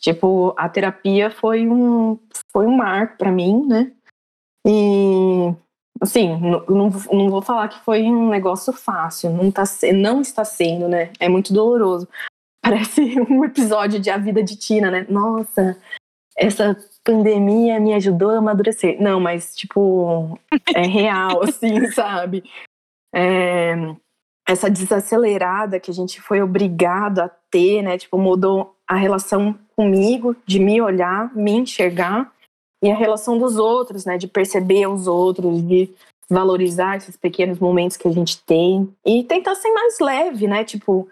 Tipo, 0.00 0.54
a 0.56 0.68
terapia 0.68 1.30
foi 1.30 1.68
um, 1.68 2.18
foi 2.50 2.66
um 2.66 2.76
marco 2.76 3.18
para 3.18 3.30
mim, 3.30 3.66
né? 3.66 3.92
E 4.66 5.54
assim, 6.00 6.36
não, 6.40 6.64
não, 6.66 6.90
não, 7.12 7.30
vou 7.30 7.42
falar 7.42 7.68
que 7.68 7.78
foi 7.84 8.02
um 8.02 8.28
negócio 8.28 8.72
fácil, 8.72 9.30
não, 9.30 9.50
tá, 9.50 9.62
não 9.94 10.20
está 10.20 10.44
sendo, 10.44 10.88
né? 10.88 11.12
É 11.20 11.28
muito 11.28 11.52
doloroso. 11.52 12.08
Parece 12.62 13.20
um 13.28 13.44
episódio 13.44 14.00
de 14.00 14.10
A 14.10 14.16
Vida 14.16 14.42
de 14.42 14.56
Tina, 14.56 14.90
né? 14.90 15.06
Nossa, 15.08 15.76
essa 16.36 16.76
pandemia 17.04 17.80
me 17.80 17.94
ajudou 17.94 18.30
a 18.30 18.38
amadurecer. 18.38 19.00
Não, 19.00 19.20
mas, 19.20 19.54
tipo, 19.54 20.38
é 20.74 20.86
real, 20.86 21.42
assim, 21.44 21.90
sabe? 21.90 22.44
É, 23.14 23.74
essa 24.46 24.70
desacelerada 24.70 25.80
que 25.80 25.90
a 25.90 25.94
gente 25.94 26.20
foi 26.20 26.40
obrigado 26.40 27.20
a 27.20 27.30
ter, 27.50 27.82
né? 27.82 27.98
Tipo, 27.98 28.18
mudou 28.18 28.74
a 28.86 28.96
relação 28.96 29.58
comigo, 29.76 30.36
de 30.46 30.58
me 30.58 30.80
olhar, 30.80 31.34
me 31.34 31.52
enxergar 31.52 32.32
e 32.82 32.90
a 32.90 32.96
relação 32.96 33.38
dos 33.38 33.56
outros, 33.56 34.04
né? 34.04 34.18
De 34.18 34.26
perceber 34.26 34.86
os 34.86 35.06
outros, 35.06 35.62
de 35.66 35.90
valorizar 36.28 36.96
esses 36.96 37.16
pequenos 37.16 37.58
momentos 37.58 37.96
que 37.96 38.08
a 38.08 38.12
gente 38.12 38.42
tem 38.42 38.92
e 39.04 39.22
tentar 39.22 39.54
ser 39.54 39.70
mais 39.72 39.98
leve, 40.00 40.46
né? 40.46 40.64
Tipo, 40.64 41.08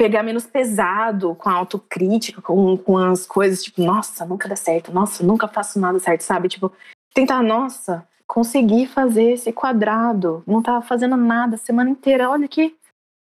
pegar 0.00 0.22
menos 0.22 0.46
pesado 0.46 1.34
com 1.34 1.50
a 1.50 1.52
autocrítica, 1.52 2.40
com, 2.40 2.74
com 2.78 2.96
as 2.96 3.26
coisas, 3.26 3.62
tipo, 3.62 3.82
nossa, 3.82 4.24
nunca 4.24 4.48
dá 4.48 4.56
certo, 4.56 4.90
nossa, 4.90 5.22
nunca 5.22 5.46
faço 5.46 5.78
nada 5.78 5.98
certo, 5.98 6.22
sabe? 6.22 6.48
Tipo, 6.48 6.72
tentar, 7.12 7.42
nossa, 7.42 8.08
consegui 8.26 8.86
fazer 8.86 9.32
esse 9.32 9.52
quadrado, 9.52 10.42
não 10.46 10.62
tava 10.62 10.80
fazendo 10.80 11.18
nada 11.18 11.56
a 11.56 11.58
semana 11.58 11.90
inteira, 11.90 12.30
olha 12.30 12.46
aqui, 12.46 12.74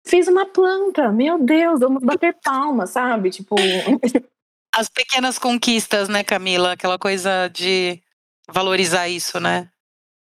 fiz 0.04 0.26
uma 0.26 0.44
planta, 0.44 1.12
meu 1.12 1.38
Deus, 1.38 1.78
vamos 1.78 2.02
bater 2.02 2.36
palmas, 2.42 2.90
sabe? 2.90 3.30
Tipo. 3.30 3.54
As 4.74 4.88
pequenas 4.88 5.38
conquistas, 5.38 6.08
né, 6.08 6.24
Camila? 6.24 6.72
Aquela 6.72 6.98
coisa 6.98 7.46
de 7.46 8.02
valorizar 8.50 9.08
isso, 9.08 9.38
né? 9.38 9.70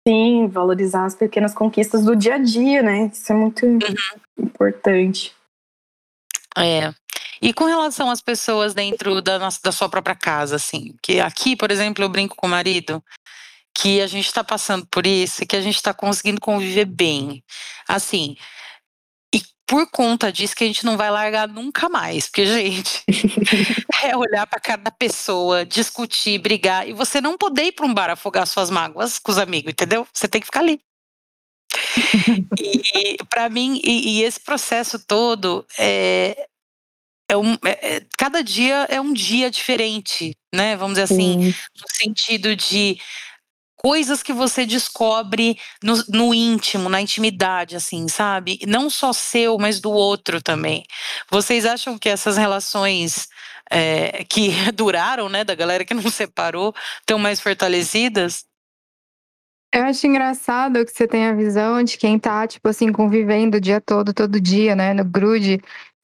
Sim, 0.07 0.47
valorizar 0.49 1.07
as 1.07 1.15
pequenas 1.15 1.55
conquistas 1.55 2.05
do 2.05 2.15
dia 2.15 2.35
a 2.35 2.39
dia, 2.39 2.83
né? 2.83 3.11
Isso 3.13 3.33
é 3.33 3.35
muito 3.35 3.65
uhum. 3.65 3.79
importante. 4.39 5.35
É. 6.57 6.93
E 7.43 7.53
com 7.53 7.65
relação 7.65 8.11
às 8.11 8.21
pessoas 8.21 8.75
dentro 8.75 9.21
da, 9.21 9.39
nossa, 9.39 9.61
da 9.63 9.73
sua 9.73 9.89
própria 9.89 10.15
casa, 10.15 10.57
assim, 10.57 10.95
que 11.03 11.21
aqui, 11.21 11.57
por 11.57 11.71
exemplo, 11.71 12.05
eu 12.05 12.09
brinco 12.09 12.37
com 12.37 12.47
o 12.47 12.51
marido 12.51 13.03
que 13.77 14.01
a 14.01 14.07
gente 14.07 14.27
está 14.27 14.45
passando 14.45 14.87
por 14.87 15.07
isso 15.07 15.43
e 15.43 15.47
que 15.47 15.57
a 15.57 15.61
gente 15.61 15.77
está 15.77 15.93
conseguindo 15.93 16.41
conviver 16.41 16.85
bem. 16.85 17.43
Assim, 17.89 18.37
por 19.67 19.91
conta 19.91 20.31
disso 20.31 20.55
que 20.55 20.65
a 20.65 20.67
gente 20.67 20.85
não 20.85 20.97
vai 20.97 21.11
largar 21.11 21.49
nunca 21.49 21.89
mais, 21.89 22.27
porque, 22.27 22.47
gente, 22.47 23.03
é 24.03 24.17
olhar 24.17 24.47
para 24.47 24.61
cada 24.61 24.91
pessoa, 24.91 25.65
discutir, 25.65 26.39
brigar, 26.39 26.89
e 26.89 26.93
você 26.93 27.21
não 27.21 27.37
poder 27.37 27.65
ir 27.65 27.73
para 27.73 27.87
um 27.87 27.95
bar 27.95 28.11
afogar 28.11 28.47
suas 28.47 28.71
mágoas 28.71 29.19
com 29.19 29.33
os 29.33 29.39
amigos, 29.39 29.73
entendeu? 29.73 30.07
Você 30.13 30.29
tem 30.29 30.41
que 30.41 30.47
ficar 30.47 30.61
ali. 30.61 30.81
E 32.59 33.17
para 33.29 33.49
mim, 33.49 33.81
e, 33.83 34.19
e, 34.19 34.23
esse 34.23 34.41
processo 34.41 34.99
todo 34.99 35.67
é, 35.79 36.47
é 37.29 37.37
um, 37.37 37.55
é, 37.65 37.97
é, 37.97 38.07
cada 38.19 38.43
dia 38.43 38.87
é 38.91 39.01
um 39.01 39.13
dia 39.13 39.51
diferente, 39.51 40.37
né? 40.55 40.77
Vamos 40.77 40.95
dizer 40.95 41.13
assim, 41.13 41.53
Sim. 41.53 41.55
no 41.81 41.87
sentido 41.89 42.57
de 42.57 42.99
coisas 43.77 44.23
que 44.23 44.33
você 44.33 44.65
descobre 44.65 45.59
no, 45.83 46.03
no, 46.09 46.35
íntimo, 46.35 46.89
na 46.89 47.03
intimidade, 47.03 47.77
assim, 47.77 48.09
sabe? 48.09 48.59
Não 48.67 48.89
só 48.89 49.13
seu, 49.13 49.59
mas 49.59 49.79
do 49.79 49.91
outro 49.91 50.41
também. 50.43 50.85
Vocês 51.31 51.67
acham 51.67 51.99
que 51.99 52.09
essas 52.09 52.39
relações 52.39 53.29
é, 53.71 54.25
que 54.25 54.49
duraram, 54.73 55.29
né, 55.29 55.45
da 55.45 55.55
galera 55.55 55.85
que 55.85 55.93
não 55.93 56.11
separou, 56.11 56.75
estão 57.01 57.19
mais 57.19 57.41
fortalecidas? 57.41 58.47
Eu 59.75 59.83
acho 59.83 60.07
engraçado 60.07 60.85
que 60.85 60.93
você 60.93 61.05
tem 61.05 61.27
a 61.27 61.33
visão 61.33 61.83
de 61.83 61.99
quem 61.99 62.16
tá, 62.16 62.47
tipo 62.47 62.68
assim, 62.68 62.93
convivendo 62.93 63.57
o 63.57 63.61
dia 63.61 63.81
todo, 63.81 64.14
todo 64.14 64.41
dia, 64.41 64.77
né, 64.77 64.95
no 64.95 65.05
grude. 65.05 65.61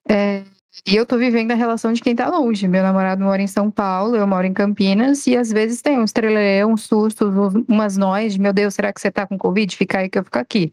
É, 0.09 0.43
e 0.85 0.97
eu 0.97 1.07
tô 1.07 1.17
vivendo 1.17 1.53
a 1.53 1.55
relação 1.55 1.93
de 1.93 2.03
quem 2.03 2.17
tá 2.17 2.29
longe. 2.29 2.67
Meu 2.67 2.83
namorado 2.83 3.23
mora 3.23 3.41
em 3.41 3.47
São 3.47 3.71
Paulo, 3.71 4.17
eu 4.17 4.27
moro 4.27 4.45
em 4.45 4.53
Campinas, 4.53 5.25
e 5.29 5.37
às 5.37 5.53
vezes 5.53 5.81
tem 5.81 6.01
uns 6.01 6.11
trelelê, 6.11 6.65
uns 6.65 6.83
sustos, 6.83 7.33
umas 7.69 7.97
nós 7.97 8.33
de 8.33 8.41
meu 8.41 8.53
Deus, 8.53 8.75
será 8.75 8.93
que 8.93 9.01
você 9.01 9.09
tá 9.09 9.25
com 9.25 9.39
Covid? 9.39 9.77
Fica 9.77 10.01
aí 10.01 10.09
que 10.09 10.19
eu 10.19 10.25
fico 10.25 10.39
aqui. 10.39 10.73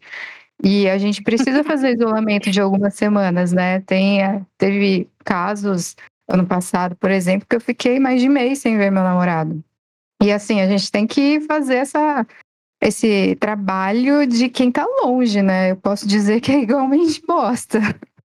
E 0.64 0.90
a 0.90 0.98
gente 0.98 1.22
precisa 1.22 1.62
fazer 1.62 1.94
isolamento 1.94 2.50
de 2.50 2.60
algumas 2.60 2.94
semanas, 2.94 3.52
né? 3.52 3.80
Tem, 3.82 4.24
é, 4.24 4.42
teve 4.58 5.08
casos 5.24 5.94
ano 6.28 6.44
passado, 6.44 6.96
por 6.96 7.12
exemplo, 7.12 7.46
que 7.48 7.54
eu 7.54 7.60
fiquei 7.60 8.00
mais 8.00 8.20
de 8.20 8.28
mês 8.28 8.58
sem 8.58 8.76
ver 8.76 8.90
meu 8.90 9.04
namorado. 9.04 9.62
E 10.20 10.32
assim, 10.32 10.60
a 10.60 10.66
gente 10.66 10.90
tem 10.90 11.06
que 11.06 11.40
fazer 11.42 11.76
essa 11.76 12.26
esse 12.80 13.36
trabalho 13.36 14.26
de 14.26 14.48
quem 14.48 14.70
tá 14.70 14.86
longe, 15.02 15.42
né? 15.42 15.72
Eu 15.72 15.76
posso 15.76 16.06
dizer 16.06 16.40
que 16.40 16.52
é 16.52 16.60
igualmente 16.62 17.22
bosta. 17.26 17.80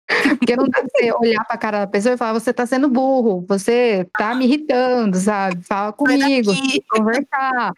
Porque 0.40 0.56
não 0.56 0.66
dá 0.66 0.80
pra 0.80 0.90
você 0.90 1.14
olhar 1.14 1.46
pra 1.46 1.58
cara 1.58 1.80
da 1.82 1.88
pessoa 1.88 2.16
e 2.16 2.18
falar, 2.18 2.34
você 2.34 2.52
tá 2.52 2.66
sendo 2.66 2.90
burro, 2.90 3.46
você 3.48 4.08
tá 4.18 4.34
me 4.34 4.46
irritando, 4.46 5.18
sabe? 5.18 5.64
Fala 5.64 5.94
comigo, 5.94 6.52
conversar. 6.90 7.74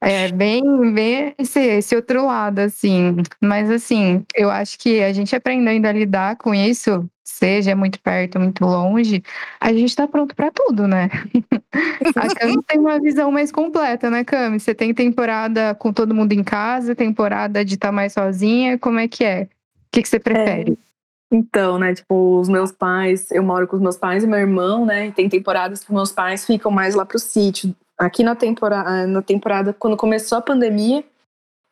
É 0.00 0.30
bem, 0.30 0.92
bem 0.92 1.34
esse, 1.38 1.60
esse 1.60 1.96
outro 1.96 2.26
lado, 2.26 2.58
assim. 2.58 3.16
Mas, 3.40 3.70
assim, 3.70 4.24
eu 4.34 4.50
acho 4.50 4.78
que 4.78 5.02
a 5.02 5.12
gente 5.12 5.34
aprendendo 5.34 5.86
a 5.86 5.92
lidar 5.92 6.36
com 6.36 6.54
isso, 6.54 7.08
seja 7.28 7.74
muito 7.74 8.00
perto, 8.00 8.38
muito 8.38 8.64
longe, 8.64 9.22
a 9.60 9.72
gente 9.72 9.94
tá 9.94 10.06
pronto 10.06 10.34
para 10.34 10.50
tudo, 10.50 10.86
né? 10.86 11.10
a 12.16 12.34
Cami 12.34 12.62
tem 12.66 12.78
uma 12.78 13.00
visão 13.00 13.30
mais 13.32 13.50
completa, 13.50 14.08
né, 14.08 14.24
Cami? 14.24 14.60
Você 14.60 14.74
tem 14.74 14.94
temporada 14.94 15.74
com 15.74 15.92
todo 15.92 16.14
mundo 16.14 16.32
em 16.32 16.44
casa, 16.44 16.94
temporada 16.94 17.64
de 17.64 17.74
estar 17.74 17.88
tá 17.88 17.92
mais 17.92 18.12
sozinha, 18.12 18.78
como 18.78 18.98
é 18.98 19.08
que 19.08 19.24
é? 19.24 19.42
O 19.42 19.48
que, 19.92 20.02
que 20.02 20.08
você 20.08 20.18
prefere? 20.18 20.72
É. 20.72 20.86
Então, 21.32 21.78
né, 21.78 21.92
tipo, 21.92 22.38
os 22.38 22.48
meus 22.48 22.70
pais, 22.70 23.30
eu 23.32 23.42
moro 23.42 23.66
com 23.66 23.74
os 23.74 23.82
meus 23.82 23.96
pais 23.96 24.22
e 24.22 24.26
meu 24.28 24.38
irmão, 24.38 24.86
né, 24.86 25.08
e 25.08 25.12
tem 25.12 25.28
temporadas 25.28 25.82
que 25.82 25.92
meus 25.92 26.12
pais 26.12 26.46
ficam 26.46 26.70
mais 26.70 26.94
lá 26.94 27.04
pro 27.04 27.18
sítio, 27.18 27.74
Aqui 27.98 28.22
na 28.22 28.36
temporada, 28.36 29.06
na 29.06 29.22
temporada, 29.22 29.72
quando 29.72 29.96
começou 29.96 30.36
a 30.36 30.42
pandemia, 30.42 31.02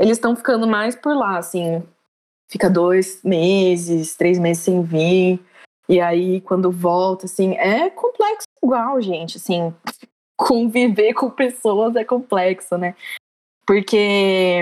eles 0.00 0.16
estão 0.16 0.34
ficando 0.34 0.66
mais 0.66 0.96
por 0.96 1.14
lá, 1.14 1.36
assim. 1.36 1.82
Fica 2.49 2.70
dois 2.70 3.22
meses, 3.22 4.16
três 4.16 4.38
meses 4.38 4.62
sem 4.62 4.82
vir. 4.82 5.40
E 5.88 6.01
aí, 6.01 6.40
quando 6.40 6.70
volta, 6.70 7.26
assim, 7.26 7.55
é 7.55 7.90
complexo 7.90 8.47
igual, 8.62 9.01
gente. 9.01 9.36
Assim, 9.36 9.74
conviver 10.36 11.14
com 11.14 11.30
pessoas 11.30 11.97
é 11.97 12.05
complexo, 12.05 12.76
né? 12.78 12.95
Porque 13.66 14.61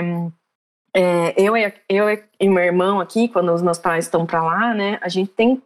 é, 0.94 1.34
eu, 1.36 1.54
eu 1.88 2.08
e 2.38 2.48
meu 2.48 2.62
irmão 2.62 3.00
aqui, 3.00 3.28
quando 3.28 3.52
os 3.52 3.62
meus 3.62 3.78
pais 3.78 4.04
estão 4.04 4.26
para 4.26 4.42
lá, 4.42 4.74
né? 4.74 4.98
A 5.00 5.08
gente 5.08 5.30
tem 5.30 5.62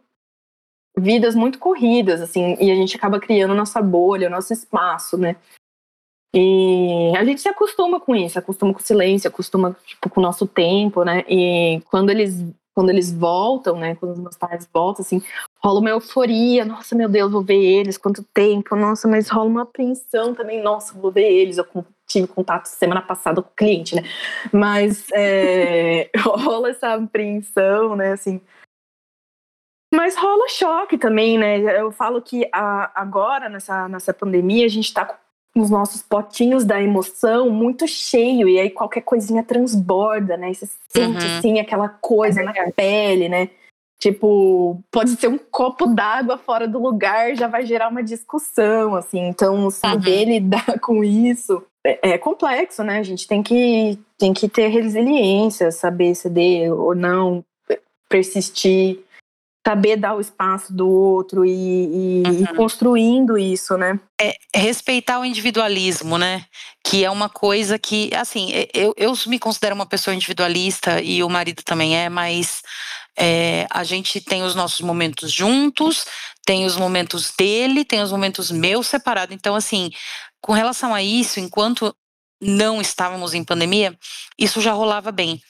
vidas 0.97 1.35
muito 1.35 1.59
corridas, 1.59 2.21
assim, 2.21 2.55
e 2.59 2.71
a 2.71 2.75
gente 2.75 2.97
acaba 2.97 3.19
criando 3.19 3.53
nossa 3.53 3.81
bolha, 3.81 4.29
nosso 4.29 4.51
espaço, 4.51 5.17
né? 5.17 5.35
E 6.33 7.13
a 7.15 7.23
gente 7.23 7.41
se 7.41 7.47
acostuma 7.47 7.99
com 7.99 8.15
isso, 8.15 8.37
acostuma 8.37 8.73
com 8.73 8.79
o 8.79 8.83
silêncio, 8.83 9.27
acostuma 9.27 9.75
tipo, 9.85 10.09
com 10.09 10.19
o 10.19 10.23
nosso 10.23 10.45
tempo, 10.45 11.03
né? 11.03 11.23
E 11.27 11.81
quando 11.89 12.09
eles, 12.09 12.43
quando 12.73 12.89
eles 12.89 13.11
voltam, 13.11 13.77
né? 13.77 13.95
Quando 13.95 14.11
os 14.11 14.19
meus 14.19 14.37
pais 14.37 14.67
voltam, 14.71 15.03
assim, 15.03 15.21
rola 15.63 15.79
uma 15.79 15.89
euforia, 15.89 16.65
nossa, 16.65 16.95
meu 16.95 17.09
Deus, 17.09 17.31
vou 17.31 17.41
ver 17.41 17.61
eles, 17.61 17.97
quanto 17.97 18.23
tempo, 18.33 18.75
nossa, 18.75 19.07
mas 19.07 19.29
rola 19.29 19.49
uma 19.49 19.61
apreensão 19.63 20.33
também, 20.35 20.61
nossa, 20.61 20.93
vou 20.93 21.11
ver 21.11 21.31
eles, 21.31 21.57
eu 21.57 21.65
tive 22.05 22.27
contato 22.27 22.65
semana 22.65 23.01
passada 23.01 23.41
com 23.41 23.49
o 23.49 23.55
cliente, 23.55 23.95
né? 23.95 24.03
Mas 24.51 25.07
é, 25.13 26.09
rola 26.19 26.69
essa 26.69 26.93
apreensão, 26.93 27.95
né? 27.95 28.11
Assim, 28.11 28.41
mas 29.93 30.17
rola 30.17 30.49
choque 30.49 30.97
também, 30.97 31.37
né? 31.37 31.79
Eu 31.79 31.91
falo 31.91 32.21
que 32.21 32.47
a, 32.51 32.91
agora, 32.99 33.47
nessa, 33.47 33.87
nessa 33.87 34.13
pandemia, 34.13 34.65
a 34.65 34.69
gente 34.69 34.93
tá 34.93 35.05
com 35.05 35.15
os 35.59 35.69
nossos 35.69 36.01
potinhos 36.01 36.65
da 36.65 36.81
emoção 36.81 37.49
muito 37.49 37.87
cheio 37.87 38.47
e 38.47 38.59
aí 38.59 38.69
qualquer 38.69 39.01
coisinha 39.01 39.43
transborda, 39.43 40.37
né? 40.37 40.51
E 40.51 40.55
você 40.55 40.67
sente 40.89 41.25
uhum. 41.25 41.37
assim 41.37 41.59
aquela 41.59 41.89
coisa 41.89 42.41
é 42.41 42.43
na 42.43 42.53
pele, 42.71 43.29
né? 43.29 43.49
Tipo, 43.99 44.79
pode 44.91 45.11
ser 45.15 45.27
um 45.27 45.39
copo 45.39 45.87
d'água 45.87 46.37
fora 46.37 46.67
do 46.67 46.79
lugar, 46.79 47.35
já 47.35 47.47
vai 47.47 47.65
gerar 47.65 47.89
uma 47.89 48.03
discussão, 48.03 48.95
assim. 48.95 49.19
Então, 49.27 49.71
saber 49.71 50.25
uhum. 50.25 50.33
lidar 50.33 50.79
com 50.81 51.03
isso 51.03 51.63
é, 51.83 52.11
é, 52.11 52.17
complexo, 52.17 52.83
né? 52.83 52.99
A 52.99 53.03
gente 53.03 53.27
tem 53.27 53.41
que, 53.41 53.97
tem 54.17 54.33
que 54.33 54.47
ter 54.47 54.67
resiliência, 54.67 55.71
saber 55.71 56.13
ceder 56.13 56.71
ou 56.71 56.93
não, 56.93 57.43
persistir 58.07 58.99
saber 59.67 59.97
dar 59.97 60.15
o 60.15 60.21
espaço 60.21 60.71
do 60.71 60.87
outro 60.87 61.43
e, 61.43 61.51
e, 61.51 62.23
uhum. 62.25 62.41
e 62.41 62.55
construindo 62.55 63.37
isso, 63.37 63.75
né? 63.77 63.99
É, 64.19 64.33
é, 64.53 64.59
respeitar 64.59 65.19
o 65.19 65.25
individualismo, 65.25 66.17
né? 66.17 66.45
Que 66.81 67.03
é 67.03 67.11
uma 67.11 67.27
coisa 67.27 67.77
que, 67.77 68.09
assim, 68.15 68.49
eu, 68.73 68.93
eu 68.95 69.13
me 69.27 69.37
considero 69.37 69.75
uma 69.75 69.85
pessoa 69.85 70.15
individualista 70.15 71.01
e 71.01 71.21
o 71.21 71.29
marido 71.29 71.63
também 71.63 71.97
é, 71.97 72.07
mas 72.07 72.61
é, 73.19 73.67
a 73.69 73.83
gente 73.83 74.21
tem 74.21 74.41
os 74.41 74.55
nossos 74.55 74.79
momentos 74.79 75.33
juntos, 75.33 76.05
tem 76.45 76.65
os 76.65 76.77
momentos 76.77 77.33
dele, 77.37 77.83
tem 77.83 78.01
os 78.01 78.11
momentos 78.11 78.49
meus 78.49 78.87
separados. 78.87 79.35
Então, 79.35 79.53
assim, 79.53 79.91
com 80.39 80.53
relação 80.53 80.95
a 80.95 81.03
isso, 81.03 81.41
enquanto 81.41 81.93
não 82.41 82.79
estávamos 82.79 83.33
em 83.33 83.43
pandemia, 83.43 83.97
isso 84.39 84.61
já 84.61 84.71
rolava 84.71 85.11
bem. 85.11 85.41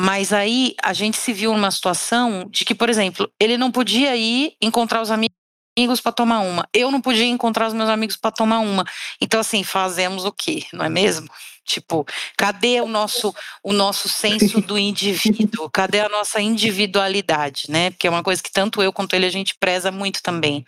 Mas 0.00 0.32
aí 0.32 0.74
a 0.82 0.94
gente 0.94 1.18
se 1.18 1.30
viu 1.30 1.52
numa 1.52 1.70
situação 1.70 2.48
de 2.48 2.64
que, 2.64 2.74
por 2.74 2.88
exemplo, 2.88 3.30
ele 3.38 3.58
não 3.58 3.70
podia 3.70 4.16
ir 4.16 4.54
encontrar 4.58 5.02
os 5.02 5.10
amigos 5.10 6.00
para 6.02 6.10
tomar 6.10 6.40
uma. 6.40 6.66
Eu 6.72 6.90
não 6.90 7.02
podia 7.02 7.26
encontrar 7.26 7.68
os 7.68 7.74
meus 7.74 7.90
amigos 7.90 8.16
para 8.16 8.30
tomar 8.30 8.60
uma. 8.60 8.82
Então, 9.20 9.38
assim, 9.38 9.62
fazemos 9.62 10.24
o 10.24 10.32
quê? 10.32 10.64
Não 10.72 10.86
é 10.86 10.88
mesmo? 10.88 11.28
Tipo, 11.66 12.06
cadê 12.34 12.80
o 12.80 12.88
nosso, 12.88 13.34
o 13.62 13.74
nosso 13.74 14.08
senso 14.08 14.62
do 14.62 14.78
indivíduo? 14.78 15.68
Cadê 15.70 16.00
a 16.00 16.08
nossa 16.08 16.40
individualidade, 16.40 17.64
né? 17.68 17.90
Porque 17.90 18.06
é 18.06 18.10
uma 18.10 18.22
coisa 18.22 18.42
que 18.42 18.50
tanto 18.50 18.82
eu 18.82 18.94
quanto 18.94 19.14
ele 19.14 19.26
a 19.26 19.30
gente 19.30 19.54
preza 19.60 19.92
muito 19.92 20.22
também. 20.22 20.64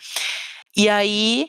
E 0.77 0.91
aí, 0.91 1.49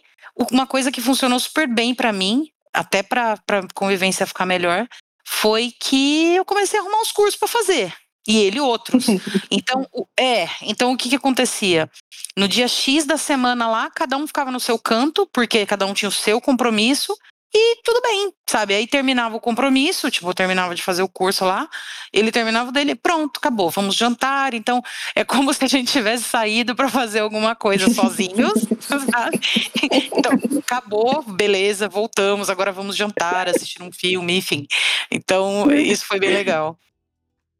uma 0.50 0.66
coisa 0.66 0.90
que 0.90 1.02
funcionou 1.02 1.38
super 1.38 1.68
bem 1.68 1.94
para 1.94 2.14
mim, 2.14 2.48
até 2.74 3.04
para 3.04 3.38
convivência 3.74 4.26
ficar 4.26 4.46
melhor, 4.46 4.88
foi 5.26 5.74
que 5.80 6.36
eu 6.36 6.46
comecei 6.46 6.80
a 6.80 6.82
arrumar 6.82 7.02
uns 7.02 7.12
cursos 7.12 7.38
para 7.38 7.48
fazer. 7.48 7.94
E 8.28 8.38
ele 8.38 8.60
outros. 8.60 9.06
Então, 9.52 9.88
é, 10.20 10.48
então 10.64 10.92
o 10.92 10.98
que 10.98 11.10
que 11.10 11.16
acontecia? 11.16 11.90
No 12.36 12.48
dia 12.48 12.68
X 12.68 13.06
da 13.06 13.18
semana 13.18 13.70
lá, 13.70 13.90
cada 13.92 14.18
um 14.18 14.26
ficava 14.26 14.50
no 14.50 14.60
seu 14.60 14.80
canto, 14.80 15.28
porque 15.32 15.66
cada 15.66 15.86
um 15.86 15.94
tinha 15.94 16.10
o 16.10 16.12
seu 16.12 16.42
compromisso, 16.42 17.16
e 17.56 17.76
tudo 17.84 18.02
bem, 18.02 18.34
sabe? 18.50 18.74
Aí 18.74 18.88
terminava 18.88 19.36
o 19.36 19.40
compromisso, 19.40 20.10
tipo, 20.10 20.28
eu 20.28 20.34
terminava 20.34 20.74
de 20.74 20.82
fazer 20.82 21.04
o 21.04 21.08
curso 21.08 21.46
lá, 21.46 21.70
ele 22.12 22.32
terminava 22.32 22.70
o 22.70 22.72
dele, 22.72 22.96
pronto, 22.96 23.38
acabou, 23.38 23.70
vamos 23.70 23.96
jantar. 23.96 24.56
Então, 24.56 24.82
é 25.14 25.24
como 25.24 25.54
se 25.54 25.64
a 25.64 25.68
gente 25.68 25.92
tivesse 25.92 26.24
saído 26.24 26.76
para 26.76 26.90
fazer 26.90 27.20
alguma 27.20 27.56
coisa 27.56 27.94
sozinhos, 27.94 28.54
sabe? 28.82 29.40
Então, 29.84 30.32
acabou, 30.60 31.22
beleza, 31.24 31.88
voltamos, 31.88 32.50
agora 32.50 32.72
vamos 32.72 32.96
jantar, 32.96 33.48
assistir 33.48 33.84
um 33.84 33.92
filme, 33.92 34.36
enfim. 34.38 34.66
Então, 35.12 35.72
isso 35.72 36.06
foi 36.06 36.20
bem 36.20 36.34
legal. 36.34 36.78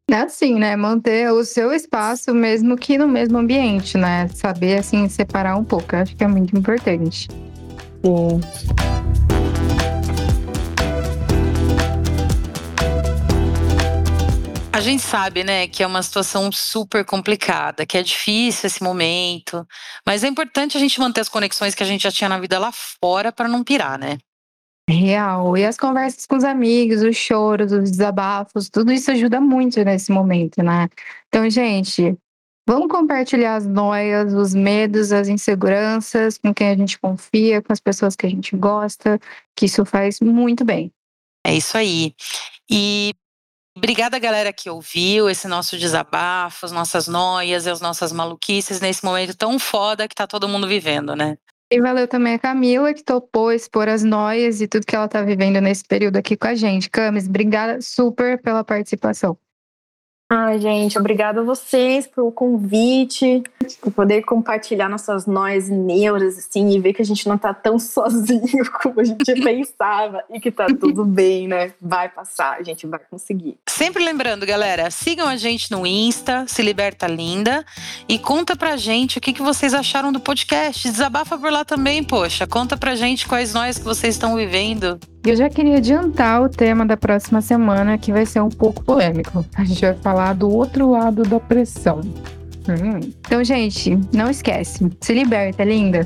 É 0.10 0.18
assim, 0.18 0.56
né? 0.56 0.76
Manter 0.76 1.32
o 1.32 1.46
seu 1.46 1.72
espaço, 1.72 2.34
mesmo 2.34 2.76
que 2.76 2.98
no 2.98 3.08
mesmo 3.08 3.38
ambiente, 3.38 3.98
né? 3.98 4.28
Saber, 4.30 4.80
assim, 4.80 5.08
separar 5.08 5.56
um 5.56 5.64
pouco. 5.64 5.96
Acho 5.96 6.16
que 6.16 6.24
é 6.24 6.28
muito 6.28 6.58
importante. 6.58 7.28
Sim. 8.04 9.13
A 14.74 14.82
gente 14.82 15.04
sabe, 15.04 15.44
né, 15.44 15.68
que 15.68 15.84
é 15.84 15.88
uma 15.88 16.02
situação 16.02 16.52
super 16.52 17.06
complicada, 17.06 17.86
que 17.86 17.96
é 17.96 18.02
difícil 18.02 18.66
esse 18.66 18.82
momento, 18.82 19.68
mas 20.04 20.24
é 20.24 20.28
importante 20.28 20.76
a 20.76 20.80
gente 20.80 21.00
manter 21.00 21.22
as 21.22 21.30
conexões 21.30 21.76
que 21.76 21.84
a 21.84 21.86
gente 21.86 22.02
já 22.02 22.12
tinha 22.12 22.28
na 22.28 22.40
vida 22.40 22.58
lá 22.58 22.72
fora 22.72 23.32
para 23.32 23.48
não 23.48 23.64
pirar, 23.64 24.00
né? 24.00 24.18
Real. 24.90 25.56
E 25.56 25.64
as 25.64 25.78
conversas 25.78 26.26
com 26.26 26.36
os 26.36 26.44
amigos, 26.44 27.04
os 27.04 27.16
choros, 27.16 27.72
os 27.72 27.92
desabafos, 27.92 28.68
tudo 28.68 28.92
isso 28.92 29.12
ajuda 29.12 29.40
muito 29.40 29.84
nesse 29.86 30.12
momento, 30.12 30.64
né? 30.64 30.90
Então, 31.28 31.48
gente, 31.52 32.18
vamos 32.68 32.88
compartilhar 32.88 33.58
as 33.58 33.68
noias, 33.68 34.34
os 34.34 34.56
medos, 34.56 35.12
as 35.12 35.28
inseguranças 35.28 36.40
com 36.40 36.52
quem 36.52 36.70
a 36.70 36.76
gente 36.76 36.98
confia, 36.98 37.62
com 37.62 37.72
as 37.72 37.80
pessoas 37.80 38.16
que 38.16 38.26
a 38.26 38.30
gente 38.30 38.58
gosta, 38.58 39.20
que 39.56 39.68
isso 39.68 39.86
faz 39.86 40.20
muito 40.20 40.66
bem. 40.66 40.92
É 41.46 41.54
isso 41.54 41.78
aí. 41.78 42.16
E 42.70 43.13
Obrigada, 43.84 44.18
galera, 44.18 44.54
que 44.54 44.70
ouviu 44.70 45.30
esse 45.30 45.46
nosso 45.46 45.78
desabafo, 45.78 46.66
as 46.66 46.72
nossas 46.72 47.06
noias 47.06 47.66
e 47.66 47.70
as 47.70 47.82
nossas 47.82 48.14
maluquices 48.14 48.80
nesse 48.80 49.04
momento 49.04 49.36
tão 49.36 49.60
foda 49.60 50.08
que 50.08 50.16
tá 50.16 50.26
todo 50.26 50.48
mundo 50.48 50.66
vivendo, 50.66 51.18
né? 51.18 51.38
E 51.70 51.82
valeu 51.82 52.08
também 52.08 52.36
a 52.36 52.40
Camila, 52.40 52.94
que 52.94 53.04
topou 53.04 53.52
expor 53.52 53.90
as 53.90 54.02
noias 54.02 54.62
e 54.62 54.70
tudo 54.70 54.86
que 54.86 54.96
ela 54.96 55.10
tá 55.10 55.22
vivendo 55.22 55.60
nesse 55.60 55.84
período 55.84 56.16
aqui 56.16 56.38
com 56.38 56.48
a 56.48 56.56
gente. 56.56 56.90
Camis, 56.90 57.28
obrigada 57.28 57.82
super 57.82 58.42
pela 58.42 58.64
participação. 58.64 59.38
Ai, 60.32 60.60
gente, 60.60 60.98
obrigada 60.98 61.42
a 61.42 61.44
vocês 61.44 62.08
pelo 62.08 62.32
convite, 62.32 63.44
por 63.80 63.92
poder 63.92 64.24
compartilhar 64.24 64.90
nossas 64.90 65.26
e 65.28 65.72
neuras, 65.72 66.38
assim, 66.40 66.70
e 66.70 66.80
ver 66.80 66.94
que 66.94 67.02
a 67.02 67.06
gente 67.06 67.28
não 67.28 67.38
tá 67.38 67.54
tão 67.54 67.78
sozinho 67.80 68.70
como 68.82 69.00
a 69.00 69.04
gente 69.04 69.32
pensava 69.44 70.24
e 70.32 70.40
que 70.40 70.50
tá 70.50 70.66
tudo 70.66 71.06
bem, 71.06 71.48
né? 71.48 71.74
Vai 71.80 72.10
passar, 72.10 72.58
a 72.58 72.64
gente 72.64 72.88
vai 72.88 73.00
conseguir. 73.10 73.58
Sempre 73.70 74.04
lembrando, 74.04 74.46
galera, 74.46 74.90
sigam 74.90 75.28
a 75.28 75.36
gente 75.36 75.72
no 75.72 75.86
Insta, 75.86 76.46
Se 76.48 76.64
Liberta 76.64 77.06
Linda, 77.06 77.64
e 78.10 78.18
conta 78.18 78.56
pra 78.56 78.76
gente 78.76 79.20
o 79.20 79.22
que, 79.22 79.34
que 79.34 79.42
vocês 79.42 79.74
acharam 79.74 80.12
do 80.12 80.20
podcast. 80.20 80.90
Desabafa 80.90 81.38
por 81.38 81.52
lá 81.52 81.64
também, 81.64 82.04
poxa. 82.04 82.48
Conta 82.48 82.76
pra 82.76 82.96
gente 82.96 83.28
quais 83.28 83.54
noias 83.54 83.78
que 83.78 83.86
vocês 83.86 84.16
estão 84.16 84.36
vivendo. 84.36 85.00
E 85.26 85.30
eu 85.30 85.36
já 85.38 85.50
queria 85.50 85.78
adiantar 85.78 86.42
o 86.42 86.50
tema 86.50 86.86
da 86.86 86.98
próxima 86.98 87.40
semana, 87.40 87.98
que 87.98 88.12
vai 88.12 88.26
ser 88.26 88.42
um 88.42 88.50
pouco 88.50 88.84
polêmico. 88.84 89.46
A 89.56 89.64
gente 89.64 89.80
vai 89.80 89.94
falar 89.94 90.34
do 90.34 90.50
outro 90.50 90.92
lado 90.92 91.24
da 91.24 91.40
pressão. 91.40 92.02
Hum. 92.68 93.00
Então, 93.26 93.42
gente, 93.44 93.98
não 94.14 94.30
esquece. 94.30 94.92
Se 95.00 95.14
liberta, 95.14 95.64
linda. 95.64 96.06